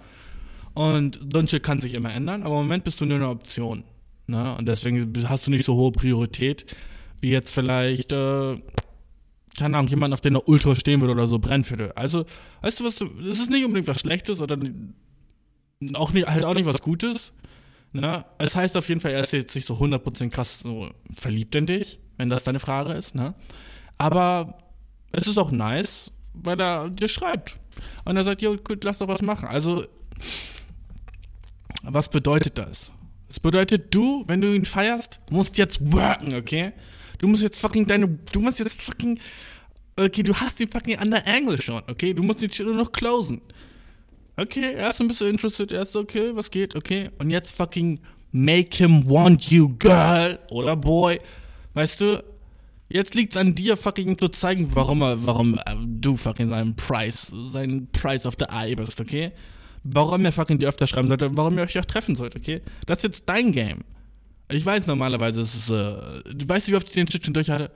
[0.75, 3.85] Und so kann sich immer ändern, aber im Moment bist du nur eine Option.
[4.27, 4.55] Ne?
[4.57, 6.65] Und deswegen hast du nicht so hohe Priorität,
[7.21, 8.57] wie jetzt vielleicht, äh,
[9.57, 11.95] keine Ahnung, jemand, auf den er ultra stehen würde oder so, dich.
[11.95, 12.25] Also,
[12.61, 14.57] weißt du was, es ist nicht unbedingt was Schlechtes oder
[15.93, 17.31] auch nicht, halt auch nicht was Gutes.
[17.93, 18.25] Ne?
[18.37, 21.67] Es heißt auf jeden Fall, er ist jetzt nicht so 100% krass so verliebt in
[21.67, 23.15] dich, wenn das deine Frage ist.
[23.15, 23.33] Ne?
[23.97, 24.57] Aber
[25.13, 27.55] es ist auch nice, weil er dir schreibt.
[28.03, 29.47] Und er sagt, jo, gut, lass doch was machen.
[29.47, 29.85] Also,
[31.87, 32.91] Was bedeutet das?
[33.27, 36.73] Das bedeutet, du, wenn du ihn feierst, musst jetzt worken, okay?
[37.17, 39.19] Du musst jetzt fucking deine, du musst jetzt fucking,
[39.97, 42.13] okay, du hast die fucking an der Angle schon, okay?
[42.13, 43.41] Du musst die nur noch closen.
[44.37, 47.09] Okay, er ist ein bisschen interested, er ist okay, was geht, okay?
[47.19, 47.99] Und jetzt fucking
[48.31, 51.19] make him want you, girl oder boy.
[51.73, 52.23] Weißt du,
[52.89, 57.33] jetzt liegt's an dir, fucking zu zeigen, warum er, warum äh, du fucking seinen Price,
[57.51, 59.31] seinen Price of the Eye bist, okay?
[59.87, 62.61] Warum er fucking dir öfter schreiben sollte, warum ihr euch auch treffen sollt, okay?
[62.87, 63.81] Das ist jetzt dein Game.
[64.49, 67.51] Ich weiß normalerweise, es ist, äh, du weißt, wie oft ich den Shit schon durch
[67.51, 67.69] hatte.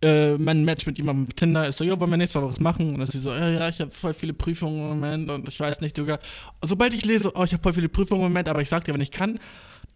[0.00, 2.60] Äh, mein Match mit jemandem auf Tinder ist so, jo, wollen wir nächstes Mal was
[2.60, 2.88] machen?
[2.88, 5.46] Und dann ist sie so, ja, ja, ich habe voll viele Prüfungen im Moment und
[5.46, 6.18] ich weiß nicht, Digga.
[6.62, 8.94] Sobald ich lese, oh, ich habe voll viele Prüfungen im Moment, aber ich sag dir,
[8.94, 9.38] wenn ich kann,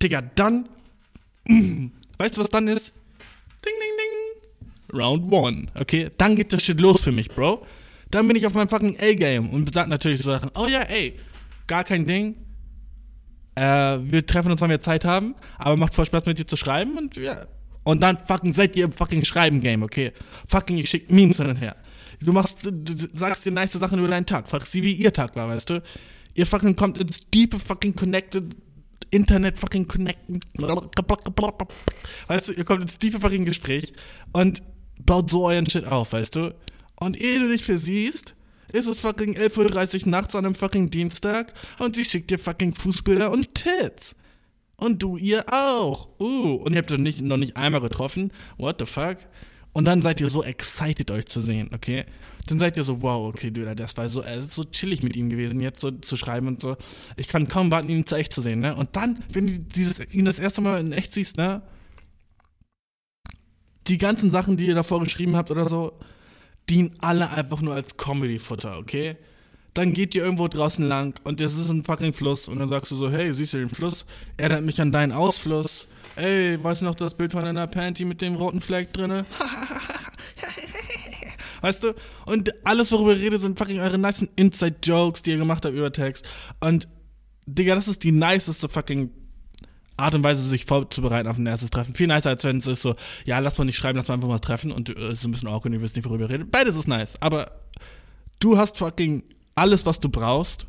[0.02, 0.68] Digga, dann,
[2.18, 2.92] weißt du, was dann ist?
[3.64, 5.00] Ding, ding, ding.
[5.00, 6.10] Round one, okay?
[6.18, 7.66] Dann geht das Shit los für mich, Bro.
[8.10, 11.16] Dann bin ich auf meinem fucking A-Game und sag natürlich so Sachen, oh ja, ey,
[11.68, 12.36] gar kein Ding.
[13.54, 16.56] Äh, wir treffen uns, wenn wir Zeit haben, aber macht voll Spaß mit dir zu
[16.56, 17.46] schreiben und ja.
[17.84, 20.12] Und dann fucking seid ihr im fucking Schreiben-Game, okay?
[20.46, 21.74] Fucking, ich schick Memes hin und her.
[22.20, 24.48] Du machst, du sagst dir nice Sachen über deinen Tag.
[24.48, 25.82] Fragst sie, wie ihr Tag war, weißt du?
[26.34, 28.54] Ihr fucking kommt ins deepe fucking connected
[29.10, 30.40] Internet fucking connecten.
[32.26, 33.92] Weißt du, ihr kommt ins tiefe fucking Gespräch
[34.32, 34.62] und
[35.04, 36.54] baut so euren Shit auf, weißt du?
[37.00, 38.34] Und ehe du dich versiehst,
[38.72, 42.74] ist es fucking 11.30 Uhr nachts an einem fucking Dienstag und sie schickt dir fucking
[42.74, 44.14] Fußbilder und Tits.
[44.76, 46.08] Und du ihr auch.
[46.20, 48.30] Uh, und ihr habt euch nicht, noch nicht einmal getroffen.
[48.58, 49.16] What the fuck?
[49.72, 52.04] Und dann seid ihr so excited, euch zu sehen, okay?
[52.46, 55.14] Dann seid ihr so, wow, okay, du, das war so, es ist so chillig mit
[55.16, 56.76] ihm gewesen, jetzt so zu schreiben und so.
[57.16, 58.74] Ich kann kaum warten, ihn zu echt zu sehen, ne?
[58.74, 61.62] Und dann, wenn du das, ihn das erste Mal in echt siehst, ne?
[63.86, 65.98] Die ganzen Sachen, die ihr davor geschrieben habt oder so,
[66.68, 69.16] dienen alle einfach nur als Comedy-Futter, okay?
[69.74, 72.90] Dann geht ihr irgendwo draußen lang und das ist ein fucking Fluss und dann sagst
[72.90, 74.06] du so, hey, siehst du den Fluss?
[74.36, 75.86] Erinnert mich an deinen Ausfluss.
[76.16, 79.24] Ey, weißt du noch das Bild von deiner Panty mit dem roten Fleck drinne?
[81.60, 81.94] weißt du?
[82.26, 85.92] Und alles, worüber ihr redet, sind fucking eure nice Inside-Jokes, die ihr gemacht habt über
[85.92, 86.28] Text.
[86.60, 86.88] Und,
[87.46, 89.10] Digga, das ist die niceste fucking
[89.98, 91.94] Art und Weise, sich vorzubereiten auf ein erstes Treffen.
[91.94, 92.94] Viel nicer, als wenn es ist so,
[93.24, 95.32] ja, lass mal nicht schreiben, lass mal einfach mal treffen und äh, es ist ein
[95.32, 96.52] bisschen awkward und ihr wisst nicht, worüber ihr redet.
[96.52, 97.50] Beides ist nice, aber
[98.40, 99.24] du hast fucking
[99.54, 100.66] alles, was du brauchst,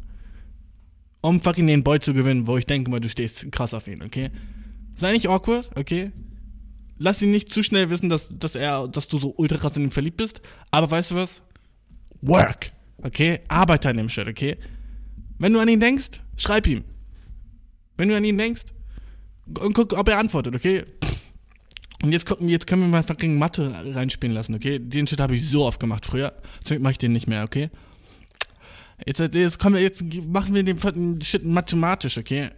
[1.22, 4.02] um fucking den Boy zu gewinnen, wo ich denke mal, du stehst krass auf ihn,
[4.02, 4.32] okay?
[4.96, 6.12] Sei nicht awkward, okay?
[6.98, 9.84] Lass ihn nicht zu schnell wissen, dass, dass er, dass du so ultra krass in
[9.84, 11.44] ihn verliebt bist, aber weißt du was?
[12.22, 13.42] Work, okay?
[13.48, 14.58] Arbeite an dem Shit, okay?
[15.38, 16.84] Wenn du an ihn denkst, schreib ihm.
[17.96, 18.64] Wenn du an ihn denkst,
[19.60, 20.84] und guck, ob er antwortet, okay?
[22.02, 24.80] Und jetzt, jetzt können wir mal fucking Mathe reinspielen lassen, okay?
[24.80, 26.34] Den Shit habe ich so oft gemacht früher.
[26.64, 27.70] Deswegen mache ich den nicht mehr, okay?
[29.06, 32.50] Jetzt, jetzt, kommen wir, jetzt machen wir den Shit mathematisch, okay?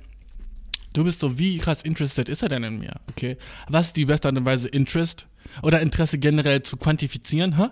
[0.94, 3.38] Du bist so, wie krass interested ist er denn in mir, okay?
[3.70, 5.28] Was ist die beste Art und Weise, Interest
[5.64, 7.68] oder Interesse generell zu quantifizieren, hä?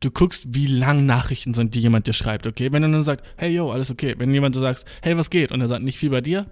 [0.00, 2.72] Du guckst, wie lang Nachrichten sind, die jemand dir schreibt, okay?
[2.72, 4.14] Wenn er dann sagt, hey yo, alles okay.
[4.18, 5.52] Wenn jemand so sagt, hey, was geht?
[5.52, 6.46] Und er sagt, nicht viel bei dir,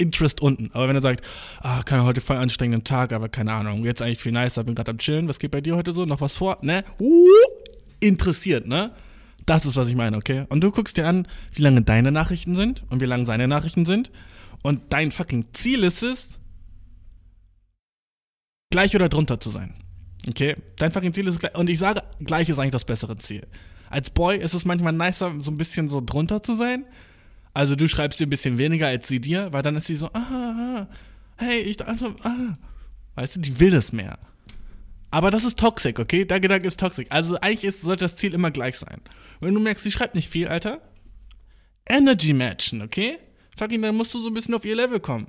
[0.00, 0.70] Interest unten.
[0.72, 1.24] Aber wenn er sagt,
[1.60, 4.90] ah, keine heute voll anstrengenden Tag, aber keine Ahnung, jetzt eigentlich viel nicer, bin gerade
[4.90, 6.06] am chillen, was geht bei dir heute so?
[6.06, 6.58] Noch was vor?
[6.62, 6.84] Ne?
[6.98, 7.26] Uh,
[8.00, 8.92] interessiert, ne?
[9.46, 10.44] Das ist, was ich meine, okay?
[10.48, 13.86] Und du guckst dir an, wie lange deine Nachrichten sind und wie lange seine Nachrichten
[13.86, 14.10] sind.
[14.62, 16.40] Und dein fucking Ziel ist es,
[18.70, 19.74] gleich oder drunter zu sein.
[20.28, 20.56] Okay?
[20.76, 21.56] Dein fucking Ziel ist gleich.
[21.56, 23.46] Und ich sage, gleich ist eigentlich das bessere Ziel.
[23.88, 26.84] Als Boy ist es manchmal nicer, so ein bisschen so drunter zu sein.
[27.52, 30.06] Also du schreibst dir ein bisschen weniger als sie dir, weil dann ist sie so,
[30.12, 30.86] ah, ah
[31.36, 32.56] hey, ich also, ah.
[33.16, 34.18] Weißt du, die will das mehr.
[35.10, 36.24] Aber das ist toxic, okay?
[36.24, 37.08] Der Gedanke ist toxic.
[37.10, 39.00] Also eigentlich ist, sollte das Ziel immer gleich sein.
[39.40, 40.80] Wenn du merkst, sie schreibt nicht viel, Alter,
[41.86, 43.18] Energy matchen, okay?
[43.56, 45.26] Fucking, dann musst du so ein bisschen auf ihr Level kommen.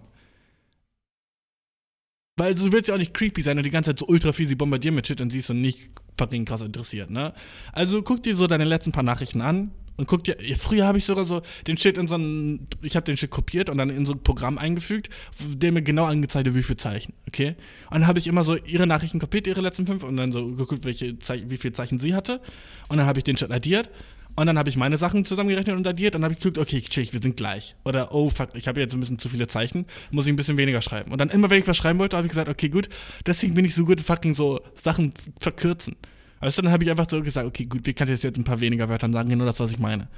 [2.37, 4.47] Weil du willst ja auch nicht creepy sein und die ganze Zeit so ultra viel
[4.47, 5.91] sie bombardieren mit Shit und sie ist so nicht
[6.21, 7.33] fucking krass interessiert, ne?
[7.73, 11.05] Also guck dir so deine letzten paar Nachrichten an und guck dir, früher habe ich
[11.05, 14.05] sogar so den Shit in so ein, ich habe den Shit kopiert und dann in
[14.05, 15.09] so ein Programm eingefügt,
[15.39, 17.55] der mir genau angezeigt hat, wie viele Zeichen, okay?
[17.89, 20.55] Und dann habe ich immer so ihre Nachrichten kopiert, ihre letzten fünf und dann so
[20.55, 21.17] geguckt, welche
[21.47, 22.39] wie viele Zeichen sie hatte
[22.87, 23.89] und dann habe ich den Shit addiert
[24.35, 26.81] und dann habe ich meine Sachen zusammengerechnet und addiert und dann habe ich geguckt, okay,
[26.81, 27.75] chill, wir sind gleich.
[27.83, 30.57] Oder, oh fuck, ich habe jetzt ein bisschen zu viele Zeichen, muss ich ein bisschen
[30.57, 31.11] weniger schreiben.
[31.11, 32.87] Und dann immer, wenn ich was schreiben wollte, habe ich gesagt, okay, gut,
[33.25, 35.95] deswegen bin ich so gut fucking so Sachen verkürzen.
[36.41, 38.59] Also dann habe ich einfach so gesagt, okay, gut, wie kann ich jetzt ein paar
[38.59, 40.09] weniger Wörtern sagen, nur das, was ich meine.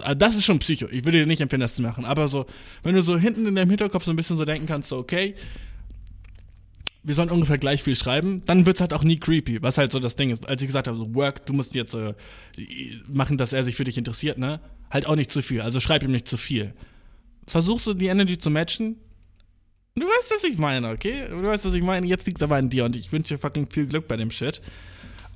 [0.00, 0.86] Also, das ist schon Psycho.
[0.90, 2.04] Ich würde dir nicht empfehlen, das zu machen.
[2.04, 2.46] Aber so,
[2.82, 5.34] wenn du so hinten in deinem Hinterkopf so ein bisschen so denken kannst, so, okay,
[7.02, 9.92] wir sollen ungefähr gleich viel schreiben, dann wird es halt auch nie creepy, was halt
[9.92, 10.48] so das Ding ist.
[10.48, 12.14] Als ich gesagt habe, so Work, du musst jetzt äh,
[13.06, 14.60] machen, dass er sich für dich interessiert, ne?
[14.90, 15.60] Halt auch nicht zu viel.
[15.60, 16.72] Also schreib ihm nicht zu viel.
[17.46, 18.96] versuchst du die Energy zu matchen.
[19.96, 21.28] Du weißt, was ich meine, okay?
[21.28, 22.06] Du weißt, was ich meine.
[22.06, 24.30] Jetzt liegt es aber an dir und ich wünsche dir fucking viel Glück bei dem
[24.30, 24.62] Shit.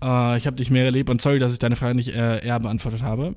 [0.02, 2.58] Äh, ich habe dich mehr erlebt und sorry, dass ich deine Frage nicht äh, eher
[2.60, 3.34] beantwortet habe.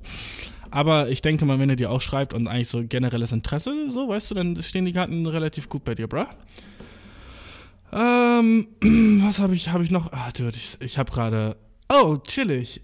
[0.71, 4.07] Aber ich denke mal, wenn er dir auch schreibt und eigentlich so generelles Interesse, so,
[4.07, 6.25] weißt du, dann stehen die Karten relativ gut bei dir, bruh.
[7.91, 8.67] Ähm,
[9.21, 10.13] was habe ich, habe ich noch?
[10.13, 11.57] Ah, dude, ich, ich habe gerade.
[11.89, 12.81] Oh, chillig.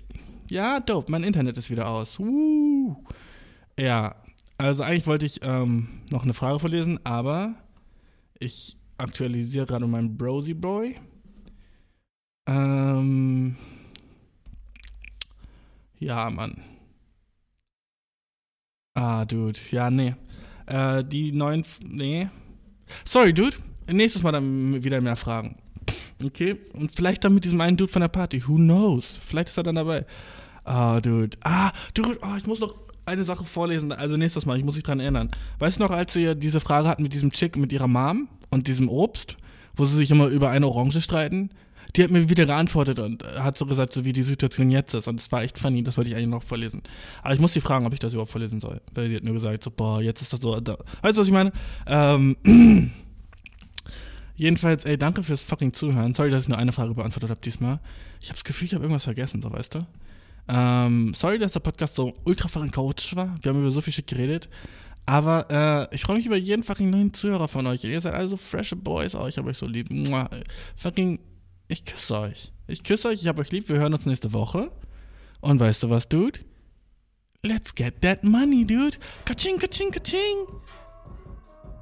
[0.49, 2.19] Ja, dope, mein Internet ist wieder aus.
[2.19, 3.03] Woo.
[3.79, 4.15] Ja,
[4.57, 7.55] also eigentlich wollte ich ähm, noch eine Frage vorlesen, aber
[8.39, 10.95] ich aktualisiere gerade meinen Brosy Boy.
[12.47, 13.55] Ähm,
[15.99, 16.61] ja, Mann.
[18.93, 19.59] Ah, Dude.
[19.71, 20.15] Ja, nee.
[20.65, 21.65] Äh, die neuen.
[21.83, 22.29] Nee.
[23.03, 23.57] Sorry, Dude.
[23.91, 25.57] Nächstes Mal dann wieder mehr Fragen.
[26.23, 26.57] Okay?
[26.73, 28.47] Und vielleicht dann mit diesem einen Dude von der Party.
[28.47, 29.05] Who knows?
[29.05, 30.05] Vielleicht ist er dann dabei.
[30.63, 31.37] Ah, Dude.
[31.43, 32.17] Ah, Dude.
[32.21, 32.75] Oh, ich muss noch
[33.05, 33.91] eine Sache vorlesen.
[33.91, 34.57] Also nächstes Mal.
[34.57, 35.29] Ich muss mich dran erinnern.
[35.59, 38.67] Weißt du noch, als wir diese Frage hatten mit diesem Chick, mit ihrer Mom und
[38.67, 39.37] diesem Obst,
[39.75, 41.51] wo sie sich immer über eine Orange streiten?
[41.95, 45.07] Die hat mir wieder geantwortet und hat so gesagt, so wie die Situation jetzt ist.
[45.07, 46.81] Und es war echt funny, das wollte ich eigentlich noch vorlesen.
[47.23, 48.81] Aber ich muss sie fragen, ob ich das überhaupt vorlesen soll.
[48.93, 50.59] Weil sie hat nur gesagt, so, boah, jetzt ist das so.
[50.59, 50.77] Da.
[51.01, 51.51] Weißt du, was ich meine?
[51.85, 52.35] Ähm,
[54.35, 56.13] jedenfalls, ey, danke fürs fucking Zuhören.
[56.13, 57.79] Sorry, dass ich nur eine Frage beantwortet habe diesmal.
[58.21, 59.85] Ich habe das Gefühl, ich habe irgendwas vergessen, so, weißt du?
[60.49, 63.35] Ähm, sorry, dass der Podcast so ultra fucking chaotisch war.
[63.41, 64.49] Wir haben über so viel Shit geredet.
[65.05, 65.47] Aber
[65.89, 67.83] äh, ich freue mich über jeden fucking neuen Zuhörer von euch.
[67.85, 69.15] Ihr seid also freshe Boys.
[69.15, 69.89] Oh, ich habe euch so lieb.
[69.89, 70.29] Mua.
[70.75, 71.19] Fucking
[71.67, 72.51] ich küsse euch.
[72.67, 73.69] Ich küsse euch, ich hab euch lieb.
[73.69, 74.71] Wir hören uns nächste Woche.
[75.41, 76.39] Und weißt du was, Dude?
[77.43, 78.97] Let's get that money, dude.
[79.23, 80.47] Kaching, kaching, kaching.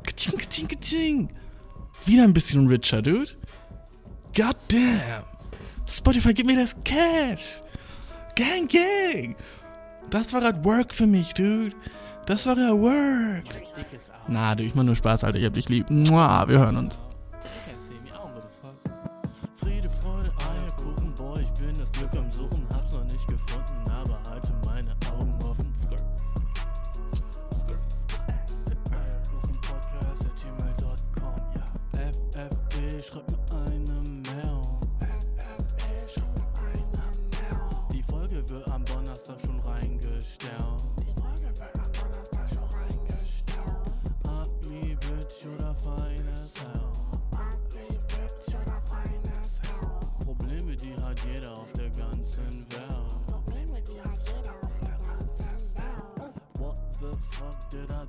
[0.03, 1.30] Kaching, kaching, kaching.
[2.06, 3.32] Wieder ein bisschen richer, dude.
[4.36, 5.24] God damn.
[5.88, 7.62] Spotify, gib mir das Cash.
[8.36, 9.36] Gang, gang.
[10.10, 11.76] Das war halt Work für mich, dude.
[12.26, 13.45] Das war ja Work.
[14.28, 15.40] Na, du, ich mach nur Spaß, Alter.
[15.40, 15.90] Ich hab dich lieb.
[15.90, 16.99] Mua, wir hören uns.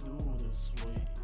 [0.07, 1.16] Do this way.